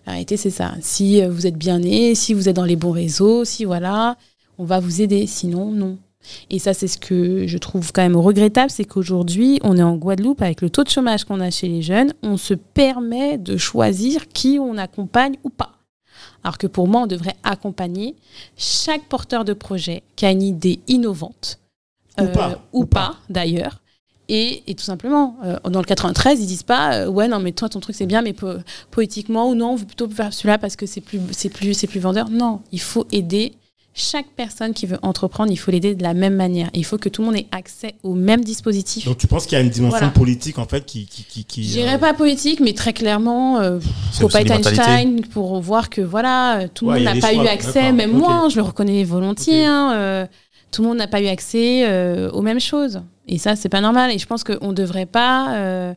[0.05, 0.73] La réalité, c'est ça.
[0.81, 4.17] Si euh, vous êtes bien né, si vous êtes dans les bons réseaux, si voilà,
[4.57, 5.27] on va vous aider.
[5.27, 5.97] Sinon, non.
[6.49, 9.95] Et ça, c'est ce que je trouve quand même regrettable, c'est qu'aujourd'hui, on est en
[9.95, 13.57] Guadeloupe avec le taux de chômage qu'on a chez les jeunes, on se permet de
[13.57, 15.73] choisir qui on accompagne ou pas.
[16.43, 18.15] Alors que pour moi, on devrait accompagner
[18.57, 21.59] chaque porteur de projet qui a une idée innovante,
[22.19, 22.61] Ou pas.
[22.73, 23.81] Ou pas d'ailleurs.
[24.29, 27.51] Et, et tout simplement, euh, dans le 93, ils disent pas, euh, ouais, non, mais
[27.51, 28.53] toi, ton truc, c'est bien, mais po-
[28.91, 31.87] poétiquement, ou non, on veut plutôt faire celui-là parce que c'est plus, c'est plus, c'est
[31.87, 32.29] plus vendeur.
[32.29, 33.53] Non, il faut aider
[33.95, 36.69] chaque personne qui veut entreprendre, il faut l'aider de la même manière.
[36.75, 39.05] Il faut que tout le monde ait accès au même dispositif.
[39.05, 40.11] Donc tu penses qu'il y a une dimension Voilà.
[40.13, 41.05] politique en fait qui.
[41.07, 43.79] qui, qui, qui, Je dirais euh, pas politique, mais très clairement, euh,
[44.13, 44.51] faut pas être.
[44.51, 48.11] Einstein pour voir que voilà, tout le Ouais, monde n'a pas choix, eu accès, même
[48.11, 49.63] moi, hein, je le reconnais volontiers.
[49.63, 49.67] Ok.
[49.67, 50.25] hein, euh,
[50.71, 53.79] tout le monde n'a pas eu accès euh, aux mêmes choses, et ça c'est pas
[53.81, 54.11] normal.
[54.11, 55.93] Et je pense qu'on devrait pas, euh,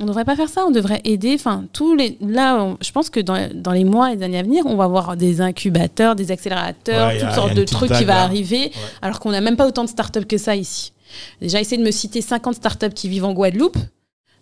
[0.00, 0.64] on devrait pas faire ça.
[0.66, 1.32] On devrait aider.
[1.34, 4.38] Enfin, tous les là, on- je pense que dans, dans les mois et les années
[4.38, 7.92] à venir, on va avoir des incubateurs, des accélérateurs, Ouais, toutes a sortes de trucs
[7.92, 8.22] qui va là.
[8.24, 10.92] arriver, alors qu'on n'a même pas autant de startups que ça ici.
[11.40, 13.78] Déjà, essayer de me citer 50 startups qui vivent en Guadeloupe.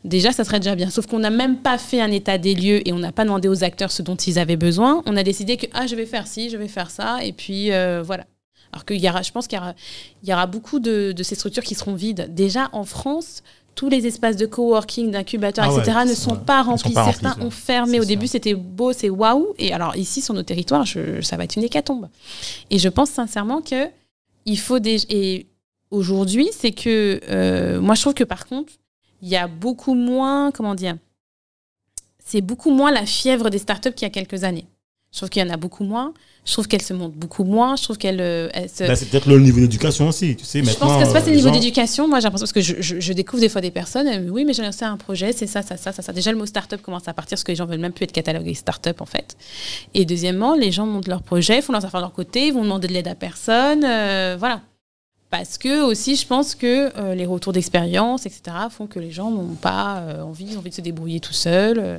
[0.03, 0.91] Déjà, ça serait déjà bien.
[0.91, 3.49] Sauf qu'on n'a même pas fait un état des lieux et on n'a pas demandé
[3.49, 5.03] aux acteurs ce dont ils avaient besoin.
[5.07, 7.73] On a décidé que ah, je vais faire ci, je vais faire ça, et puis
[7.73, 8.25] euh, voilà.
[8.75, 9.73] Alors qu'il y aura, je pense qu'il y aura,
[10.25, 12.35] il y aura beaucoup de, de ces structures qui seront vides.
[12.35, 13.45] Déjà en France,
[13.77, 16.93] tous les espaces de coworking, d'incubateurs, Ah ouais, etc., ne sont pas sont remplis.
[16.93, 18.01] pas Certains remplis, ont fermé.
[18.01, 19.55] Au début, c'était beau, c'est waouh.
[19.59, 22.09] Et alors ici, sur nos territoires, je- ça va être une hécatombe.
[22.71, 23.89] Et je pense sincèrement que
[24.45, 25.47] il faut des et
[25.93, 28.73] aujourd'hui, c'est que euh, moi, je trouve que par contre,
[29.23, 30.97] il y a beaucoup moins, comment dire,
[32.25, 34.67] c'est beaucoup moins la fièvre des startups qu'il y a quelques années.
[35.15, 36.13] Je trouve qu'il y en a beaucoup moins.
[36.45, 37.77] Je trouve qu'elles se montent beaucoup moins.
[37.77, 38.83] Je trouve qu'elles euh, se.
[38.85, 40.59] bah, c'est peut-être le niveau d'éducation aussi, tu sais.
[40.59, 42.09] je maintenant, pense que c'est pas euh, le niveau gens- d'éducation.
[42.09, 44.29] Moi, j'ai l'impression parce que je, je- je découvre des fois des personnes.
[44.29, 46.13] oui, mais j'ai lancé un projet, c'est ça, ça, ça, ça.
[46.13, 48.13] Déjà, le mot startup commence à partir parce que les gens veulent même plus être
[48.13, 49.37] catalogués startup en fait.
[49.95, 52.63] Et deuxièmement, les gens montent leur projet, font leurs affaires de leur côté, ils vont
[52.65, 54.63] demander de l'aide à personne, euh, voilà.
[55.31, 59.55] Parce que aussi, je pense que les retours d'expérience, etc., font que les gens n'ont
[59.55, 61.99] pas envie, envie de se débrouiller tout seuls euh,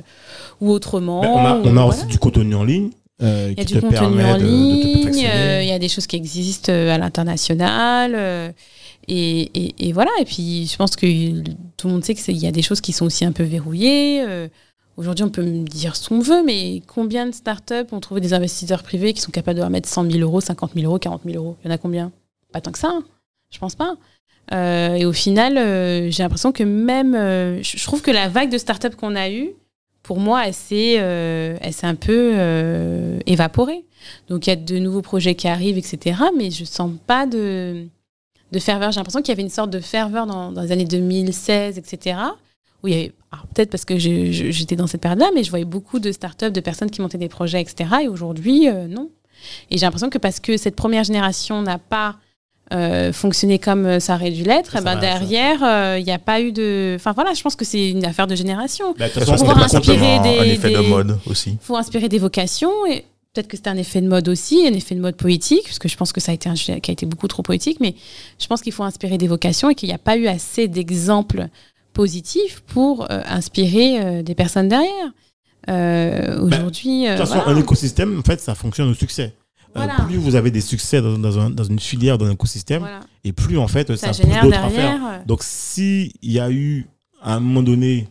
[0.62, 1.20] ou autrement.
[1.20, 1.86] Ben, on a, ou- on a voilà.
[1.86, 2.90] aussi du contenu en ligne.
[3.22, 6.06] Euh, Il y a du te contenu en ligne, euh, il y a des choses
[6.06, 8.14] qui existent euh, à l'international.
[8.14, 8.52] euh,
[9.08, 11.06] et, et- et voilà, et puis je pense que
[11.76, 14.24] tout le monde sait qu'il y a des choses qui sont aussi un peu verrouillées.
[14.96, 18.32] Aujourd'hui, on peut me dire ce qu'on veut, mais combien de startups ont trouvé des
[18.32, 21.22] investisseurs privés qui sont capables de leur mettre 100 000 euros, 50 000 euros, 40
[21.24, 21.56] 000 euros?
[21.62, 22.10] Il y en a combien?
[22.52, 23.04] Pas tant que ça, hein.
[23.50, 23.94] je pense pas.
[24.96, 25.54] Et au final,
[26.10, 27.12] j'ai l'impression que même.
[27.62, 29.50] je trouve que la vague de startups qu'on a eue,
[30.06, 33.84] pour moi, elle s'est euh, un peu euh, évaporée.
[34.28, 36.20] Donc il y a de nouveaux projets qui arrivent, etc.
[36.36, 37.86] Mais je sens pas de,
[38.52, 38.92] de ferveur.
[38.92, 42.18] J'ai l'impression qu'il y avait une sorte de ferveur dans, dans les années 2016, etc.
[42.84, 43.12] Où il y avait,
[43.52, 46.90] peut-être parce que j'étais dans cette période-là, mais je voyais beaucoup de startups, de personnes
[46.90, 47.90] qui montaient des projets, etc.
[48.04, 49.10] Et aujourd'hui, euh, non.
[49.72, 52.14] Et j'ai l'impression que parce que cette première génération n'a pas
[52.72, 56.18] euh, fonctionné comme euh, ça aurait dû l'être, eh ben derrière, euh, il n'y a
[56.18, 56.94] pas eu de.
[56.96, 58.94] Enfin voilà, je pense que c'est une affaire de génération.
[58.98, 61.50] Bah, de façon, pas inspirer des- un effet de mode aussi.
[61.52, 64.72] Il faut inspirer des vocations et peut-être que c'est un effet de mode aussi, un
[64.72, 66.90] effet de mode politique, parce que je pense que ça a été un sujet qui
[66.90, 67.94] a été beaucoup trop politique, mais
[68.40, 71.46] je pense qu'il faut inspirer des vocations et qu'il n'y a pas eu assez d'exemples
[71.92, 75.10] positifs pour euh, inspirer euh, des personnes derrière.
[75.68, 77.58] Euh, Aujourd'hui, euh, De toute façon, voilà.
[77.58, 79.34] un écosystème, en fait, ça fonctionne au succès.
[79.76, 80.04] Euh, Voilà.
[80.06, 83.00] plus vous avez des succès dans, dans un- dans une filière, dans un écosystème, Voilà.
[83.24, 85.00] et plus en fait, ça, ça pousse génère d'autres derrière.
[85.04, 86.86] euh, Donc, s'il y a eu
[87.22, 88.08] à un moment donné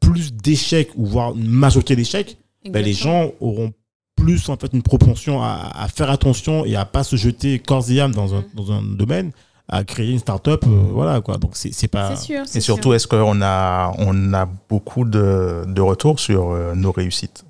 [0.00, 2.38] plus d'échecs, ou voire une majorité d'échecs,
[2.70, 3.72] ben, les gens auront
[4.16, 7.90] plus en fait une propension à, à faire attention et à pas se jeter corps
[7.90, 9.30] et âme dans un, dans un domaine,
[9.68, 10.64] à créer une start-up.
[10.66, 11.38] euh, voilà quoi.
[11.38, 12.16] Donc, c'est c'est pas.
[12.16, 12.42] C'est sûr.
[12.54, 17.44] Et surtout, est-ce qu'on a, on a beaucoup de, de retours sur euh, nos réussites?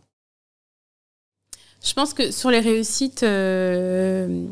[1.82, 4.44] Je pense que sur les réussites, euh,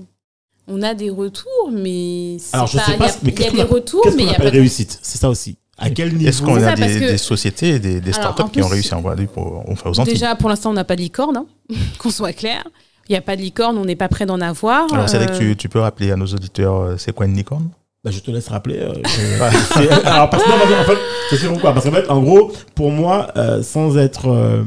[0.66, 3.32] on a des retours, mais c'est Alors, je pas- sais il y pas, a, mais
[3.36, 4.98] il y a des retours, mais il y a pas de réussite?
[5.02, 5.56] C'est ça aussi.
[5.76, 6.28] À quel niveau?
[6.28, 9.00] Est-ce qu'on C'est a des, que- des sociétés des, Alors, startups qui ont réussi en
[9.00, 10.14] Guadeloupe au- enfin, aux Antilles?
[10.14, 11.46] Déjà, pour l'instant, on n'a pas de licorne, hein,
[11.98, 12.64] qu'on soit clair.
[13.08, 14.92] Il n'y a pas de licorne, on n'est pas prêt d'en avoir.
[14.92, 17.34] Alors, c'est vrai que tu, tu peux rappeler à nos auditeurs euh, c'est quoi une
[17.36, 17.68] licorne?
[18.04, 18.78] Bah, je te laisse rappeler.
[18.80, 18.92] euh,
[19.74, 20.98] c'est- alors, parce que, en fait,
[21.30, 21.72] je sais pourquoi.
[21.72, 24.64] Parce qu'en fait, en gros, pour moi, euh, sans être euh,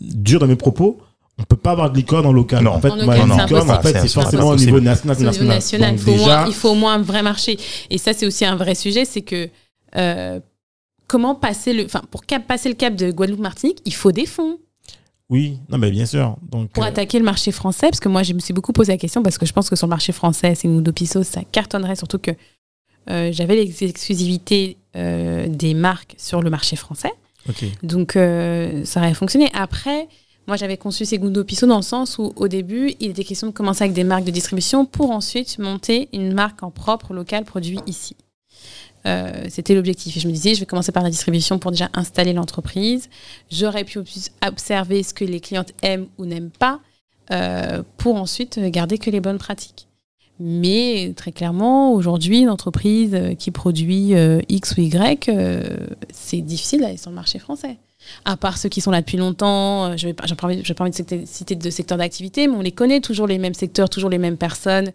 [0.00, 0.98] dur dans mes propos,
[1.38, 2.62] on peut pas avoir de licorne en local.
[2.64, 2.72] Non.
[2.72, 3.98] En fait, En moi, local, licorne, en impossible.
[4.00, 5.16] fait, c'est forcément au niveau national.
[5.16, 5.90] au niveau national.
[5.90, 7.58] Donc, il, faut au déjà, moins, il faut au moins un vrai marché.
[7.90, 9.48] Et ça, c'est aussi un vrai sujet, c'est que
[9.96, 10.40] euh,
[11.08, 14.58] comment passer le, enfin, pour cap- passer le cap de Guadeloupe-Martinique, il faut des fonds
[15.30, 16.36] oui, non, mais bien sûr.
[16.42, 17.88] Donc, pour euh, attaquer le marché français.
[17.88, 19.74] Parce que moi, je me suis beaucoup posé la question parce que je pense que
[19.74, 22.30] sur le marché français, c'est Nudo Piso, ça cartonnerait, surtout que
[23.10, 27.10] euh, j'avais les exclusivités euh, des marques sur le marché français.
[27.48, 27.64] ok.
[27.82, 29.50] Donc, euh, ça aurait fonctionné.
[29.54, 30.08] Après,
[30.46, 33.52] moi, j'avais conçu Segundo Piso dans le sens où, au début, il était question de
[33.52, 37.80] commencer avec des marques de distribution pour ensuite monter une marque en propre, locale, produit
[37.86, 38.16] ici.
[39.06, 40.16] Euh, C'était l'objectif.
[40.16, 43.08] Et je me disais, je vais commencer par la distribution pour déjà installer l'entreprise.
[43.50, 43.98] J'aurais pu
[44.46, 46.80] observer ce que les clientes aiment ou n'aiment pas
[47.30, 49.88] euh, pour ensuite garder que les bonnes pratiques.
[50.40, 55.30] Mais très clairement, aujourd'hui, une entreprise qui produit euh, X ou Y,
[56.12, 57.78] c'est difficile d'aller sur le marché français.
[58.24, 61.24] À part ceux qui sont là depuis longtemps, euh, je n'ai pas, pas envie, de
[61.26, 64.36] citer- de secteur d'activité, mais on les connaît toujours les mêmes secteurs, toujours les mêmes
[64.36, 64.90] personnes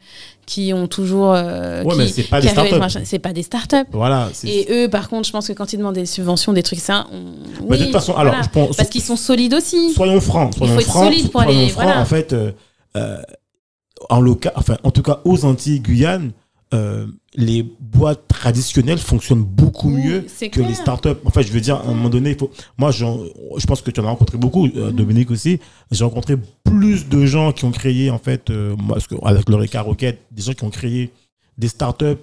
[0.46, 1.34] qui ont toujours.
[1.34, 3.00] euh, Ouais, qui- mais c'est pas des startups.
[3.06, 3.76] C'est pas des startups.
[3.92, 4.30] Voilà.
[4.44, 7.08] Et eux, par contre, je pense que quand ils demandent des subventions, des trucs, ça,
[7.12, 7.34] on...
[7.68, 8.44] Oui, de toute façon, alors, voilà.
[8.44, 9.94] je pense, parce qu'ils sont solides aussi.
[9.94, 12.02] soyons francs, soyons faut être francs, solide pour aller- francs, voilà.
[12.02, 12.52] En fait, euh,
[12.96, 13.22] euh,
[14.10, 16.32] en local, enfin, en tout cas, aux Antilles, Guyane,
[16.74, 20.68] euh, les boîtes traditionnelles fonctionnent beaucoup Oui, mieux que clair.
[20.68, 21.10] les startups.
[21.26, 22.52] En fait, je veux dire, à un moment donné, il faut.
[22.78, 24.72] Moi, je pense que tu en as rencontré beaucoup, Mm.
[24.76, 25.60] euh, Dominique aussi.
[25.92, 29.50] J'ai rencontré plus de gens qui ont créé, en fait, euh, moi, parce que, avec
[29.50, 31.12] l'Eureka Rocket, des gens qui ont créé
[31.58, 32.18] des startups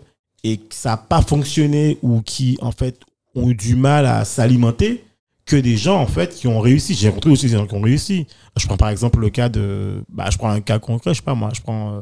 [0.44, 3.00] et que ça n'a pas fonctionné ou qui, en fait,
[3.34, 5.02] ont eu du mal à s'alimenter
[5.44, 6.94] que des gens, en fait, qui ont réussi.
[6.94, 8.26] J'ai rencontré aussi des gens qui ont réussi.
[8.56, 10.04] Je prends par exemple le cas de.
[10.08, 12.00] Bah, je prends un cas concret, je sais pas moi, je prends, euh,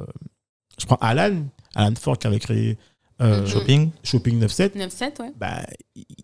[0.79, 1.35] je prends Alan,
[1.75, 2.77] Alan Ford qui avait créé
[3.23, 3.47] euh, Mhm.
[3.47, 3.91] Shopping.
[4.03, 5.33] Shopping 97 9-7, ouais.
[5.39, 5.61] bah,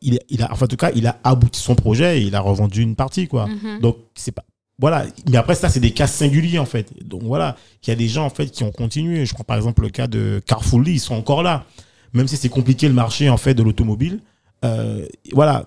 [0.02, 2.40] il, il a, enfin, en tout cas, il a abouti son projet et il a
[2.40, 3.46] revendu une partie, quoi.
[3.46, 3.78] Mhm.
[3.80, 4.44] Donc, c'est pas.
[4.78, 5.04] Voilà.
[5.30, 6.92] Mais après, ça, c'est des cas singuliers, en fait.
[7.06, 7.56] Donc, voilà.
[7.84, 9.24] Il y a des gens, en fait, qui ont continué.
[9.26, 11.64] Je prends par exemple le cas de Carrefour Lee, ils sont encore là.
[12.12, 14.20] Même si c'est compliqué le marché, en fait, de l'automobile.
[14.64, 15.64] Euh, voilà.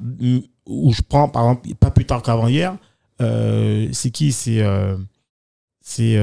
[0.65, 2.75] Où je prends, par exemple, pas plus tard qu'avant-hier,
[3.21, 4.31] euh, c'est qui?
[4.33, 4.61] C'est.
[5.79, 6.17] c'est.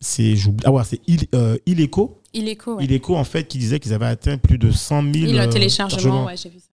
[0.00, 0.36] c'est.
[0.36, 1.26] j'oublie- Ah, ouais, c'est Il,
[1.66, 2.20] Ileco.
[2.34, 2.84] Ileco, ouais.
[2.84, 5.12] Ileco, en fait, qui disait qu'ils avaient atteint plus de 100 000.
[5.14, 6.24] Il euh, a téléchargement, téléchargements.
[6.26, 6.66] ouais, j'ai vu ça.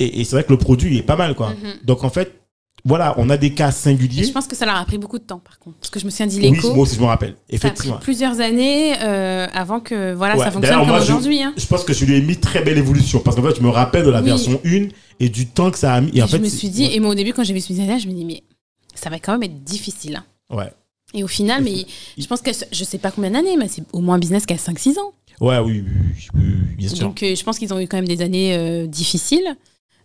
[0.00, 1.50] Et, et c'est vrai que le produit il est pas mal, quoi.
[1.50, 1.78] Mhm.
[1.84, 2.32] Donc en fait,
[2.84, 4.22] voilà, on a des cas Et singuliers.
[4.24, 5.76] je pense que ça leur a pris beaucoup de temps, par contre.
[5.78, 6.72] Parce que je me souviens oui, d'Ileco.
[6.74, 7.30] moi aussi je me rappelle.
[7.30, 7.96] ça a pris Effectivement.
[7.98, 11.42] plusieurs années euh, avant que voilà, Ouais, ça fonctionne comme moi, je- aujourd'hui.
[11.42, 11.52] hein.
[11.56, 13.68] Je pense que je lui ai mis très belle évolution parce qu'en fait, je me
[13.70, 14.26] rappelle de la Oui.
[14.26, 14.88] version 1
[15.18, 16.10] et du temps que ça a mis.
[16.10, 16.94] Et, Et en fait, je me c'est- suis dit, ouais.
[16.94, 18.44] et moi au début, quand j'ai vu ce business-là, je me dis, mais
[18.94, 20.16] ça va quand même être difficile.
[20.50, 20.56] hein.
[20.56, 20.72] Ouais.
[21.14, 21.86] Et au final, mais
[22.18, 24.52] je pense que je sais pas combien d'années, mais c'est au moins un business qui
[24.52, 25.12] a 5-6 ans.
[25.40, 25.84] Ouais, oui,
[26.34, 26.42] oui,
[26.76, 27.06] bien sûr.
[27.06, 29.56] Donc euh, je pense qu'ils ont eu quand même des années euh, difficiles.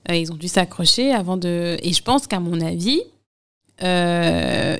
[0.09, 1.77] Euh, ils ont dû s'accrocher avant de.
[1.81, 3.01] Et je pense qu'à mon avis,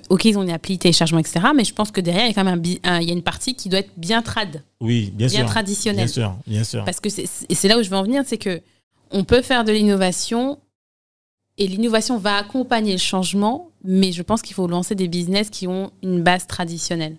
[0.10, 1.48] ok, ils ont une appli téléchargement, etc.
[1.56, 3.24] Mais je pense que derrière, il y a quand même un il y a une
[3.24, 5.50] partie qui doit être bien trad, oui, bien, bien sûr.
[5.50, 6.06] traditionnelle.
[6.06, 6.86] Bien sûr, bien sûr.
[6.86, 8.62] Parce que c'est là où je veux en venir, c'est que
[9.12, 10.60] on peut faire de l'innovation
[11.58, 15.68] et l'innovation va accompagner le changement, mais je pense qu'il faut lancer des business qui
[15.68, 17.18] ont une base traditionnelle.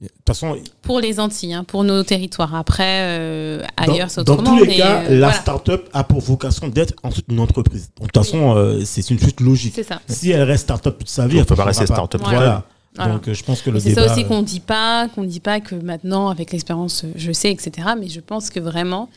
[0.00, 2.54] De toute façon, Pour les Antilles, hein, pour nos territoires.
[2.54, 4.56] Après, euh, ailleurs, dans, c'est dans autrement.
[4.56, 5.32] tous les mais, cas, euh, la voilà.
[5.32, 7.90] start-up a pour vocation d'être ensuite une entreprise.
[7.96, 9.72] Donc, de toute façon, euh, c'est une suite logique.
[9.74, 10.00] C'est ça.
[10.06, 12.64] Si elle reste start-up toute sa vie, On elle peut pas rester start-up Voilà.
[12.94, 13.12] Voilà.
[13.12, 15.60] Donc, euh, je pense que le c'est ça aussi qu'on dit pas, qu'on dit pas
[15.60, 17.88] que maintenant, avec l'expérience, je sais, etc.
[17.98, 19.08] Mais je pense que vraiment,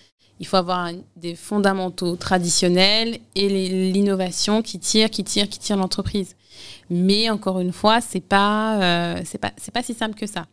[0.42, 3.48] il faut avoir des fondamentaux traditionnels et
[3.94, 6.36] l'innovation qui tire, qui tire, qui tire l'entreprise.
[6.90, 10.48] Mais encore une fois, c'est pas, euh, c'est pas, c'est pas si simple que ça.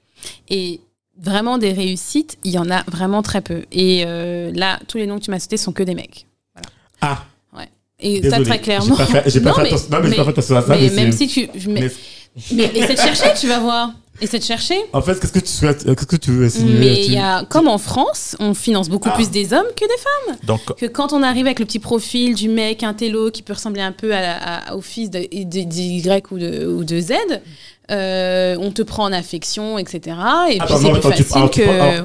[0.50, 0.80] Et
[1.20, 3.64] vraiment des réussites, il y en a vraiment très peu.
[3.72, 6.26] Et euh, là, tous les noms que tu m'as cités sont que des mecs.
[7.00, 7.24] Ah,
[8.00, 8.44] Et désolé.
[8.44, 8.94] ça très clairement.
[8.96, 10.56] J'ai pas fait, j'ai pas Non, fait mais- attention- non, mais pas mais- fait attention
[10.56, 10.68] à ça.
[10.76, 11.90] mais mais même si tu, mais, mais-
[12.52, 13.90] mais essaie de chercher, tu vas voir.
[14.20, 14.76] Essaie de chercher.
[14.92, 17.44] En fait, qu'est-ce que tu souhaites, qu'est-ce que tu veux insinuer Mais il y a,
[17.44, 19.14] comme en France, on finance beaucoup Ah.
[19.14, 20.36] plus des hommes que des femmes.
[20.44, 23.52] Donc, Que quand on arrive avec le petit profil du mec, un télo qui peut
[23.52, 27.12] ressembler un peu à, à- au fils de, ou de, ou de Z,
[27.90, 30.16] euh, on te prend en affection, etc.
[30.50, 32.00] Et puis Attends, c'est plus attends, tu- facile que.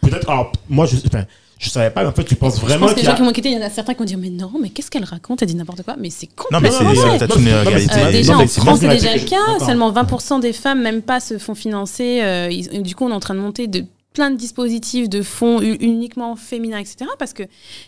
[0.00, 1.24] Peut-être, alors, moi, je, enfin,
[1.58, 3.22] je savais pas, mais en fait, tu penses Je vraiment pense que les gens qui
[3.22, 5.04] m'ont quitté, il y en a certains qui vont dire Mais non, mais qu'est-ce qu'elle
[5.04, 5.42] raconte?
[5.42, 5.96] Elle dit n'importe quoi.
[5.98, 7.94] Mais c'est non, mais complètement c'est peut-être une Non, mais- réalité.
[8.00, 9.64] Euh, déjà non, en c'est France, c'est pas déjà le je- cas.
[9.66, 12.20] Seulement 20% des femmes même pas se font financer.
[12.22, 15.22] euh, ils- du coup, on est en train de monter de plein de dispositifs de
[15.22, 17.06] fonds uniquement féminins, etc.
[17.18, 17.42] Parce que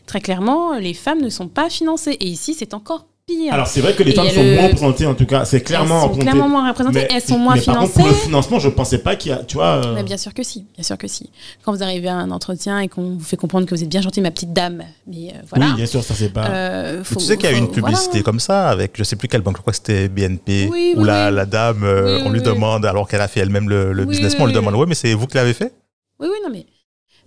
[0.06, 2.16] très clairement, les femmes ne sont pas financées.
[2.20, 3.52] Et ici, c'est encore pire.
[3.54, 5.44] Alors, c'est vrai que les Et femmes sont le- moins représentées, en tout cas.
[5.44, 7.00] C'est clairement elles sont clairement moins représentées.
[7.00, 8.00] Mais- elles sont moins mais par contre, financées.
[8.00, 9.84] pour le financement, je pensais pas qu'il y a, tu vois.
[9.84, 11.30] euh, Mais bien sûr que si, bien sûr que si.
[11.64, 14.00] Quand vous arrivez à un entretien et qu'on vous fait comprendre que vous êtes bien
[14.02, 15.66] gentil, ma petite dame, mais euh, voilà.
[15.66, 16.46] Oui, bien sûr, ça c'est pas.
[16.48, 18.22] Euh, faut- tu sais qu'il y a eu une publicité voilà.
[18.24, 21.00] comme ça avec je sais plus quelle banque, je crois que c'était BNP, Oui, où
[21.00, 21.34] oui, la, oui.
[21.36, 24.02] la dame, euh, Oui, on lui oui, demande, alors qu'elle a fait elle-même le, le
[24.04, 24.80] Oui, business, oui, on lui oui, demande oui.
[24.80, 25.72] Ouais, mais c'est vous qui l'avez fait?
[26.18, 26.66] Oui, oui, non, mais.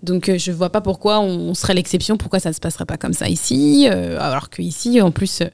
[0.03, 3.13] Donc, euh, je vois pas pourquoi on, serait l'exception, pourquoi ça se passerait pas comme
[3.13, 5.41] ça ici, euh, alors qu'ici, en plus.
[5.41, 5.47] euh,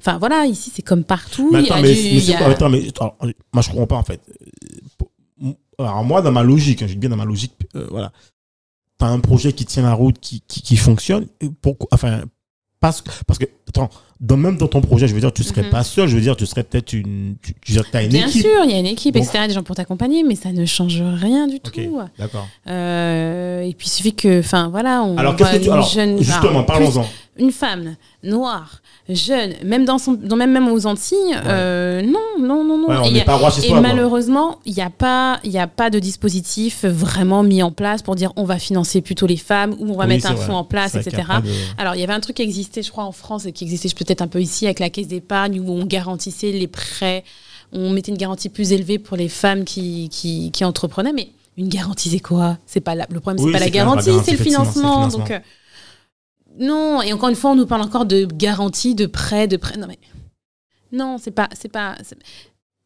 [0.00, 1.50] Enfin, voilà, ici, c'est comme partout.
[1.52, 3.16] Mais attends, mais, du- mais a- Attends, alors,
[3.52, 4.20] moi je comprends pas en fait.
[5.42, 8.12] Euh, Alors moi, dans ma logique, hein, je dis bien dans ma logique, euh, voilà,
[8.98, 11.26] t'as un projet qui tient la route, qui, qui, qui fonctionne.
[11.60, 12.22] Pourquoi Enfin,
[12.80, 13.90] parce, parce que attends,
[14.22, 15.70] dans, même dans ton projet, je veux dire, tu serais Mhm.
[15.70, 16.08] pas seul.
[16.08, 18.42] Je veux dire, tu serais peut-être une, tu, tu as une Bien équipe.
[18.42, 21.02] sûr, il y a une équipe, etc., des gens pour t'accompagner, mais ça ne change
[21.02, 21.72] rien du tout.
[22.18, 22.46] d'accord.
[22.68, 26.18] Euh, et puis, il suffit que, enfin, voilà, on Alors qu'est-ce que tu, alors jeune.
[26.22, 27.04] justement, parlons-en.
[27.38, 31.16] une femme noire, jeune, même dans son, dans même même aux Antilles,
[31.46, 32.88] euh, non, non, non, non.
[32.88, 33.80] Ouais, on Et pas roi chez et soi.
[33.80, 38.14] malheureusement, il n'y a pas, il a pas de dispositif vraiment mis en place pour
[38.16, 40.46] dire on va financer plutôt les femmes ou on va Oui, mettre un vrai.
[40.46, 41.22] fonds en place, etc.
[41.42, 43.64] de- Alors, il y avait un truc qui existait, je crois, en France et qui
[43.64, 47.24] existait peut-être peut-être un peu ici avec la caisse d'épargne où on garantissait les prêts,
[47.72, 51.68] on mettait une garantie plus élevée pour les femmes qui, qui, qui entreprenaient, mais une
[51.68, 52.58] garantie, c'est quoi?
[52.66, 55.08] C'est pas la- le problème, c'est Oui, pas la garantie, garantie, c'est le financement.
[55.08, 55.38] Donc euh,
[56.58, 59.76] non, et encore une fois, on nous parle encore de garantie, de prêt, de prêt.
[59.78, 59.98] Non mais
[60.92, 61.96] non, c'est pas, c'est pas.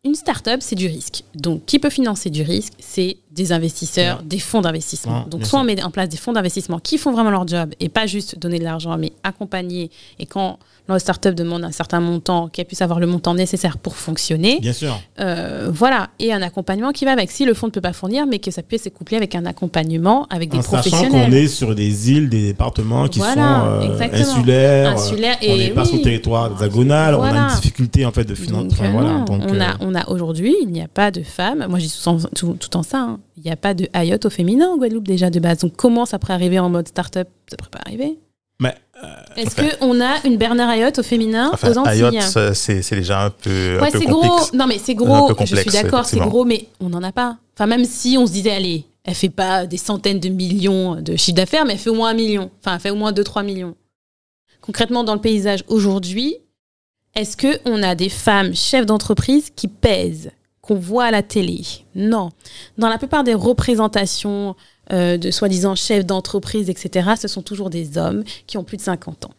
[0.05, 1.25] Une start-up, c'est du risque.
[1.35, 2.75] Donc, qui peut financer du risque?
[2.79, 5.25] C'est des investisseurs, des fonds d'investissement.
[5.25, 7.75] Ouais, Donc, soit on met en place des fonds d'investissement qui font vraiment leur job
[7.81, 9.91] et pas juste donner de l'argent, mais accompagner.
[10.21, 10.61] Et quand
[10.95, 14.73] la start-up demande un certain montant, qu'elle puisse avoir le montant nécessaire pour fonctionner, Bien
[14.73, 14.99] sûr.
[15.21, 16.11] euh, voilà.
[16.19, 17.31] Et un accompagnement qui va avec.
[17.31, 19.47] Si le fonds ne peut pas fournir, mais que ça puisse se coupler avec un
[19.47, 21.31] accompagnement avec des En sachant professionnels.
[21.31, 24.91] qu'on est sur des îles, des départements qui Voilà, sont euh, insulaires.
[24.93, 27.15] Insulaires, on et n'est pas sur le territoire hexagonal.
[27.15, 27.49] On a Voilà.
[27.49, 28.63] une difficulté en fait de finance.
[28.65, 31.23] Donc, Enfin, euh, voilà, on, euh, a, on a aujourd'hui, il n'y a pas de
[31.23, 31.67] femmes.
[31.69, 32.99] Moi, je dis tout, en- tout, tout en ça.
[33.01, 33.19] hein.
[33.37, 35.59] Il n'y a pas de Hayot au féminin en Guadeloupe déjà de base.
[35.59, 37.29] Donc, comment ça pourrait arriver en mode start-up?
[37.51, 38.19] Ça pourrait pas arriver.
[38.61, 38.75] Mais
[39.37, 42.81] Est-ce Enfin- qu'on a une Bernard Hayot au féminin Enfin, aux Antilles IOT, ça, c'est
[42.95, 44.41] déjà un peu, Ouais, c'est gros.
[44.55, 45.35] Non, mais c'est gros.
[45.39, 47.37] je suis d'accord, c'est gros, mais on n'en a pas.
[47.55, 51.15] Enfin, même si on se disait, allez, elle fait pas des centaines de millions de
[51.17, 52.51] chiffre d'affaires, mais elle fait au moins un million.
[52.61, 53.75] Enfin, elle fait au moins 2-3 millions.
[54.63, 56.37] Concrètement, dans le paysage aujourd'hui,
[57.15, 60.31] est-ce qu'on a des femmes chefs d'entreprise qui pèsent,
[60.63, 61.61] qu'on voit à la télé?
[61.95, 62.31] Non.
[62.79, 64.57] Dans la plupart des représentations
[64.93, 68.83] euh, de soi-disant chefs d'entreprise, etc., ce sont toujours des hommes qui ont plus de
[68.83, 69.35] 50 ans.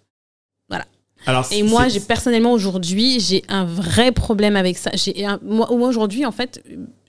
[1.26, 4.92] alors, Et moi, j'ai personnellement aujourd'hui, j'ai un vrai problème avec ça.
[4.94, 6.64] J'ai moi, moi, aujourd'hui, en fait,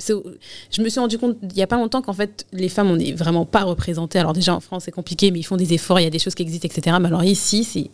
[0.04, 2.96] je me suis rendu compte il y a pas longtemps qu'en fait, les femmes, on
[2.96, 4.18] n'est vraiment pas représentées.
[4.18, 6.00] Alors déjà en France, c'est compliqué, mais ils font des efforts.
[6.00, 6.96] Il y a des choses qui existent, etc.
[7.00, 7.90] Mais alors ici, c'est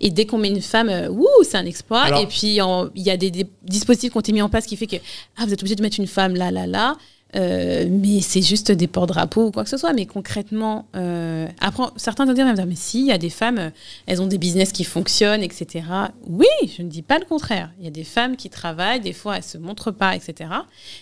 [0.00, 2.00] et dès qu'on met une femme, euh, wouh, c'est un exploit.
[2.00, 4.66] Alors- et puis il y a des, des dispositifs qui ont été mis en place
[4.66, 4.96] qui fait que
[5.36, 6.96] ah, vous êtes obligé de mettre une femme là, là, là.
[7.36, 9.92] Euh, mais c'est juste des porte-drapeaux ou quoi que ce soit.
[9.92, 13.70] Mais concrètement, euh, après, certains vont dire, mais si, il y a des femmes, euh,
[14.06, 15.84] elles ont des business qui fonctionnent, etc.
[16.26, 16.46] Oui,
[16.76, 17.70] je ne dis pas le contraire.
[17.78, 20.50] Il y a des femmes qui travaillent, des fois, elles se montrent pas, etc.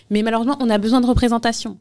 [0.09, 1.77] Mais malheureusement, on a besoin de représentation.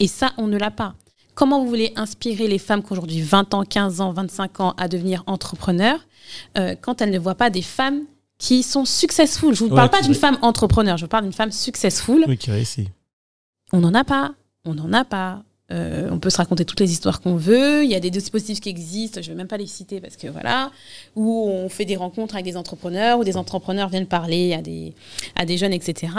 [0.00, 0.94] Et ça, on ne l'a pas.
[1.34, 4.74] Comment vous voulez inspirer les femmes qui ont aujourd'hui 20 ans, 15 ans, 25 ans
[4.76, 6.00] à devenir entrepreneurs
[6.58, 8.02] euh, quand elles ne voient pas des femmes
[8.38, 9.54] qui sont successful?
[9.54, 12.24] Je ne vous Ouais, parle pas d'une femme entrepreneur, je vous parle d'une femme successful.
[12.26, 12.88] Oui, qui réussit.
[13.72, 14.34] On n'en a pas.
[14.64, 15.42] On n'en a pas.
[15.70, 17.84] Euh, on peut se raconter toutes les histoires qu'on veut.
[17.84, 20.16] Il y a des dispositifs qui existent, je ne vais même pas les citer parce
[20.16, 20.70] que voilà,
[21.14, 24.94] où on fait des rencontres avec des entrepreneurs, où des entrepreneurs viennent parler à des,
[25.36, 26.10] à des jeunes, etc.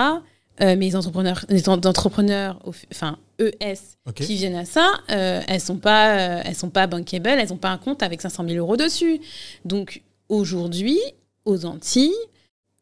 [0.62, 2.60] Euh, mais les entrepreneurs, les en- entrepreneurs,
[2.92, 3.80] enfin ES,
[4.24, 6.14] qui viennent à ça, euh, elles sont pas,
[6.46, 9.20] elles sont pas bankable, elles n'ont pas un compte avec 500 000 euros dessus.
[9.66, 11.00] Donc aujourd'hui,
[11.46, 12.14] aux Antilles,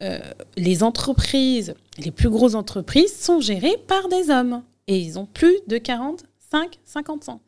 [0.04, 0.20] euh,
[0.56, 4.62] les entreprises, les plus grosses entreprises sont gérées par des hommes.
[4.88, 7.42] Et ils ont plus de 45, 50 ans.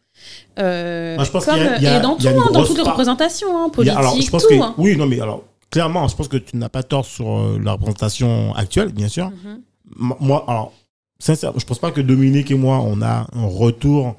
[0.60, 2.76] Euh, je pense comme- y a- il y a- et dans tout, hein, dans toutes
[2.78, 4.50] les représentations, hein, politiques, alors, je pense tout.
[4.50, 4.74] que, hein.
[4.78, 7.74] oui, non, mais alors, clairement, je pense que tu n'as pas tort sur euh, la
[7.74, 9.30] représentation actuelle, bien sûr.
[9.30, 9.62] Mhm.
[10.20, 10.74] Moi, alors,
[11.20, 14.16] sincèrement, je pense pas que Dominique et moi, on a un retour,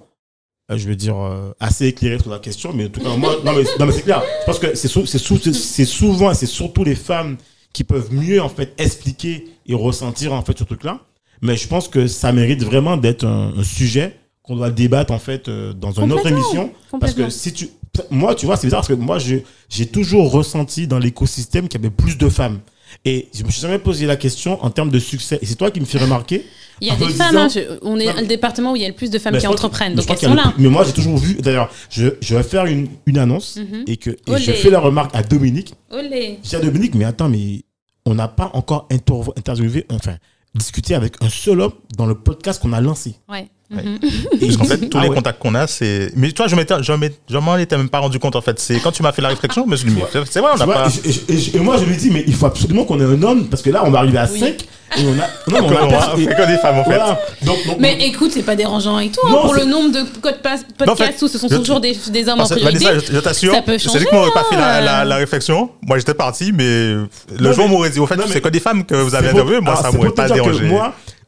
[0.72, 1.16] euh, je veux dire,
[1.60, 4.22] assez éclairé sur la question, mais en tout cas, moi, non, mais, c'est clair.
[4.40, 7.36] Je pense que c'est sou- sou- souvent, et c'est surtout les femmes
[7.72, 11.00] qui peuvent mieux, en fait, expliquer et ressentir, en fait, ce truc-là.
[11.42, 15.18] Mais je pense que ça mérite vraiment d'être un, un sujet qu'on doit débattre, en
[15.18, 16.72] fait, euh, dans une autre émission.
[16.98, 17.68] Parce que si tu.
[18.10, 21.84] Moi, tu vois, c'est bizarre parce que moi, j'ai toujours ressenti dans l'écosystème qu'il y
[21.84, 22.60] avait plus de femmes.
[23.04, 25.38] Et je me suis jamais posé la question en termes de succès.
[25.42, 26.44] Et c'est toi qui me fais remarquer.
[26.80, 28.82] Il y a des me femmes, disant- hein, je- on est le département où il
[28.82, 30.52] y a le plus de femmes qui entreprennent, mais donc elles sont là.
[30.54, 31.34] plus- Mais moi, j'ai toujours vu.
[31.34, 33.84] D'ailleurs, je, je vais faire une, une annonce Mhm.
[33.86, 35.74] et que et je fais la remarque à Dominique.
[35.90, 36.38] Olé.
[36.42, 37.62] Je dis à Dominique, mais attends, mais
[38.06, 40.16] on n'a pas encore interv- interviewé, enfin,
[40.54, 43.14] discuté avec un seul homme dans le podcast qu'on a lancé.
[43.28, 43.48] Ouais.
[43.72, 43.82] Ouais.
[43.84, 43.98] Mhm.
[44.40, 45.14] Parce qu'en fait, tous ah les ouais.
[45.14, 46.10] contacts qu'on a, c'est.
[46.16, 48.58] Mais toi, je m'étais, je m'étais- je m'en étais même pas rendu compte, en fait.
[48.58, 50.58] C'est quand tu m'as fait la réflexion, je me suis dit, mais c'est vrai, on
[50.58, 50.88] n'a pas.
[51.28, 53.70] et, moi, je lui dis, mais il faut absolument qu'on ait un homme, parce que
[53.70, 54.40] là, on va arriver à Oui.
[54.40, 54.48] 5
[54.98, 55.60] et on a.
[55.60, 56.90] Non, on a on fait que des femmes, en fait.
[56.96, 57.20] Voilà.
[57.42, 59.20] Donc, donc- Mais écoute, c'est pas dérangeant et tout.
[59.24, 61.78] hein, Non, pour le nombre de code pass- en podcasts fait, où ce sont toujours
[61.80, 62.84] des, des hommes en que, priorité.
[62.86, 64.80] Vanessa, je, je t'assure, c'est lui changer, qui m'aurait pas fait la, hein.
[64.80, 65.70] la, la réflexion.
[65.86, 67.06] Moi, j'étais parti, mais le
[67.38, 69.28] Non, jour où on m'aurait dit, au fait, c'est que des femmes que vous avez
[69.28, 70.68] interviewées, moi, ça m'aurait pas que dérangé.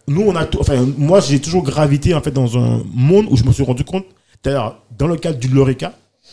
[0.08, 3.36] Nous, on a tout- enfin, moi, j'ai toujours gravité en fait dans un monde où
[3.36, 4.04] je me suis rendu compte.
[4.42, 5.92] D'ailleurs, dans le cadre du Lorica,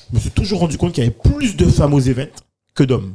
[0.09, 2.31] je me suis toujours rendu compte qu'il y avait plus de femmes aux événements
[2.73, 3.13] que d'hommes.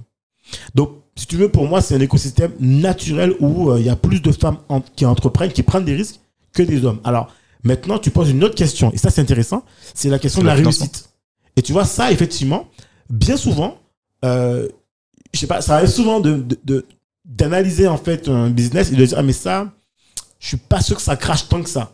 [0.75, 3.97] Donc, si tu veux, pour moi, c'est un écosystème naturel où euh, il y a
[3.97, 6.21] plus de femmes en- qui entreprennent, qui prennent des risques
[6.53, 7.01] que des hommes.
[7.05, 7.33] Alors,
[7.65, 9.65] maintenant, tu poses une autre question, et ça, c'est intéressant,
[9.95, 11.09] c'est la question de la réussite.
[11.57, 12.69] Et tu vois, ça, effectivement,
[13.11, 13.79] bien souvent,
[14.25, 14.69] euh,
[15.33, 16.47] je sais pas, ça arrive souvent de-
[17.25, 19.73] d'analyser en fait un business et de dire, ah, mais ça,
[20.45, 21.93] je suis pas sûr que ça crache tant que ça.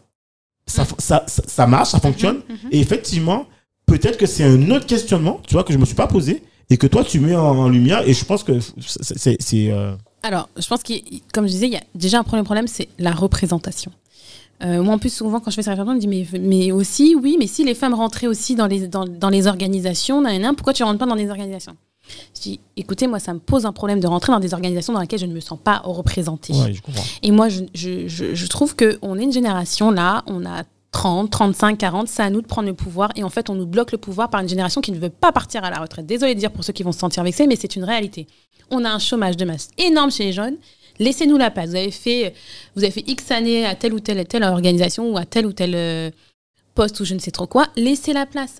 [0.66, 2.39] Ça, ça, ça, ça marche, ça fonctionne.
[2.48, 2.68] Mhm, mhm.
[2.72, 3.47] Et effectivement,
[3.86, 6.77] peut-être que c'est un autre questionnement, tu vois, que je me suis pas posé et
[6.77, 8.02] que toi, tu mets en, en lumière.
[8.09, 9.70] Et je pense que c'est.
[9.70, 9.94] euh,
[10.24, 10.94] Alors, je pense que,
[11.32, 13.93] comme je disais, il y a déjà un premier problème, c'est la représentation.
[14.64, 16.72] Euh, moi, en plus, souvent, quand je fais cette réflexion, on me dit, mais, mais
[16.72, 20.32] aussi, oui, mais si les femmes rentraient aussi dans les, dans, dans les organisations, nan,
[20.32, 21.77] nan, nan, pourquoi tu ne rentres pas dans les organisations?
[22.35, 25.01] Je dis, écoutez, moi, ça me pose un problème de rentrer dans des organisations dans
[25.01, 26.53] lesquelles je ne me sens pas représentée.
[26.55, 27.05] ouais, je comprends.
[27.23, 31.31] Et moi, je, je, je, je trouve qu'on est une génération là, on a 30,
[31.31, 33.11] 35, 40, c'est à nous de prendre le pouvoir.
[33.16, 35.32] Et en fait, on nous bloque le pouvoir par une génération qui ne veut pas
[35.32, 36.07] partir à la retraite.
[36.07, 38.27] Désolée de dire pour ceux qui vont se sentir vexés, mais c'est une réalité.
[38.70, 40.57] On a un chômage de masse énorme chez les jeunes.
[40.99, 41.70] Laissez-nous la place.
[41.70, 42.35] Vous avez fait,
[42.77, 45.53] vous avez fait X années à telle ou telle, telle organisation ou à tel ou
[45.53, 46.11] tel euh,
[46.74, 47.69] poste ou je ne sais trop quoi.
[47.77, 48.59] Laissez la place.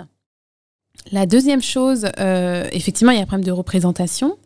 [1.13, 4.37] La deuxième chose, euh, effectivement, il y a un problème de représentation.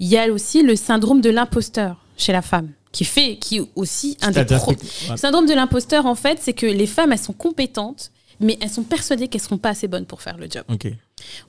[0.00, 3.64] Il y a aussi le syndrome de l'imposteur chez la femme, qui fait, qui est
[3.76, 4.72] aussi un des pro-
[5.10, 8.10] le syndrome de l'imposteur, en fait, c'est que les femmes, elles sont compétentes,
[8.40, 10.64] mais elles sont persuadées qu'elles ne seront pas assez bonnes pour faire le job.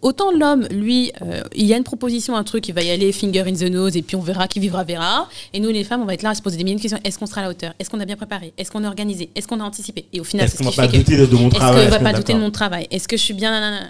[0.04, 3.12] Autant l'homme, lui, euh, il y a une proposition, un truc, il va y aller
[3.12, 5.28] finger in the nose, et puis on verra qui vivra, verra.
[5.54, 7.00] Et nous, les femmes, on va être là à se poser des milliers de questions.
[7.04, 7.74] Est-ce qu'on sera à la hauteur?
[7.80, 8.54] Est-ce qu'on a bien préparé?
[8.58, 9.32] Est-ce qu'on est organisé?
[9.36, 10.06] Est-ce qu'on a anticipé?
[10.14, 11.74] Et au final, Est-ce qu'on va pas douter de mon Est-ce travail?
[11.86, 12.88] qu'on va est-ce qu'on pas est douter de mon travail?
[12.92, 13.90] Est-ce que je suis bien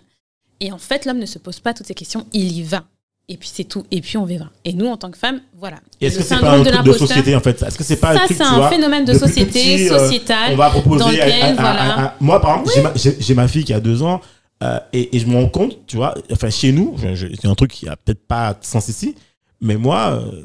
[0.59, 2.83] Et en fait, l'homme ne se pose pas toutes ces questions, il y va.
[3.29, 3.85] Et puis c'est tout.
[3.89, 4.49] Et puis on verra.
[4.65, 5.77] Et nous, en tant que femmes, voilà.
[6.01, 7.61] Et Est-ce que c'est pas un de truc de société en fait?
[7.63, 10.51] Est-ce que c'est pas Ça, c'est un phénomène de société, petit, euh, sociétal.
[10.53, 10.99] On va proposer.
[10.99, 11.99] dans à- lequel, à- à- voilà.
[12.07, 14.19] à- moi, par exemple, j'ai ma- j'ai j'ai ma fille qui a deux ans
[14.61, 17.47] euh, et, et je me rends compte, tu vois, enfin chez nous, je- je- c'est
[17.47, 19.15] un truc qui a peut-être pas de sens ici,
[19.61, 20.43] mais moi, euh,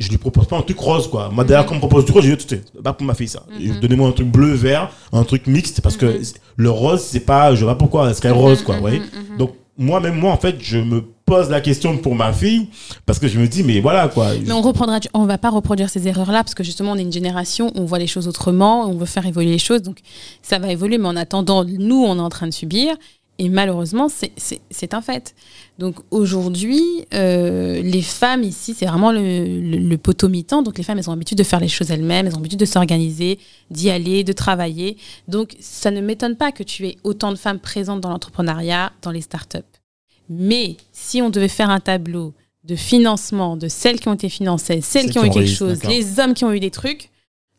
[0.00, 1.28] je lui propose pas un truc rose, quoi.
[1.30, 1.68] Moi, d'ailleurs, Mhm.
[1.68, 3.44] quand on me propose du rose, je dis, c'est pas pour ma fille ça.
[3.52, 3.80] Mhm.
[3.80, 6.22] Donnez-moi un truc bleu, vert, un truc mixte, parce que Mhm.
[6.56, 8.98] le rose, c'est pas, je sais pas pourquoi, c'est rose, quoi, Mhm, vous voyez.
[9.00, 9.38] mhm, mhm.
[9.38, 12.68] Donc, moi, même moi, en fait, je me pose la question pour ma fille,
[13.06, 14.28] parce que je me dis, mais voilà, quoi.
[14.44, 17.12] Mais on reprendra, on va pas reproduire ces erreurs-là parce que justement on est une
[17.12, 19.98] génération, on voit les choses autrement, on veut faire évoluer les choses, donc
[20.42, 20.98] ça va évoluer.
[20.98, 22.96] Mais en attendant, nous, on est en train de subir
[23.38, 25.34] et malheureusement, c'est un fait.
[25.80, 26.82] Donc aujourd'hui,
[27.14, 30.60] euh, les femmes ici, c'est vraiment le, le, le poteau mi-temps.
[30.60, 32.66] Donc les femmes, elles ont l'habitude de faire les choses elles-mêmes, elles ont l'habitude de
[32.66, 33.38] s'organiser,
[33.70, 34.98] d'y aller, de travailler.
[35.26, 39.10] Donc ça ne m'étonne pas que tu aies autant de femmes présentes dans l'entrepreneuriat, dans
[39.10, 39.58] les startups.
[40.28, 42.34] Mais si on devait faire un tableau
[42.64, 46.20] de financement de celles qui ont été financées, celles qui ont eu quelque chose, les
[46.20, 47.08] hommes qui ont eu des trucs,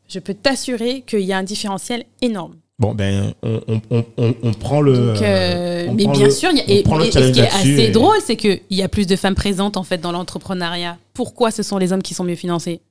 [0.07, 2.53] je peux t'assurer qu'il y a un différentiel énorme.
[2.81, 4.03] Bon, ben, on, on,
[4.43, 5.13] on, prend le.
[5.13, 7.47] Donc, euh, on mais prend bien le- sûr, il y a- et, ce qui est
[7.47, 10.97] assez et- drôle, c'est qu'il y a plus de femmes présentes en fait dans l'entrepreneuriat.
[11.13, 12.81] Pourquoi ce sont les hommes qui sont mieux financés?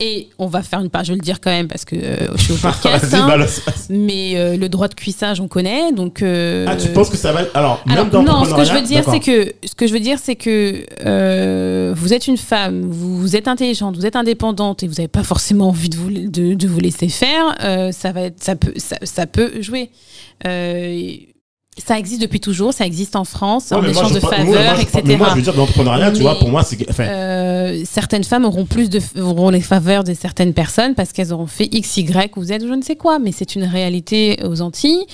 [0.00, 2.16] Et on va faire une part, je vais le dire quand même parce que euh,
[2.36, 3.14] je suis au podcast.
[3.14, 3.60] Hein, balance.
[3.88, 5.92] mais euh, le droit de cuissage, on connaît.
[5.92, 7.42] Donc, euh, Ah, tu penses que ça va.
[7.54, 9.92] Alors, alors, même dans non, ce que je veux dire, c'est que ce que je
[9.92, 14.16] veux dire, c'est que euh, vous êtes une femme, vous, vous êtes intelligente, vous êtes
[14.16, 17.54] indépendante et vous n'avez pas forcément envie de vous, de, de vous laisser faire.
[17.62, 19.90] euh, ça va, être, ça peut, ça, ça peut jouer.
[21.76, 24.74] Ça existe depuis toujours, ça existe en France, Ouais, en échange de faveurs, moi, moi,
[24.76, 25.02] je- etc.
[25.04, 26.88] Mais moi, je veux dire, l'entrepreneuriat, tu vois, pour moi, c'est.
[26.88, 31.32] Enfin, Euh, certaines femmes auront plus de auront les faveurs de certaines personnes parce qu'elles
[31.32, 34.38] auront fait X, Y ou Z ou je ne sais quoi, mais c'est une réalité
[34.44, 35.04] aux Antilles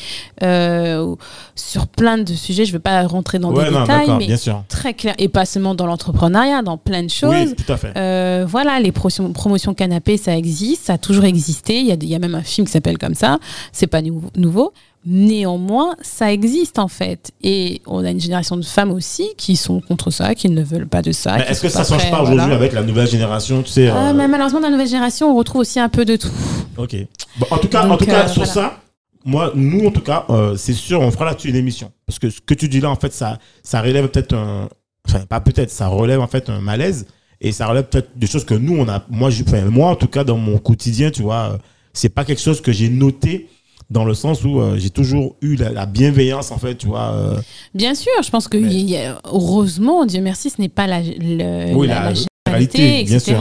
[0.43, 1.15] euh,
[1.55, 2.65] sur plein de sujets.
[2.67, 4.63] Je ne veux pas rentrer dans ouais, des non, détails, mais bien sûr.
[4.69, 7.31] très clair et pas seulement dans l'entrepreneuriat, dans plein de choses.
[7.31, 7.93] Oui, tout à fait.
[7.97, 11.79] Euh, voilà, les pro- promotions canapé, ça existe, ça a toujours existé.
[11.81, 13.39] Il y a, y a même un film qui s'appelle comme ça.
[13.73, 14.73] C'est pas nou- nouveau.
[15.07, 17.31] Néanmoins, ça existe en fait.
[17.43, 20.89] Et on a une génération de femmes aussi qui sont contre ça, qui ne veulent
[20.89, 21.39] pas de ça.
[21.39, 22.57] Mais Est-ce que ça change prêts, pas aujourd'hui voilà.
[22.57, 25.37] avec la nouvelle génération, tu sais Ah, euh, mais malheureusement, dans la nouvelle génération, on
[25.37, 26.29] retrouve aussi un peu de tout.
[26.77, 26.97] Ok.
[27.39, 28.53] Bon, en tout cas, en tout cas euh, sur voilà.
[28.53, 28.81] ça,
[29.25, 31.93] moi, nous, en tout cas, euh, c'est sûr, on fera là-dessus une émission.
[32.07, 34.69] Parce que ce que tu dis là, en fait, ça, ça relève peut-être un.
[35.09, 37.07] Enfin, pas peut-être, ça relève en fait un malaise.
[37.41, 39.03] Et ça relève peut-être des choses que nous, on a.
[39.09, 41.59] Moi, enfin, moi, en tout cas, dans mon quotidien, tu vois,
[41.95, 43.49] c'est pas quelque chose que j'ai noté
[43.91, 47.11] dans le sens où euh, j'ai toujours eu la, la bienveillance, en fait, tu vois.
[47.13, 47.37] euh,
[47.75, 51.01] Bien sûr, je pense que Mais- y a- heureusement, Dieu merci, ce n'est pas la,
[51.03, 52.13] le- Oui, la,
[52.47, 53.37] généralité, bien etc.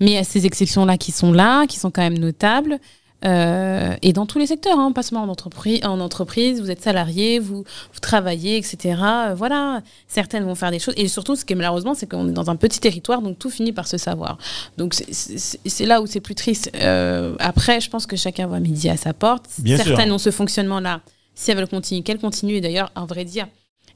[0.00, 2.78] Mais il y a ces exceptions-là qui sont là, qui sont quand même notables.
[3.24, 6.82] Euh, et dans tous les secteurs, hein, pas seulement en entreprise, en entreprise, vous êtes
[6.82, 7.58] salarié, vous,
[7.92, 8.98] vous travaillez, etc.
[9.02, 10.94] Euh, voilà, certaines vont faire des choses.
[10.96, 13.50] Et surtout, ce qui est malheureusement, c'est qu'on est dans un petit territoire, donc tout
[13.50, 14.38] finit par se savoir.
[14.78, 16.70] Donc c'est- là où c'est plus triste.
[16.74, 19.46] Euh, après, je pense que chacun voit midi à sa porte.
[19.58, 19.86] Bien sûr.
[19.86, 21.00] certaines ont ce fonctionnement-là.
[21.34, 22.56] Si elles veulent continuer, qu'elles continuent.
[22.56, 23.46] Et d'ailleurs, à vrai dire,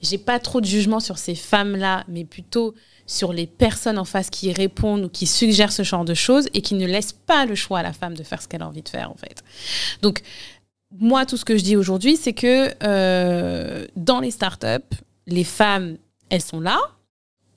[0.02, 2.74] j'ai pas trop de jugement sur ces femmes-là, mais plutôt
[3.06, 6.60] sur les personnes en face qui répondent ou qui suggèrent ce genre de choses et
[6.60, 8.82] qui ne laissent pas le choix à la femme de faire ce qu'elle a envie
[8.82, 9.42] de faire, en fait.
[10.02, 10.22] Donc,
[10.98, 14.96] moi, tout ce que je dis aujourd'hui, c'est que euh, dans les startups,
[15.26, 15.96] les femmes,
[16.30, 16.78] elles sont là.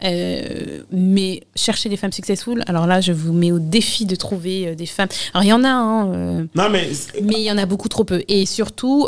[0.03, 4.68] euh, mais chercher des femmes successful, alors là, je vous mets au défi de trouver
[4.70, 5.10] euh, des femmes.
[5.34, 6.90] Alors, il y en a, hein, euh, Non, mais.
[7.22, 8.24] mais il y en a beaucoup trop peu.
[8.28, 9.07] Et surtout,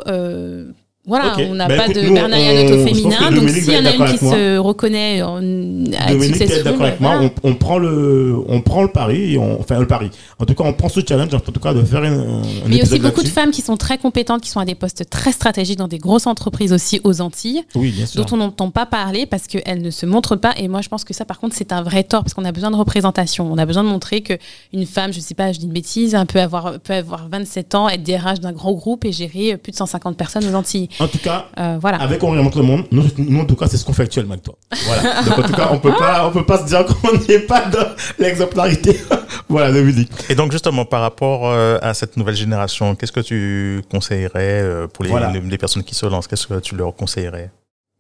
[1.08, 3.32] Voilà, on n'a Bah, pas écoute, de pense que féminin.
[3.32, 6.82] Donc, s'il y en être a une qui se reconnaît en, avec Dominique Successful, d'accord
[6.84, 7.16] avec moi.
[7.18, 7.32] voilà.
[7.44, 10.12] On, on prend le, on prend le pari, et on, enfin le pari.
[10.38, 12.76] En tout cas, on prend ce challenge, en tout cas, de faire un, un Mais
[12.76, 14.76] il y a aussi beaucoup de femmes qui sont très compétentes, qui sont à des
[14.76, 18.24] postes très stratégiques dans des grosses entreprises aussi aux Antilles, Oui, bien sûr.
[18.24, 20.54] dont on n'entend pas parler parce qu'elles ne se montrent pas.
[20.58, 22.52] Et moi, je pense que ça, par contre, c'est un vrai tort parce qu'on a
[22.52, 23.52] besoin de représentation.
[23.52, 24.34] On a besoin de montrer que
[24.72, 27.74] une femme, je sais pas, je dis une bêtise, hein, peut avoir, peut avoir 27
[27.74, 30.90] ans, être DRH d'un gros groupe et gérer plus de 150 personnes aux Antilles.
[31.00, 31.98] En tout cas, Euh, voilà.
[32.02, 34.34] avec On remonte le monde, nous, nous, en tout cas, c'est ce qu'on fait actuellement
[34.34, 34.56] avec toi.
[34.86, 35.22] Voilà.
[35.26, 37.66] Donc, en tout cas, on peut pas, on peut pas se dire qu'on n'est pas
[37.68, 37.88] dans
[38.20, 39.00] l'exemplarité.
[39.50, 40.12] voilà, Dominique.
[40.30, 44.88] Et donc justement, par rapport euh, à cette nouvelle génération, qu'est-ce que tu conseillerais euh,
[44.88, 45.32] pour les, Voilà.
[45.32, 47.52] les- les personnes qui se lancent Qu'est-ce que tu leur conseillerais?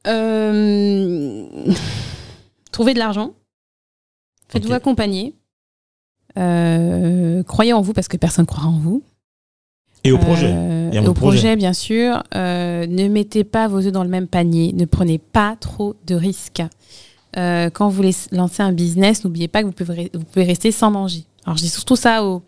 [0.07, 1.45] Euh,
[2.72, 3.31] Trouvez de l'argent.
[4.49, 5.35] Faites-vous accompagner.
[6.38, 9.03] Euh, croyez en vous parce que personne ne croira en vous.
[10.03, 10.52] Et au projet.
[10.52, 11.38] Euh, Et à au projet.
[11.40, 12.23] projet, bien sûr.
[12.36, 14.73] Euh, ne mettez pas vos œufs dans le même panier.
[14.73, 16.64] Ne prenez pas trop de risques.
[17.38, 20.72] Euh, quand vous voulez lancer un business, n'oubliez pas que vous pouvez, vous pouvez rester
[20.72, 21.23] sans manger.
[21.45, 22.41] Alors, je dis surtout ça aux,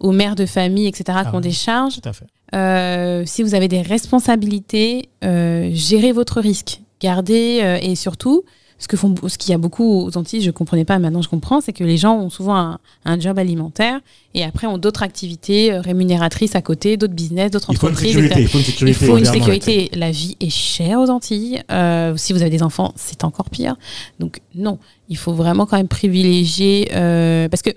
[0.00, 1.42] aux mères de famille, etc., qui ont oui.
[1.42, 2.00] des charges.
[2.00, 2.26] Tout à fait.
[2.54, 6.80] Euh, si vous avez des responsabilités, euh, gérez votre risque.
[7.00, 8.44] Gardez euh, et surtout,
[8.82, 11.28] ce que font, ce qu'il y a beaucoup aux Antilles, je comprenais pas, maintenant je
[11.28, 14.00] comprends, c'est que les gens ont souvent un, un job alimentaire
[14.34, 17.92] et après ont d'autres activités euh, rémunératrices à côté, d'autres business, d'autres Il faut une
[17.92, 18.12] entreprises.
[18.14, 18.40] sécurité.
[18.42, 19.06] Il faut une Il sécurité.
[19.06, 19.90] faut une clairement, sécurité.
[19.94, 21.62] La vie est chère aux Antilles.
[21.70, 23.76] Euh, si vous avez des enfants, c'est encore pire.
[24.18, 24.78] Donc non,
[25.08, 27.70] il faut vraiment quand même privilégier euh, parce que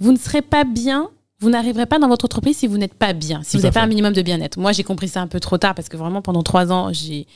[0.00, 1.08] vous ne serez pas bien.
[1.42, 3.74] Vous n'arriverez pas dans votre entreprise si vous n'êtes pas bien, si Tout vous n'avez
[3.74, 4.58] pas un minimum de bien-être.
[4.58, 7.26] Moi, j'ai compris ça un peu trop tard parce que vraiment pendant trois ans, j'ai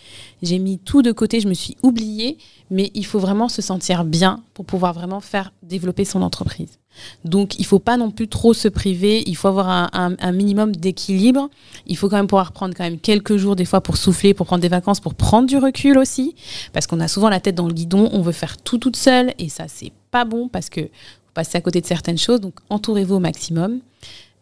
[0.43, 2.39] j'ai mis tout de côté, je me suis oubliée.
[2.71, 6.79] Mais il faut vraiment se sentir bien pour pouvoir vraiment faire développer son entreprise.
[7.25, 9.23] Donc, il faut pas non plus trop se priver.
[9.29, 11.49] Il faut avoir un, un- un minimum d'équilibre.
[11.87, 14.47] Il faut quand même pouvoir prendre quand même quelques jours des fois pour souffler, pour
[14.47, 16.35] prendre des vacances, pour prendre du recul aussi,
[16.73, 18.09] parce qu'on a souvent la tête dans le guidon.
[18.13, 20.89] On veut faire tout toute seule et ça c'est pas bon parce que
[21.37, 22.41] vous passez à côté de certaines choses.
[22.41, 23.81] Donc, entourez-vous au maximum.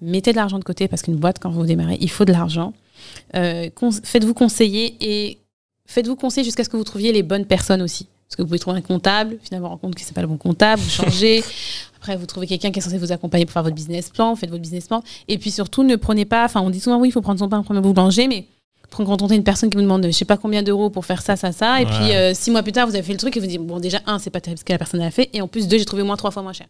[0.01, 2.73] Mettez de l'argent de côté parce qu'une boîte quand vous démarrez, il faut de l'argent.
[3.35, 5.39] Euh, cons- faites-vous conseiller et
[5.87, 8.07] faites-vous conseiller jusqu'à ce que vous trouviez les bonnes personnes aussi.
[8.29, 10.37] Parce que vous pouvez trouver un comptable, finalement, vous compte que c'est pas le bon
[10.37, 11.43] comptable, vous changez.
[11.97, 14.37] Après, vous trouvez quelqu'un qui est censé vous accompagner pour faire votre business plan, vous
[14.37, 15.03] faites votre business plan.
[15.29, 17.49] Et puis surtout, ne prenez pas, enfin, on dit souvent oui, il faut prendre son
[17.49, 18.47] pain premier boulanger, mais
[18.91, 21.37] prendre contenter une personne qui vous demande je sais pas combien d'euros pour faire ça,
[21.37, 21.81] ça, ça.
[21.81, 21.91] Et Ouais.
[21.91, 23.81] puis euh, six mois plus tard, vous avez fait le truc et vous dites bon,
[23.81, 25.31] déjà, un, c'est pas terrible ce que la personne a fait.
[25.33, 26.67] Et en plus, deux, j'ai trouvé moins trois fois moins cher.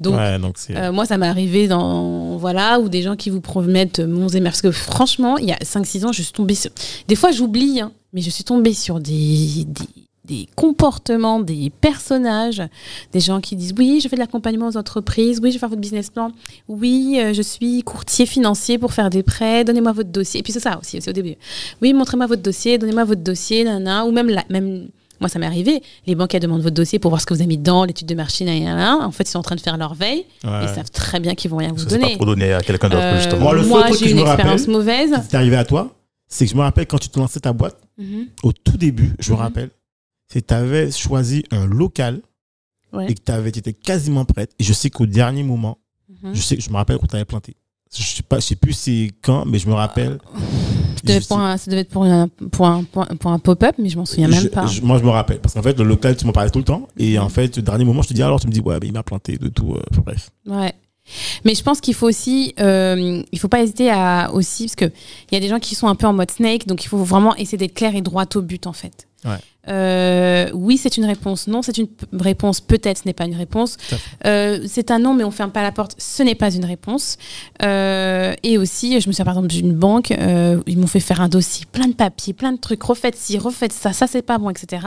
[0.00, 0.76] Donc, ouais, donc c'est.
[0.76, 2.36] euh, moi, ça m'est arrivé dans.
[2.36, 4.42] Voilà, ou des gens qui vous promettent monts et merveilles.
[4.46, 6.70] Parce que franchement, il y a 5-6 ans, je suis tombée sur.
[7.08, 9.84] Des fois, j'oublie, hein, mais je suis tombée sur des, des,
[10.26, 12.62] des comportements, des personnages,
[13.12, 15.40] des gens qui disent Oui, je fais de l'accompagnement aux entreprises.
[15.42, 16.32] Oui, je vais faire votre business plan.
[16.68, 19.64] Oui, euh, je suis courtier financier pour faire des prêts.
[19.64, 20.40] Donnez-moi votre dossier.
[20.40, 21.34] Et puis, c'est ça aussi, c'est au début.
[21.82, 22.78] Oui, montrez-moi votre dossier.
[22.78, 23.64] Donnez-moi votre dossier.
[23.64, 24.04] Nana.
[24.04, 24.88] Ou même, la, même
[25.20, 25.82] moi, ça m'est arrivé.
[26.06, 28.06] Les banques, elles demandent votre dossier pour voir ce que vous avez mis dedans, l'étude
[28.08, 28.98] de marché, nanana.
[29.06, 30.24] En fait, ils sont en train de faire leur veille.
[30.44, 30.50] ouais.
[30.64, 32.16] Ils savent très bien qu'ils vont rien vous Ça, C'est pas donner.
[32.18, 33.40] pour donner à quelqu'un d'autre, Euh, justement.
[33.40, 35.10] Moi, le moi, j'ai une expérience rappelle, mauvaise.
[35.22, 35.94] qui t'est arrivé à toi,
[36.28, 38.26] c'est que je me rappelle quand tu te lançais ta boîte, Mhm.
[38.42, 39.42] au tout début, je me Mhm.
[39.42, 39.70] rappelle,
[40.28, 42.22] c'est que tu avais choisi un local
[42.92, 43.10] Ouais.
[43.10, 44.52] et que tu étais quasiment prête.
[44.58, 45.78] Et je sais qu'au dernier moment,
[46.22, 46.34] Mhm.
[46.34, 47.56] je sais, je me rappelle qu'on t'avait planté.
[47.94, 50.18] Je sais pas, je sais plus c'est quand, mais je me rappelle.
[50.34, 53.30] Ça devait, Je être pour sais- un, ça devait être pour un, pour un, pour
[53.30, 54.66] un- pop-up, mais je m'en souviens même je- pas.
[54.66, 55.40] je- moi, je me rappelle.
[55.40, 56.88] Parce qu'en fait, le local, tu m'en parlais tout le temps.
[56.96, 58.88] Et en fait, au dernier moment, je te dis alors, tu me dis, ouais, mais
[58.88, 59.74] il m'a planté de tout.
[59.74, 60.30] euh, enfin, bref.
[60.46, 60.72] Ouais.
[61.44, 64.86] Mais je pense qu'il faut aussi, euh, il faut pas hésiter à aussi, parce que
[64.86, 66.98] il y a des gens qui sont un peu en mode snake, donc il faut
[66.98, 69.05] vraiment essayer d'être clair et droit au but en fait.
[69.24, 69.38] Ouais.
[69.68, 71.48] Euh, oui, c'est une réponse.
[71.48, 72.60] Non, c'est une réponse.
[72.60, 73.76] Peut-être, ce n'est pas une réponse.
[74.24, 75.96] Euh, c'est un non, mais on ferme pas la porte.
[75.98, 77.16] Ce n'est pas une réponse.
[77.62, 81.28] Euh, et aussi, je me souviens par exemple d'une banque, ils m'ont fait faire un
[81.28, 82.82] dossier, plein de papiers, plein de trucs.
[82.82, 84.86] Refaites ci, refaites ça, ça c'est pas bon, etc.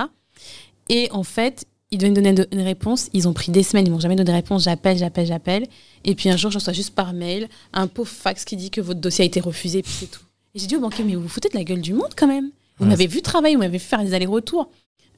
[0.87, 3.09] Et en fait, ils devaient me donner une réponse.
[3.13, 4.63] Ils ont pris des semaines, ils m'ont jamais donné de réponse.
[4.63, 5.67] J'appelle, j'appelle, j'appelle.
[6.05, 8.81] Et puis un jour, je reçois juste par mail un pauvre fax qui dit que
[8.81, 10.21] votre dossier a été refusé, puis c'est tout.
[10.55, 12.27] Et j'ai dit au banquier, mais vous vous foutez de la gueule du monde quand
[12.27, 12.51] même.
[12.79, 14.69] Vous Ouais, m'avez vu travailler, vous m'avez vu faire des allers-retours.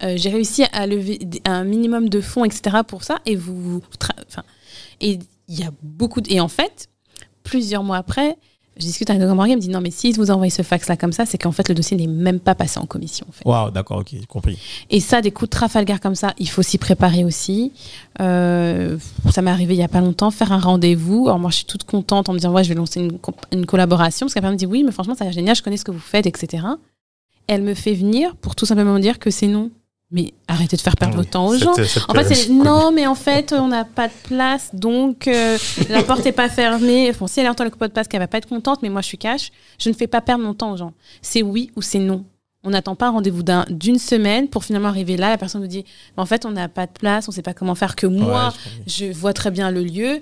[0.04, 2.78] Euh, j'ai réussi à lever un minimum de fonds, etc.
[2.88, 3.20] pour ça.
[3.26, 3.82] Et vous,
[4.28, 4.44] enfin,
[5.00, 6.22] et il y a beaucoup.
[6.22, 6.90] De, et en fait,
[7.44, 8.38] plusieurs mois après,
[8.78, 10.96] je discute avec un banquier, il me dit non, mais si vous envoyez ce fax-là
[10.96, 13.26] comme ça, c'est qu'en fait le dossier n'est même pas passé en commission.
[13.30, 13.46] En fait.
[13.46, 14.58] Waouh, d'accord, ok, j'ai compris.
[14.90, 17.74] Et ça, des coups de Trafalgar comme ça, il faut s'y préparer aussi.
[18.22, 18.98] Euh,
[19.30, 21.28] ça m'est arrivé il y a pas longtemps, faire un rendez-vous.
[21.28, 23.08] Alors moi, je suis toute contente en me disant, ouais, je vais lancer
[23.52, 24.26] une, collaboration.
[24.26, 25.92] Parce qu'elle me dit, oui, mais franchement, ça a l'air génial, je connais ce que
[25.92, 26.64] vous faites, etc.
[27.48, 29.72] Elle me fait venir pour tout simplement me dire que c'est non.
[30.14, 31.72] Mais arrêtez de faire perdre Ah oui, votre temps aux gens.
[32.10, 35.58] En fait, c'est non, mais en fait, on n'a pas de place, donc euh,
[35.90, 37.14] la porte n'est pas fermée.
[37.18, 39.00] Bon, si elle entend le pot de passe, qu'elle va pas être contente, mais moi,
[39.02, 39.52] je suis cash.
[39.80, 40.92] Je ne fais pas perdre mon temps aux gens.
[41.22, 42.26] C'est oui ou c'est non.
[42.66, 45.30] On n'attend pas un rendez-vous d'un- d'une semaine pour finalement arriver là.
[45.30, 45.86] La personne nous dit
[46.18, 48.48] en fait, on n'a pas de place, on ne sait pas comment faire que moi.
[48.50, 48.84] Ouais, je comprends.
[48.88, 50.20] je vois très bien le lieu.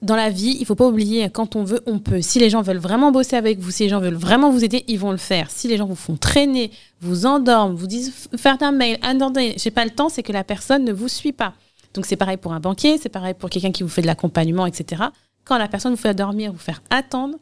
[0.00, 2.20] Dans la vie, il faut pas oublier, quand on veut, on peut.
[2.22, 4.84] Si les gens veulent vraiment bosser avec vous, si les gens veulent vraiment vous aider,
[4.86, 5.50] ils vont le faire.
[5.50, 6.70] Si les gens vous font traîner,
[7.00, 10.44] vous endorment, vous disent faire un mail, attendez, j'ai pas le temps, c'est que la
[10.44, 11.52] personne ne vous suit pas.
[11.94, 14.66] Donc c'est pareil pour un banquier, c'est pareil pour quelqu'un qui vous fait de l'accompagnement,
[14.66, 15.02] etc.
[15.44, 17.36] Quand la personne vous fait dormir, vous faire attendre,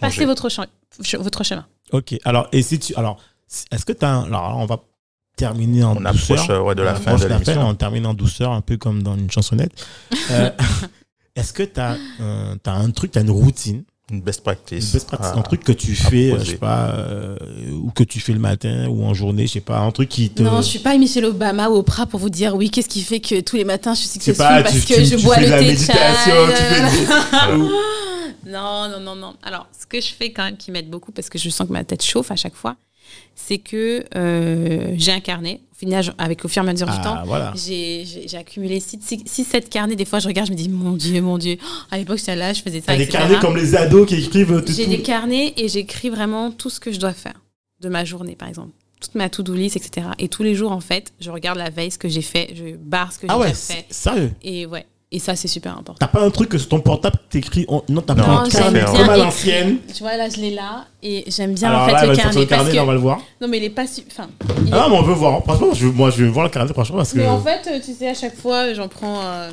[0.00, 0.66] passez votre, champ-
[1.00, 1.64] ch- votre chemin.
[1.92, 2.94] Ok, alors, et si tu.
[2.96, 3.20] Alors,
[3.70, 4.10] est-ce que tu as.
[4.10, 4.80] Un, alors, on va
[5.36, 6.10] terminer en On douceur.
[6.40, 7.68] approche euh, ouais, de la On fin approche de la fin, l'émission.
[7.70, 9.72] on termine en douceur, un peu comme dans une chansonnette.
[10.30, 10.50] Euh,
[11.36, 14.92] est-ce que tu as, un truc, tu as une routine, Une best une practice.
[14.92, 17.36] best practice, Ah, un truc que tu fais, euh, je sais pas, euh,
[17.72, 20.28] ou que tu fais le matin ou en journée, je sais pas, un truc qui
[20.30, 20.42] te.
[20.42, 23.20] Non, je suis pas Michelle Obama ou Oprah pour vous dire oui, qu'est-ce qui fait
[23.20, 25.36] que tous les matins je suis successful pas, parce tu, que tu- je tu bois
[25.36, 27.70] fais le de la thé méditation, chai, tu fais des- ou-
[28.46, 29.34] Non, non, non, non.
[29.44, 31.72] Alors, ce que je fais quand même qui m'aide beaucoup, parce que je sens que
[31.72, 32.76] ma tête chauffe à chaque fois,
[33.36, 35.60] c'est que euh, j'ai un carnet.
[36.18, 37.52] Avec au fur et à mesure du temps, Ah, voilà.
[37.56, 39.96] j'ai j'ai- j'ai accumulé 6-7 carnets.
[39.96, 41.56] Des fois, je regarde, je me dis, mon Dieu, mon Dieu.
[41.62, 42.96] Oh, à l'époque, j'étais là, je faisais ça.
[42.96, 43.18] Des etc.
[43.18, 44.72] carnets comme les ados qui écrivent tout.
[44.72, 47.40] J'ai des carnets et j'écris vraiment tout ce que je dois faire
[47.80, 48.70] de ma journée, par exemple.
[49.00, 50.06] Toute ma to-do list, etc.
[50.20, 52.76] Et tous les jours, en fait, je regarde la veille, ce que j'ai fait, je
[52.76, 53.86] barre ce que j'ai Ah ouais, déjà fait.
[53.90, 54.30] sérieux?
[54.42, 54.86] Et ouais.
[55.14, 55.94] Et ça, c'est super important.
[56.00, 57.66] T'as pas un truc que sur ton portable t'écris.
[57.68, 59.76] en- Non, t'as Non, pas un carnet bien comme à l'ancienne.
[59.94, 60.86] Tu vois, là, je l'ai là.
[61.02, 62.40] Et j'aime bien, Alors en fait, là, le carnet.
[62.40, 63.20] le carnet, parce là, on va le voir.
[63.40, 63.86] Non, mais il est pas...
[63.86, 64.28] su- Enfin,
[64.66, 65.42] il Ah non, mais on veut voir.
[65.44, 67.18] Franchement, je, moi, je veux voir le carnet, franchement, parce que.
[67.18, 69.50] Mais en fait, euh, tu sais, à chaque fois, j'en prends, euh,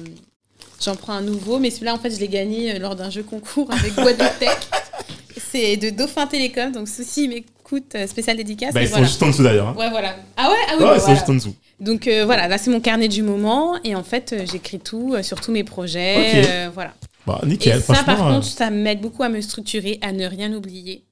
[0.82, 1.60] j'en prends un nouveau.
[1.60, 4.58] Mais celui-là, en fait, je l'ai gagné euh, lors d'un jeu concours avec Guadeloupe Tech.
[5.52, 6.72] C'est de Dauphin Télécom.
[6.72, 7.52] Donc, ceci m'écoute,
[7.96, 8.74] euh, spécial dédicace.
[8.74, 9.70] Bah, ils sont juste en dessous d'ailleurs.
[9.70, 9.76] hein.
[9.78, 10.16] Ouais, voilà.
[10.38, 10.56] Ah ouais?
[10.68, 11.56] Ah oui, Ouais, bah, ils sont juste en dessous.
[11.80, 13.78] Donc, euh, voilà, là, c'est mon carnet du moment.
[13.84, 16.44] Et en fait, euh, j'écris tout sur tous mes projets.
[16.46, 16.94] Euh, voilà.
[17.26, 20.54] Bah, Et nickel, ça, par contre, ça m'aide beaucoup à me structurer, à ne rien
[20.54, 21.04] oublier.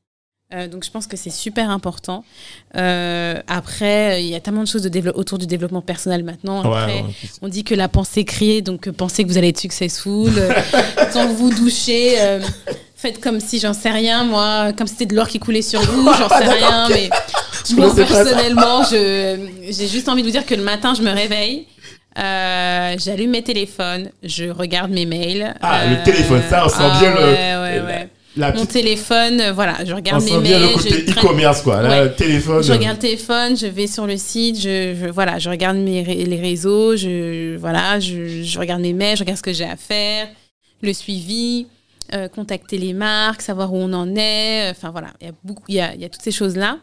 [0.54, 2.24] Euh, donc, je pense que c'est super important.
[2.76, 6.60] Euh, après, il y a tellement de choses de autour du développement personnel maintenant.
[6.62, 7.06] Après, ouais.
[7.42, 10.32] on dit que la pensée crée, donc pensez que vous allez être successful.
[10.38, 10.54] Euh,
[11.14, 12.40] quand vous euh,
[12.98, 15.80] faites comme si j'en sais rien, moi, comme si c'était de l'or qui coulait sur
[15.82, 16.88] vous, j'en sais rien.
[16.90, 17.10] Mais
[17.76, 21.66] moi, personnellement, j'ai juste envie de vous dire que le matin, je me réveille.
[22.18, 25.54] euh, J'allume mes téléphones, je regarde mes mails.
[25.62, 28.10] Ah, euh, le téléphone, ça, on sent ah bien le- ouais, ouais, la- ouais.
[28.36, 30.70] La Mon petite- téléphone, euh, voilà, je On regarde mes sent bien mails.
[30.70, 31.82] le côté e-commerce, quoi.
[31.82, 32.64] Là, téléphone.
[32.64, 35.78] je euh, regarde le téléphone, je vais sur le site, je, je- voilà, je regarde
[35.78, 39.64] mes, les réseaux, je, voilà, je, je regarde mes mails, je regarde ce que j'ai
[39.66, 40.28] à faire,
[40.84, 41.66] le suivi,
[42.14, 44.70] euh, contacter les marques, savoir où on en est.
[44.70, 45.28] Enfin voilà, il
[45.76, 46.80] y a il y a, toutes ces choses là.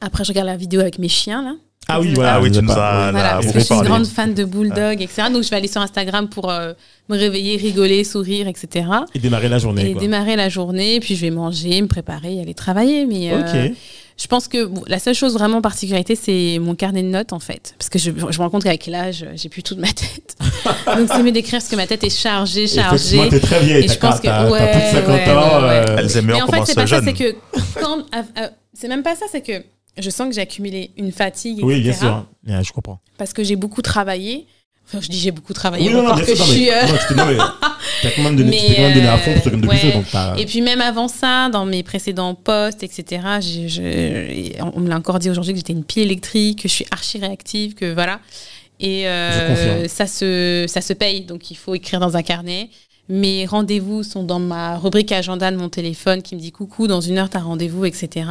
[0.00, 1.56] Après, je regarde la vidéo avec mes chiens là.
[1.88, 2.34] Ah oui, Ah voilà.
[2.34, 3.10] Ah oui, tu nous as-.
[3.12, 5.28] Voilà, parce que je suis une grande fan de bulldog, etc.
[5.32, 6.72] Donc je vais aller sur Instagram pour euh,
[7.08, 8.86] me réveiller, rigoler, sourire, etc.
[9.14, 9.90] Et démarrer la journée.
[9.90, 10.00] Et quoi.
[10.00, 13.06] démarrer la journée, puis je vais manger, me préparer, aller travailler.
[13.06, 13.68] Mais euh,
[14.16, 17.40] je pense que bon, la seule chose vraiment particularité, c'est mon carnet de notes, en
[17.40, 17.74] fait.
[17.78, 20.36] Parce que je, je me rends compte qu'avec l'âge, j'ai plus toute ma tête.
[20.86, 23.16] Donc, c'est mieux d'écrire parce que ma tête est chargée, chargée.
[23.16, 23.84] Effectivement, t'es très vieille.
[23.84, 25.60] Et je pense que- ouais, plus de 50 ouais, ans.
[25.62, 26.16] ouais, ouais.
[26.16, 27.34] euh, Mais en fait, c'est pas ça, c'est que
[27.80, 28.04] quand.
[28.72, 29.64] c'est même pas ça, c'est que
[29.98, 31.66] je sens que j'ai accumulé une fatigue, etc.
[31.66, 32.26] Oui, bien sûr.
[32.64, 33.00] Je comprends.
[33.18, 34.46] Parce que j'ai beaucoup travaillé.
[34.86, 36.36] Enfin, je dis j'ai beaucoup travaillé, Oui, non, non, que sûr.
[36.36, 36.70] je suis.
[36.70, 36.82] euh,
[37.16, 37.36] non, mais
[38.02, 39.92] T'as quand même donné tu quand même donné à fond pour ce ouais.
[39.92, 44.96] Donc Et puis même avant ça, dans mes précédents postes, etc., je- on me l'a
[44.98, 48.20] encore dit aujourd'hui que j'étais une pile électrique, que je suis archi réactive, que voilà.
[48.78, 52.68] Et euh, ça se, ça se paye, donc il faut écrire dans un carnet.
[53.08, 57.00] Mes rendez-vous sont dans ma rubrique agenda de mon téléphone qui me dit coucou, dans
[57.00, 58.26] une heure, t'as rendez-vous, etc.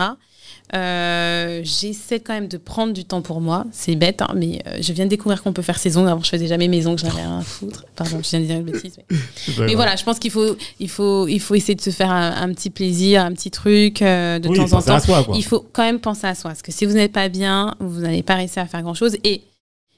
[0.73, 3.65] Euh, J'essaie quand même de prendre du temps pour moi.
[3.71, 6.09] C'est bête, hein, mais euh, je viens de découvrir qu'on peut faire ses ongles.
[6.09, 7.85] Avant, je faisais jamais mes ongles, j'en avais rien à foutre.
[7.95, 8.97] Pardon, je viens de dire une bêtise.
[9.09, 9.17] mais-
[9.67, 12.31] mais voilà, je pense qu'il faut, il faut, il faut essayer de se faire un,
[12.41, 14.99] un petit plaisir, un petit truc euh, de Oui, temps en temps.
[14.99, 15.35] soi, quoi.
[15.37, 16.49] Il faut quand même penser à soi.
[16.51, 19.15] Parce que si vous n'êtes pas bien, vous n'allez pas réussir à faire grand-chose.
[19.23, 19.41] Et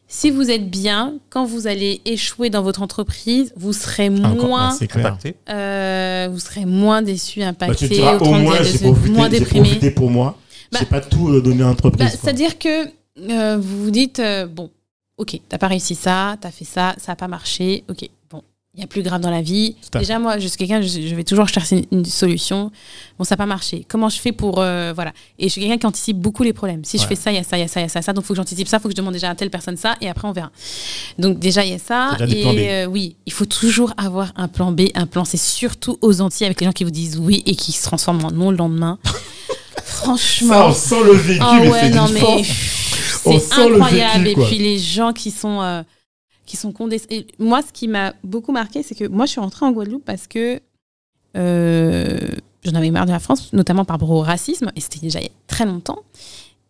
[0.08, 4.78] si vous êtes bien, quand vous allez échouer dans votre entreprise, vous serez Encore, moins.
[4.80, 5.36] Impacté.
[5.50, 8.54] euh, vous serez moins déçu, Bah, impacté, tu diras, au moins,
[9.10, 9.62] moins déprimé.
[9.64, 10.38] profité pour moi.
[10.76, 12.10] Bah, J'ai pas tout euh, donné à Bah, l'entreprise.
[12.12, 12.20] quoi.
[12.22, 12.88] C'est-à-dire que
[13.30, 14.70] euh, vous vous dites, euh, bon,
[15.18, 18.42] ok, t'as pas réussi ça, t'as fait ça, ça n'a pas marché, ok, bon,
[18.74, 19.78] il y a plus grave dans la vie.
[20.00, 22.74] Déjà, moi, je suis quelqu'un, je, je vais toujours chercher une, une solution.
[23.18, 23.86] Bon, ça n'a pas marché.
[23.88, 24.60] Comment je fais pour.
[24.60, 25.14] euh, voilà.
[25.40, 26.84] Et je suis quelqu'un qui anticipe beaucoup les problèmes.
[26.84, 27.90] Si je fais ça, il y a ça, il y a ça, il y a
[27.90, 28.12] ça, ça.
[28.12, 29.78] Donc, il faut que j'anticipe ça, il faut que je demande déjà à telle personne
[29.78, 30.52] ça, et après, on verra.
[31.18, 32.18] Donc, déjà, il y a ça.
[32.28, 36.20] Et euh, oui, il faut toujours avoir un plan B, un plan C, surtout aux
[36.20, 38.58] Antilles, avec les gens qui vous disent oui et qui se transforment en non le
[38.58, 39.00] lendemain.
[39.86, 40.54] Franchement.
[40.54, 42.22] Ça, on sent le vécu, Ah mais ouais, c'est non, mais.
[43.28, 43.32] On
[43.70, 44.24] le incroyable.
[44.24, 45.84] vécu, et puis les gens qui sont, euh,
[46.46, 47.24] qui sont condescendants.
[47.40, 50.28] Moi, ce qui m'a beaucoup marqué, c'est que moi, je suis rentrée en Guadeloupe parce
[50.28, 50.60] que
[51.38, 52.20] euh,
[52.64, 55.26] j'en avais marre de la France, notamment par rapport au racisme, et c'était déjà il
[55.26, 56.00] y a très longtemps.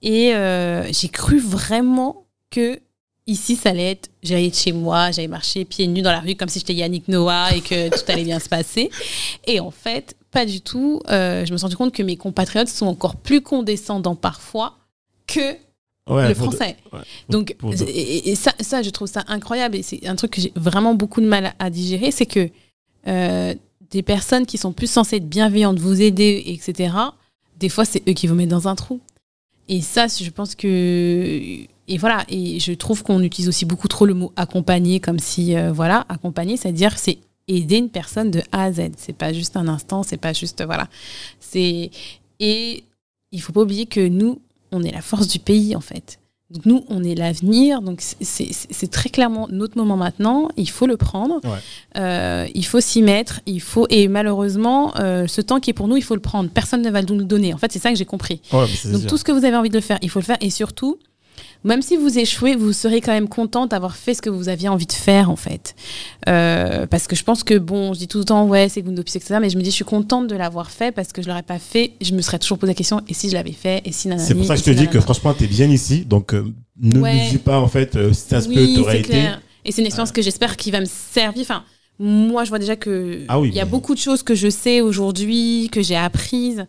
[0.02, 2.80] Et euh, j'ai cru vraiment que
[3.28, 6.36] ici, ça allait être, j'allais être chez moi, j'allais marcher pieds nus dans la rue
[6.36, 8.92] comme si j'étais Yannick Noah et que tout allait bien se passer.
[9.48, 11.02] Et en fait, pas du tout.
[11.10, 14.78] Euh, je me suis rendu compte que mes compatriotes sont encore plus condescendants parfois
[15.26, 15.56] que
[16.08, 16.78] Ouais, le de- français.
[16.94, 17.00] ouais.
[17.30, 17.56] Donc,
[17.88, 19.76] et, et ça, ça, je trouve ça incroyable.
[19.78, 22.12] Et c'est un truc que j'ai vraiment beaucoup de mal à digérer.
[22.12, 22.50] C'est que
[23.08, 23.56] euh,
[23.90, 26.94] des personnes qui sont plus censées être bienveillantes, vous aider, etc.,
[27.60, 29.00] des fois, c'est eux qui vous mettent dans un trou.
[29.68, 30.68] Et ça, je pense que.
[31.88, 32.24] Et voilà.
[32.30, 36.06] Et je trouve qu'on utilise aussi beaucoup trop le mot accompagner, comme si, euh, voilà,
[36.10, 37.18] accompagner, c'est-à-dire c'est
[37.48, 38.92] aider une personne de A à Z.
[38.98, 40.64] C'est pas juste un instant, c'est pas juste.
[40.66, 40.88] Voilà.
[41.40, 41.92] C'est.
[42.40, 42.84] Et
[43.32, 44.40] il faut pas oublier que nous,
[44.72, 46.20] on est la force du pays, en fait.
[46.52, 47.82] Donc nous, on est l'avenir.
[47.82, 50.50] Donc c'est- très clairement notre moment maintenant.
[50.58, 51.40] Il faut le prendre.
[51.44, 51.58] Ouais.
[51.98, 53.42] Euh, il faut s'y mettre.
[53.48, 56.50] Il faut et malheureusement, euh, ce temps qui est pour nous, il faut le prendre.
[56.52, 57.54] Personne ne va nous le donner.
[57.54, 58.42] En fait, c'est ça que j'ai compris.
[58.54, 58.60] Ouais,
[58.92, 59.08] Donc sûr.
[59.08, 60.38] tout ce que vous avez envie de le faire, il faut le faire.
[60.42, 61.00] Et surtout,
[61.64, 64.70] même si vous échouez, vous serez quand même content d'avoir fait ce que vous aviez
[64.70, 65.76] envie de faire, en fait.
[66.28, 69.18] Euh, parce que je pense que, bon, je dis tout le temps, ouais, c'est Gundopis,
[69.18, 69.38] etc.
[69.42, 71.60] Mais je me dis, je suis contente de l'avoir fait parce que je l'aurais pas
[71.60, 71.94] fait.
[72.02, 74.28] Je me serais toujours posé la question, et si je l'avais fait Et si nanani,
[74.28, 76.06] C'est pour ça que je te si dis que franchement, t'es bien ici.
[76.06, 76.46] Donc, euh,
[76.82, 77.26] ne Ouais.
[77.26, 79.10] nous dis pas, en fait, euh, si ça se peut, Oui, t'aurais c'est été.
[79.10, 79.42] clair.
[79.68, 81.42] Et c'est une expérience que j'espère qui va me servir.
[81.42, 81.64] Enfin,
[81.98, 84.50] moi, je vois déjà que Ah oui, il y a beaucoup de choses que je
[84.50, 86.66] sais aujourd'hui, que j'ai apprises,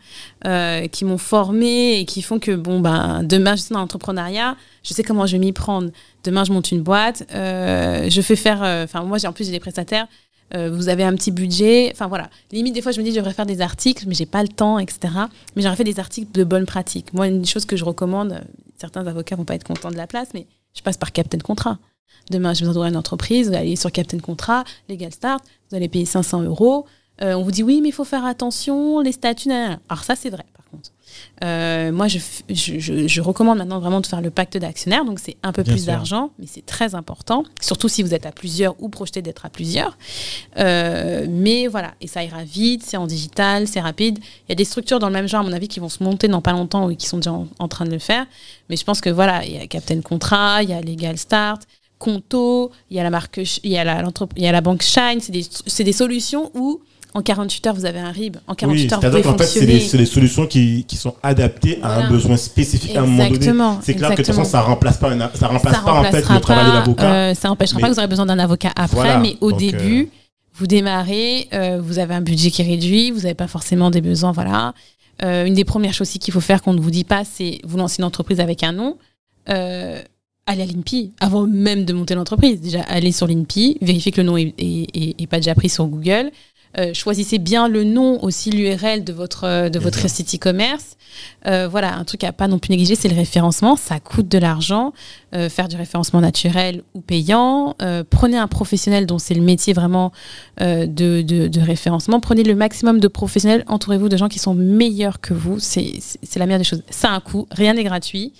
[0.47, 4.57] euh, qui m'ont formée et qui font que bon ben demain je suis dans l'entrepreneuriat,
[4.85, 5.91] je sais comment je vais m'y prendre.
[6.25, 8.63] Demain je monte une boîte, euh, je fais faire.
[8.63, 10.07] euh, Enfin moi j'ai en plus j'ai des prestataires.
[10.55, 12.31] euh, vous avez un petit budget, enfin voilà.
[12.53, 14.49] Limite des fois je me dis je devrais faire des articles, mais j'ai pas le
[14.49, 15.13] temps, etc.
[15.57, 17.13] Mais j'aurais fait des articles de bonne pratique.
[17.15, 18.41] Moi une chose que je recommande,
[18.81, 21.79] certains avocats vont pas être contents de la place, mais je passe par Captain Contrat.
[22.31, 25.89] Demain, je vais ouvrir une entreprise, vous allez sur Captain Contrat, Legal Start, vous allez
[25.89, 26.87] payer 500 euros.
[27.23, 29.51] Euh, on vous dit oui, mais il faut faire attention, les statuts.
[29.51, 30.91] Alors ça, c'est vrai, par contre.
[31.45, 35.05] Euh, moi, je, f- je, je- je recommande maintenant vraiment de faire le pacte d'actionnaires,
[35.05, 38.27] donc c'est un peu Bien plus d'argent, mais c'est très important, surtout si vous êtes
[38.27, 39.97] à plusieurs ou projeté d'être à plusieurs.
[40.59, 44.19] Euh, mais voilà, et ça ira vite, c'est en digital, c'est rapide.
[44.19, 46.03] Il y a des structures dans le même genre, à mon avis, qui vont se
[46.03, 48.27] monter dans pas longtemps ou qui sont déjà en, en train de le faire.
[48.69, 51.63] Mais je pense que voilà, il y a Captain Contrat, il y a Legal Start,
[51.99, 54.03] Conto, il y a la marque, il y a la,
[54.37, 55.21] il y a la banque Shine.
[55.21, 55.45] C'est des,
[55.85, 56.81] des solutions où
[57.15, 58.37] en 48 heures vous avez un RIB.
[58.47, 59.99] En 48 Oui, heures vous c'est-à-dire pouvez qu'en fait, c'est fonctionner.
[60.05, 63.37] des, solutions qui, qui sont adaptées à un besoin spécifique à un moment donné.
[63.37, 63.79] Exactement.
[63.83, 66.05] C'est clair que de toute façon, ça remplace pas, une- ça remplace Ça pas en
[66.05, 67.15] fait le travail de l'avocat.
[67.15, 70.03] euh, ça n'empêchera pas que vous aurez besoin d'un avocat après, Voilà, mais au début,
[70.03, 70.17] euh,
[70.59, 74.03] vous démarrez, euh, vous avez un budget qui est réduit, vous n'avez pas forcément des
[74.03, 74.75] besoins, voilà.
[75.23, 77.79] Une des premières choses aussi qu'il faut faire qu'on ne vous dit pas, c'est vous
[77.79, 78.99] lancer une entreprise avec un nom.
[79.49, 80.03] Euh,
[80.47, 82.61] allez à l'INPI avant même de monter l'entreprise.
[82.61, 86.31] Déjà, allez sur l'INPI, vérifiez que le nom est pas déjà pris sur Google.
[86.79, 90.97] Euh, choisissez bien le nom aussi, l'URL de votre, euh, de votre site e-commerce.
[91.47, 93.77] Euh, voilà, un truc à pas non plus négliger, c'est le référencement.
[93.77, 94.93] Ça coûte de l'argent.
[95.35, 97.75] Euh, faire du référencement naturel ou payant.
[98.11, 100.13] Prenez un professionnel dont c'est le métier vraiment
[100.61, 102.21] de, de- de référencement.
[102.21, 103.65] Prenez le maximum de professionnels.
[103.67, 105.59] Entourez-vous de gens qui sont meilleurs que vous.
[105.59, 105.93] C'est
[106.37, 106.83] la meilleure des choses.
[106.91, 107.47] Ça a un coût.
[107.51, 108.33] Rien n'est gratuit.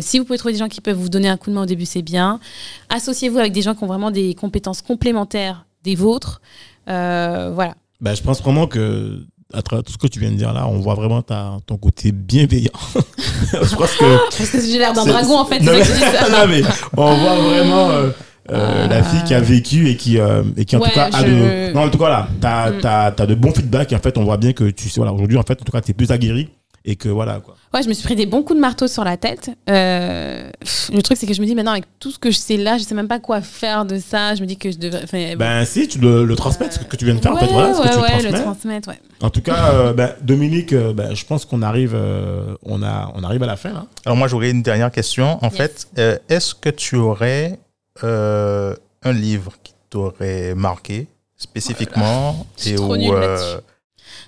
[0.00, 1.66] Si vous pouvez trouver des gens qui peuvent vous donner un coup de main au
[1.66, 2.40] début, c'est bien.
[2.88, 6.40] Associez-vous avec des gens qui ont vraiment des compétences complémentaires des vôtres.
[6.88, 7.74] Euh, voilà.
[8.00, 9.20] bah, je pense vraiment que
[9.52, 11.76] à travers tout ce que tu viens de dire là, on voit vraiment ta, ton
[11.76, 12.72] côté bienveillant.
[13.52, 15.60] je pense que Parce que j'ai l'air d'un dragon en fait.
[15.60, 15.72] Non,
[16.30, 16.62] non, mais
[16.96, 18.10] on voit vraiment euh,
[18.50, 18.88] euh, Ah.
[18.88, 20.18] la fille qui a vécu et qui,
[20.56, 21.72] et qui en Ouais, tout cas a de.
[21.72, 22.70] Non, en tout cas, là, t'as
[23.10, 23.14] Mm.
[23.22, 25.38] as, de bons feedbacks et en fait, on voit bien que tu sais, voilà, aujourd'hui,
[25.38, 26.48] en fait, en tout cas, t'es plus aguerri
[26.86, 27.56] et que voilà, quoi.
[27.72, 29.50] Ouais, je me suis pris des bons coups de marteau sur la tête.
[29.70, 30.50] Euh,
[30.92, 32.76] le truc, c'est que je me dis maintenant, avec tout ce que je sais là,
[32.76, 34.34] je sais même pas quoi faire de ça.
[34.34, 35.34] Je me dis que je devrais.
[35.36, 37.52] Ben, si, tu le, le transmettre, ce que tu viens de faire, en fait, ouais,
[37.52, 38.30] voilà, ce que ouais, tu ouais, transmets.
[38.38, 39.00] le transmettre, ouais.
[39.22, 43.10] En tout cas, euh, ben, Dominique, euh, ben, je pense qu'on arrive, euh, on a,
[43.14, 43.86] on arrive à la fin, là.
[44.04, 45.38] Alors moi, j'aurais une dernière question.
[45.42, 45.56] En Yes.
[45.56, 47.58] fait, euh, est-ce que tu aurais
[48.02, 51.06] euh, un livre qui t'aurait marqué
[51.36, 53.58] spécifiquement je suis et trop où, euh.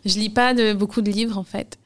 [0.04, 1.78] Je lis pas de, beaucoup de livres en fait.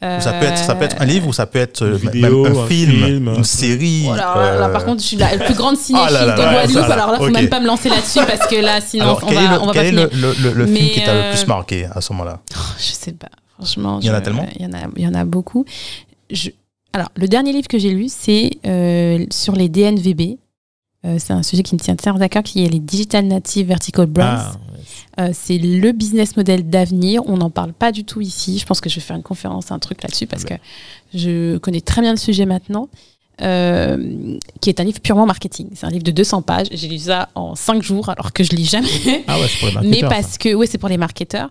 [0.00, 2.42] Ça peut être ça peut être un livre ou ça peut être Une euh, vidéo,
[2.44, 4.04] même un, un film, film, un- une série.
[4.08, 6.26] Oh là, là, euh, par contre, je suis la, la plus grande cinéphile Ah là
[6.26, 6.82] là de Guadeloupe.
[6.82, 9.20] ça, là, alors là, faut même pas me lancer là-dessus parce que là, sinon, alors,
[9.26, 10.34] on va, le, on va quel pas est finir.
[10.42, 12.40] le, le- le film qui t'a le euh, plus marqué à ce moment-là?
[12.56, 13.28] Oh, je sais pas.
[13.56, 14.46] Franchement, Il y en a tellement?
[14.56, 15.64] Il y en a, il y en a beaucoup.
[16.30, 16.50] Je-
[16.92, 20.38] alors, le dernier livre que j'ai lu, c'est euh, sur les DNVB.
[21.06, 23.66] Euh, c'est un sujet qui me tient très à cœur, qui est les Digital Native
[23.68, 24.24] Vertical Brands.
[24.38, 24.52] Ah,
[25.18, 27.22] Euh, c'est le business model d'avenir.
[27.26, 28.58] On n'en parle pas du tout ici.
[28.58, 30.54] Je pense que je vais faire une conférence, un truc là-dessus, parce que
[31.14, 32.88] je connais très bien le sujet maintenant.
[33.40, 35.68] Euh, qui est un livre purement marketing.
[35.74, 36.66] C'est un livre de 200 pages.
[36.72, 38.88] J'ai lu ça en 5 jours, alors que je lis jamais.
[39.28, 40.16] ah ouais, c'est pour les Mais marketeurs, ça.
[40.16, 41.48] parce que, oui, c'est pour les marketeurs.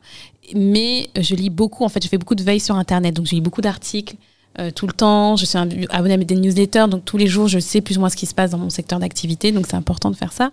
[0.54, 3.14] Mais je lis beaucoup, en fait, je fais beaucoup de veille sur Internet.
[3.14, 4.16] Donc, je lis beaucoup d'articles.
[4.60, 5.36] Euh, tout le temps.
[5.36, 5.58] Je suis
[5.90, 8.26] abonnée à des newsletters, donc tous les jours, je sais plus ou moins ce qui
[8.26, 10.52] se passe dans mon secteur d'activité, donc c'est important de faire ça.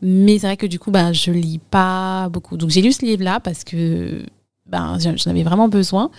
[0.00, 2.56] Mais c'est vrai que du coup, bah, je lis pas beaucoup.
[2.56, 4.24] Donc j'ai lu ce livre-là parce que
[4.66, 6.10] ben, j'en avais vraiment besoin.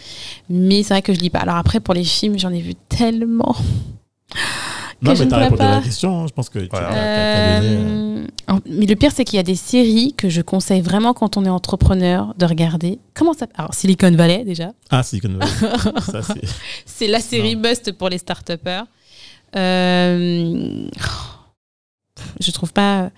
[0.49, 1.39] Mais c'est vrai que je lis pas.
[1.39, 3.55] Alors après, pour les films, j'en ai vu tellement.
[5.03, 6.27] Non, mais t'as répondu à la question, hein.
[6.27, 8.25] je pense que tu euh,
[8.65, 11.45] Mais le pire, c'est qu'il y a des séries que je conseille vraiment quand on
[11.45, 12.99] est entrepreneur de regarder.
[13.13, 14.71] Comment ça Alors, Silicon Valley, déjà.
[14.89, 16.21] Ah, Silicon Valley.
[16.85, 18.85] c'est la série Bust pour les start-upers.
[19.55, 20.87] Euh...
[22.39, 23.09] Je trouve pas.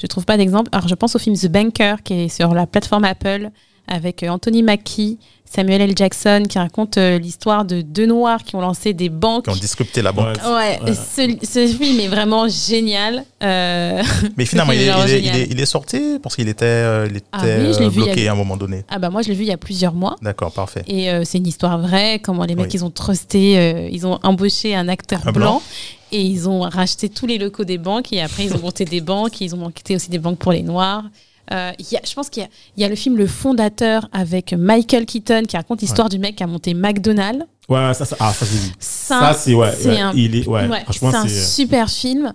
[0.00, 0.68] Je trouve pas d'exemple.
[0.72, 3.50] Alors, je pense au film The Banker qui est sur la plateforme Apple
[3.88, 5.92] avec euh, Anthony Mackie, Samuel L.
[5.96, 9.44] Jackson qui raconte euh, l'histoire de deux noirs qui ont lancé des banques.
[9.44, 10.36] Qui ont disrupté la banque.
[10.44, 13.24] Ouais, Ce, film est vraiment génial.
[13.42, 14.02] Euh,
[14.36, 18.32] Mais finalement, il est, il, est, sorti parce qu'il était, il était ah bloqué à
[18.32, 18.84] un moment donné.
[18.90, 20.16] Ah bah moi, je l'ai vu il y a plusieurs mois.
[20.20, 20.84] D'accord, parfait.
[20.86, 24.88] Et c'est une histoire vraie, comment les mecs, ils ont trusté, ils ont embauché un
[24.88, 25.62] acteur blanc.
[26.10, 29.02] Et ils ont racheté tous les locaux des banques et après ils ont monté des
[29.02, 31.04] banques, ils ont monté aussi des banques pour les noirs.
[31.52, 32.46] Euh, y a, je pense qu'il
[32.76, 36.36] y, y, a le film Le Fondateur avec Michael Keaton qui raconte l'histoire du mec
[36.36, 37.44] qui a monté McDonald's.
[37.68, 38.32] Ouais, ça, ça, ah,
[38.78, 42.32] ça, c'est ouais, ouais, un, il est, ouais, c'est un super film.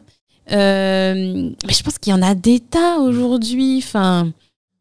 [0.51, 3.77] Euh, mais je pense qu'il y en a des tas aujourd'hui.
[3.83, 4.31] Enfin.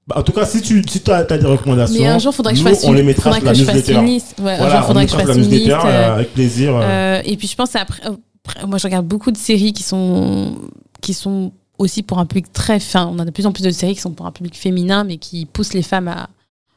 [0.06, 2.52] Bah, en tout cas, si tu si as, as, des recommandations, mais un jour, faudrait
[2.52, 3.96] que je fasse on les mettra sur la newsletter.
[3.96, 5.70] Ouais, voilà, un jour, faudrait que je fasse une liste.
[5.70, 6.72] Euh, avec plaisir.
[6.74, 10.56] Euh, et puis, je pense après, après, moi, je regarde beaucoup de séries qui sont
[11.00, 11.52] qui sont
[11.82, 13.06] aussi pour un public très fin.
[13.06, 15.18] On a de plus en plus de séries qui sont pour un public féminin, mais
[15.18, 16.28] qui poussent les femmes à,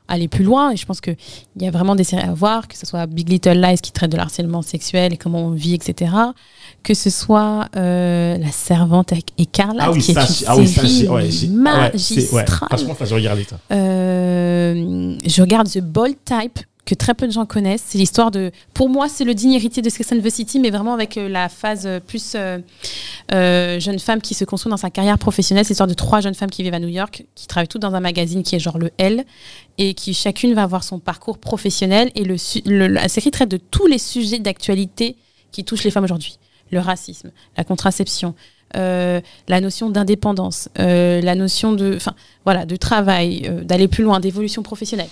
[0.07, 0.71] aller plus loin.
[0.71, 1.15] Et je pense qu'il
[1.59, 4.11] y a vraiment des séries à voir, que ce soit Big Little Lies qui traite
[4.11, 6.11] de l'harcèlement sexuel et comment on vit, etc.
[6.83, 12.47] Que ce soit euh, La Servante Écarlate, ah qui est une ah série magistrale.
[12.47, 13.57] Franchement, je regarde ça.
[13.71, 17.83] Euh, je regarde The Bold Type que très peu de gens connaissent.
[17.87, 18.51] C'est l'histoire de.
[18.73, 21.27] Pour moi, c'est le digne héritier de Sex and the City, mais vraiment avec euh,
[21.27, 25.65] la phase euh, plus euh, jeune femme qui se construit dans sa carrière professionnelle.
[25.65, 27.95] C'est l'histoire de trois jeunes femmes qui vivent à New York, qui travaillent toutes dans
[27.95, 29.25] un magazine qui est genre le L,
[29.79, 32.11] et qui chacune va avoir son parcours professionnel.
[32.15, 35.15] Et le, la série traite de tous les sujets d'actualité
[35.51, 36.37] qui touchent les femmes aujourd'hui
[36.71, 38.33] le racisme, la contraception,
[38.73, 45.07] la notion d'indépendance, la notion de, enfin, voilà, de travail, d'aller plus loin, d'évolution professionnelle.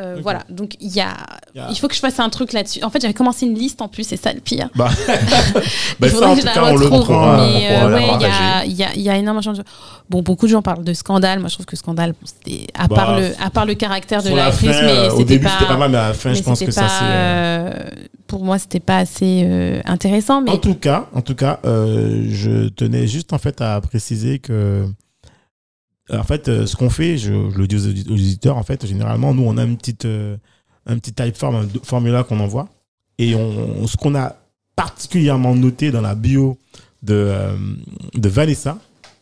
[0.00, 1.14] Euh, voilà, donc il y a...
[1.54, 2.82] il faut que je fasse un truc là-dessus.
[2.82, 4.68] En fait, j'avais commencé une liste en plus, c'est ça le pire.
[4.74, 4.88] Bah,
[6.02, 7.08] il faudrait que je la retrouve.
[7.10, 8.08] Mais euh, ouais,
[8.66, 9.62] il y a, y, y a, énormément de choses.
[10.08, 11.40] Bon, beaucoup de gens parlent de scandale.
[11.40, 14.30] Moi, je trouve que scandale, c'était à, bah, part le, à part le caractère de
[14.30, 15.50] l'actrice, mais euh, c'était pas.
[15.68, 18.08] pas mal, mais à la fin, je pense que ça c'est.
[18.26, 20.40] pour moi, c'était pas assez intéressant.
[20.40, 20.52] Mais...
[20.52, 24.86] En tout cas, en tout cas, je tenais juste en fait à préciser que
[26.12, 29.44] en fait, euh, ce qu'on fait, je, le dis aux auditeurs, en fait, généralement, nous,
[29.44, 30.36] on a une petite, euh,
[30.86, 32.68] un petit typeform, un formulaire qu'on envoie.
[33.18, 34.36] Et on, ce qu'on a
[34.76, 36.58] particulièrement noté dans la bio
[37.02, 37.56] de, euh,
[38.14, 38.78] de Vanessa,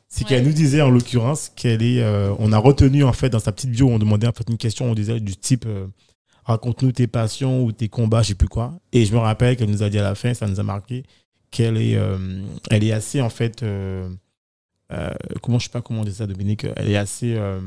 [0.08, 2.02] c'est qu'elle nous disait en l'occurrence qu'elle est.
[2.38, 4.90] on a retenu en fait dans sa petite bio, on demandait en fait une question,
[4.90, 5.66] on disait du type
[6.44, 8.72] raconte-nous tes passions ou tes combats, je sais plus quoi.
[8.92, 11.04] Et je me rappelle qu'elle nous a dit à la fin, ça nous a marqué,
[11.50, 11.98] qu'elle est,
[12.70, 13.62] elle est assez en fait
[14.92, 15.10] euh,
[15.42, 17.60] comment je sais pas comment on dit ça, Dominique, elle est assez euh,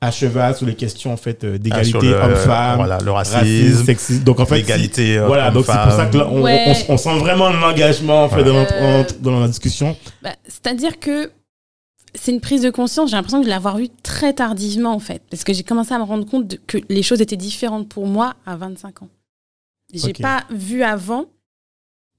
[0.00, 4.24] à cheval sur les questions en fait euh, d'égalité ah, homme-femme, voilà, le racisme, sexisme.
[4.24, 8.24] Donc en fait, l'égalité voilà, donc c'est pour ça que on, on, sent vraiment l'engagement
[8.24, 9.96] en fait dans, la discussion.
[10.22, 11.30] Bah, c'est-à-dire que
[12.14, 13.10] c'est une prise de conscience.
[13.10, 16.04] J'ai l'impression de l'avoir eu très tardivement en fait, parce que j'ai commencé à me
[16.04, 19.08] rendre compte que les choses étaient différentes pour moi à 25 ans.
[19.94, 21.26] J'ai pas vu avant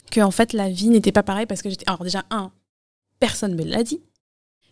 [0.09, 1.83] que en fait la vie n'était pas pareille parce que j'étais.
[1.87, 2.51] Alors déjà un,
[3.19, 3.99] personne me l'a dit.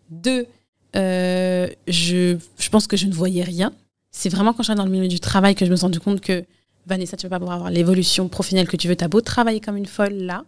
[0.10, 0.48] Deux,
[0.96, 3.74] euh, je, je, pense que je ne voyais rien.
[4.12, 6.00] C'est vraiment quand je suis dans le milieu du travail que je me suis rendu
[6.00, 6.46] compte que
[6.88, 8.96] Vanessa, tu ne vas pas pouvoir avoir l'évolution professionnelle que tu veux.
[8.96, 10.46] Tu as beau travailler comme une folle là,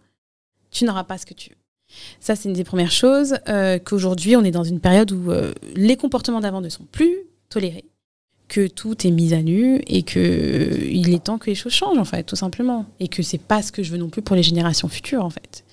[0.70, 1.56] tu n'auras pas ce que tu veux.
[2.20, 3.38] Ça, c'est une des premières choses.
[3.48, 7.16] Euh, qu'aujourd'hui, on est dans une période où euh, les comportements d'avant ne sont plus
[7.48, 7.86] tolérés,
[8.48, 11.98] que tout est mis à nu et que il est temps que les choses changent,
[11.98, 12.86] en fait, tout simplement.
[13.00, 15.30] Et que c'est pas ce que je veux non plus pour les générations futures, en
[15.30, 15.64] fait.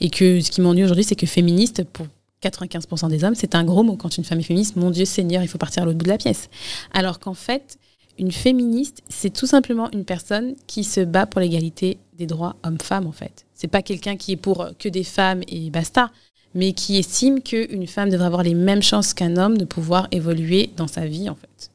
[0.00, 2.06] Et que ce qui m'ennuie aujourd'hui, c'est que féministe, pour
[2.42, 3.96] 95% des hommes, c'est un gros mot.
[3.96, 6.10] Quand une femme est féministe, mon Dieu Seigneur, il faut partir à l'autre bout de
[6.10, 6.48] la pièce.
[6.92, 7.78] Alors qu'en fait,
[8.18, 13.06] une féministe, c'est tout simplement une personne qui se bat pour l'égalité des droits hommes-femmes,
[13.06, 13.46] en fait.
[13.54, 16.10] C'est pas quelqu'un qui est pour que des femmes et basta,
[16.54, 20.70] mais qui estime qu'une femme devrait avoir les mêmes chances qu'un homme de pouvoir évoluer
[20.76, 21.70] dans sa vie, en fait.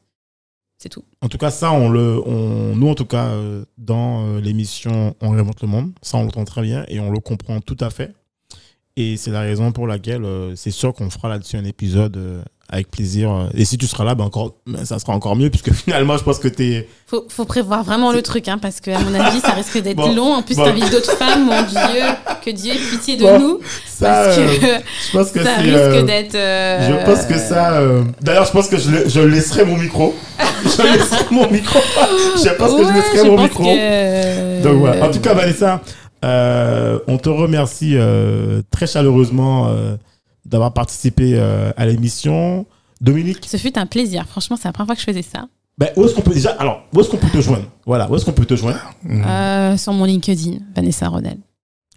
[0.78, 1.04] C'est tout.
[1.22, 2.22] En tout cas, ça, on le,
[2.74, 6.44] nous, en tout cas, euh, dans euh, l'émission On réinvente le monde, ça, on l'entend
[6.44, 8.12] très bien et on le comprend tout à fait.
[8.98, 12.40] Et c'est la raison pour laquelle euh, c'est sûr qu'on fera là-dessus un épisode euh,
[12.70, 13.50] avec plaisir.
[13.54, 16.24] Et si tu seras là, ben encore, ben ça sera encore mieux, puisque finalement, je
[16.24, 16.88] pense que tu es.
[17.06, 19.96] Faut, faut prévoir vraiment le truc, hein, parce que à mon avis, ça risque d'être
[19.98, 20.32] Bon, long.
[20.32, 20.64] En plus, bon.
[20.64, 21.78] t'invites d'autres femmes, mon Dieu,
[22.42, 24.78] que Dieu ait pitié de Bon, nous, Ça, parce que euh,
[25.12, 26.34] je pense que ça risque euh, d'être.
[26.34, 27.72] euh, Je pense que ça.
[27.80, 30.14] euh, D'ailleurs, je pense que je, le- je laisserai mon micro.
[30.64, 31.78] je laisserai mon micro.
[32.42, 33.62] je pense que je ouais, laisserai je mon micro.
[33.62, 35.04] que- Donc voilà.
[35.06, 35.82] En tout cas, Vanessa,
[36.24, 39.96] euh, on te remercie euh, très chaleureusement euh,
[40.44, 42.66] d'avoir participé euh, à l'émission.
[43.00, 44.26] Dominique, Ce fut un plaisir.
[44.26, 45.46] Franchement, c'est la première fois que je faisais ça.
[45.78, 46.50] ben, où est-ce qu'on peut déjà.
[46.58, 47.66] Alors, où est-ce qu'on peut te joindre?
[47.84, 48.78] Voilà, où est-ce qu'on peut te joindre?
[49.08, 51.36] Euh, sur mon LinkedIn, Vanessa Rodel.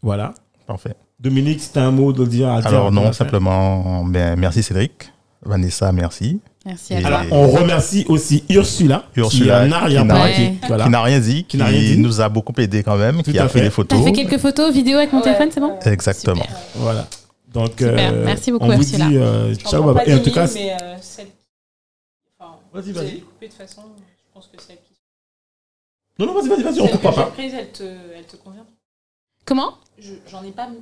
[0.03, 0.33] Voilà.
[0.67, 0.95] Parfait.
[1.19, 4.61] Dominique, si tu as un mot de dire à dire Alors non, simplement, ben, merci
[4.63, 5.11] Cédric.
[5.45, 6.39] Vanessa, merci.
[6.65, 7.07] Merci à.
[7.07, 10.23] Alors, on remercie aussi Ursula, Ursula, qui qui n'a-.
[10.23, 10.53] Ouais.
[10.67, 10.83] Voilà.
[10.85, 11.97] Qui n'a rien dit, qui, rien dit.
[11.97, 13.59] nous a beaucoup aidé quand même, Tout qui a fait fait.
[13.61, 14.03] des T'as photos.
[14.03, 16.41] fait quelques photos, vidéos avec mon téléphone, c'est bon Exactement.
[16.43, 16.57] Super.
[16.75, 17.07] Voilà.
[17.53, 18.13] Donc, Super.
[18.13, 19.07] euh, Merci beaucoup, on vous Ursula.
[19.07, 20.09] dit euh, ciao, bye pas bye.
[20.11, 21.27] Et en tout 10 000, cas, mais euh, celle...
[22.37, 23.19] Enfin, Vas-y, vas-y.
[23.21, 24.93] coupé de toute façon, je pense que celle qui...
[26.19, 27.31] non, non, vas-y, vas-y, vas-y, on Celle comprend que j'ai pas.
[27.31, 27.83] prise, elle te,
[28.17, 28.65] elle te convient
[29.45, 29.75] Comment?
[29.97, 30.75] Je- J'en ai pas pris.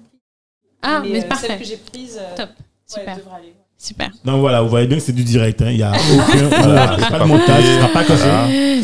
[0.82, 1.58] Ah, mais, euh, Celle parfait.
[1.58, 2.50] que j'ai prise, euh, Top.
[2.50, 2.56] ouais,
[2.88, 3.10] Super.
[3.14, 3.54] elle devrait aller.
[3.80, 4.10] Super.
[4.26, 5.62] Non, voilà, vous voyez bien que c'est du direct.
[5.62, 5.70] hein.
[5.70, 8.82] Il n'y a aucun Voilà, pas pas de montage, ce sera pas caché.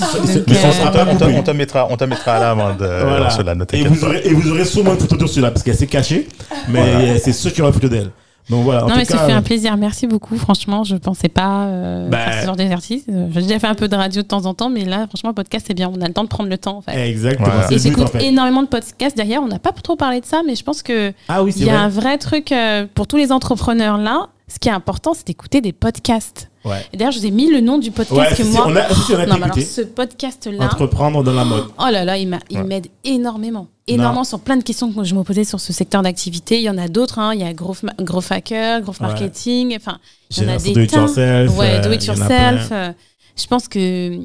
[0.48, 1.14] Voilà.
[1.15, 3.26] Donc, On te, mettra, on te mettra à l'amende, euh, Voilà.
[3.26, 5.88] Ursula, ne Et vous, aurez, et vous aurez sûrement une photo d'Ursula parce qu'elle s'est
[5.88, 6.28] cachée.
[6.70, 7.20] Mais Voilà.
[7.20, 8.11] c'est qu'il y aura une photo d'elle.
[8.49, 8.84] Donc voilà.
[8.84, 9.78] En non, tout mais cas, ça fait un plaisir.
[9.78, 10.38] Merci beaucoup.
[10.38, 12.18] Franchement, je pensais pas euh, Bah.
[12.18, 13.06] faire ce genre d'exercice.
[13.07, 15.34] J'ai déjà fait un peu de radio de temps en temps, mais là, franchement, le
[15.36, 15.90] podcast, c'est bien.
[15.95, 16.91] On a le temps de prendre le temps, en fait.
[17.10, 17.48] Exactement.
[17.49, 17.72] Voilà.
[17.72, 18.26] Et j'écoute en fait.
[18.26, 19.41] énormément de podcasts derrière.
[19.41, 21.65] On n'a pas trop parlé de ça, mais je pense que Ah oui, il c'est
[21.68, 22.02] y a un vrai.
[22.02, 24.28] vrai truc euh, pour tous les entrepreneurs là.
[24.48, 26.49] Ce qui est important, c'est d'écouter des podcasts.
[26.65, 26.86] Ouais.
[26.94, 28.65] D'ailleurs, je vous ai mis le nom du podcast Ouais, que moi.
[28.68, 31.65] on a, on a non, mais alors ce podcast-là, Entreprendre dans la mode.
[31.80, 32.64] oh là là, il Ouais.
[32.64, 33.68] m'aide énormément.
[33.88, 36.57] Énormément sur plein de questions que je me posais sur ce secteur d'activité.
[36.57, 37.20] Il y en a d'autres.
[37.20, 37.34] hein.
[37.34, 38.99] Il y a Growth, Growth Hacker, Growth.
[39.02, 39.76] Marketing.
[39.76, 39.98] Enfin,
[40.32, 40.98] il y en a des do it tas.
[41.02, 41.57] yourself.
[41.57, 42.70] Ouais, euh, do it yourself.
[42.72, 42.91] euh,
[43.36, 44.20] Je pense que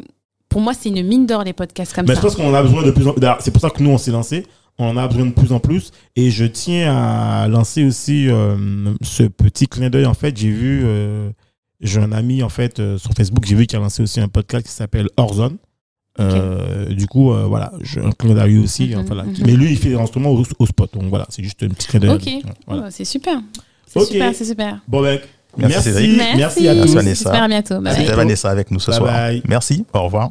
[0.48, 2.26] pour moi, c'est une mine d'or les podcasts comme Mais je ça.
[2.26, 3.22] pense qu'on a besoin de plus en plus.
[3.40, 4.46] C'est pour ça que nous, on s'est lancé.
[4.78, 5.90] On en a besoin de plus en plus.
[6.16, 10.06] Et je tiens à lancer aussi euh, ce petit clin d'œil.
[10.06, 11.30] En fait, j'ai vu, euh,
[11.80, 14.28] j'ai un ami en fait euh, sur Facebook, j'ai vu qu'il a lancé aussi un
[14.28, 15.56] podcast qui s'appelle Horzone.
[16.20, 18.88] Euh, Du coup, euh, voilà, j'ai un clin d'œil aussi.
[18.88, 19.22] Mhm, hein, voilà.
[19.24, 19.34] mhm.
[19.46, 20.92] Mais lui, il fait des instruments au, au spot.
[20.94, 22.10] Donc voilà, c'est juste un petit clin d'œil.
[22.10, 22.28] Ok,
[22.66, 22.82] Voilà.
[22.86, 23.40] Oh, c'est super.
[23.86, 24.06] C'est Ok.
[24.08, 24.78] super, c'est super.
[24.88, 25.18] Bon, ben,
[25.56, 26.94] Merci, merci, merci, à Merci, tous.
[26.94, 27.24] Vanessa.
[27.24, 27.74] J'espère à bientôt.
[27.80, 27.94] Bye bye.
[28.04, 28.14] C'était.
[28.16, 29.12] Vanessa avec nous ce Bye soir.
[29.12, 29.42] bye.
[29.48, 30.30] Merci, au revoir.